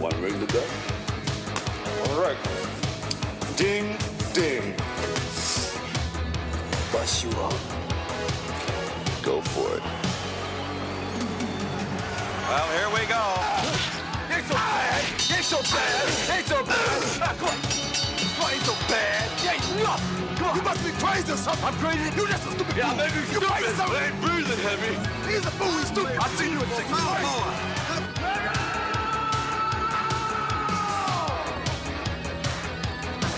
One 0.00 0.22
ring 0.22 0.38
to 0.38 0.46
go. 0.52 0.62
All 2.04 2.22
right. 2.22 2.38
Ding, 3.56 3.96
ding. 4.32 4.74
Bust 6.92 7.24
you 7.24 7.30
up. 7.40 7.54
Go 9.20 9.40
for 9.40 9.78
it. 9.78 9.82
Well, 12.48 12.68
here 12.78 13.00
we 13.00 13.04
go. 13.08 13.91
Ain't 14.42 14.50
so 14.50 14.54
bad. 14.54 15.04
Ain't 15.36 15.44
so 15.44 15.58
bad. 15.62 16.36
Ain't 16.36 16.46
so 16.46 16.64
bad. 16.64 17.38
Come 17.38 17.48
on. 17.48 17.54
Ain't 18.52 18.62
so 18.66 18.74
bad. 18.90 19.30
Ain't 19.46 19.82
nothing. 19.82 20.36
Come 20.36 20.48
on. 20.50 20.56
You 20.56 20.62
must 20.62 20.84
be 20.84 20.90
crazy 21.04 21.32
or 21.32 21.36
something. 21.36 21.64
I'm 21.64 21.74
crazy. 21.74 22.04
You 22.16 22.26
just 22.28 22.46
a 22.46 22.50
stupid 22.52 22.76
Yeah, 22.76 22.94
maybe 22.94 23.14
you 23.20 23.26
stupid. 23.26 23.48
crazy 23.48 23.74
something. 23.76 23.96
I 23.96 24.06
ain't 24.06 24.20
breathing 24.20 24.58
heavy. 24.66 25.30
He's 25.30 25.46
a 25.46 25.50
fool. 25.52 25.70
He's 25.78 25.88
stupid. 25.88 26.18
I 26.18 26.28
see 26.30 26.50
you 26.50 26.60
in 26.60 26.68
six 26.70 26.90
months. 26.90 27.72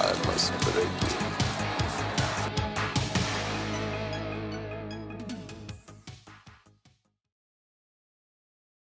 I 0.01 0.27
must 0.27 0.53
break 0.61 1.24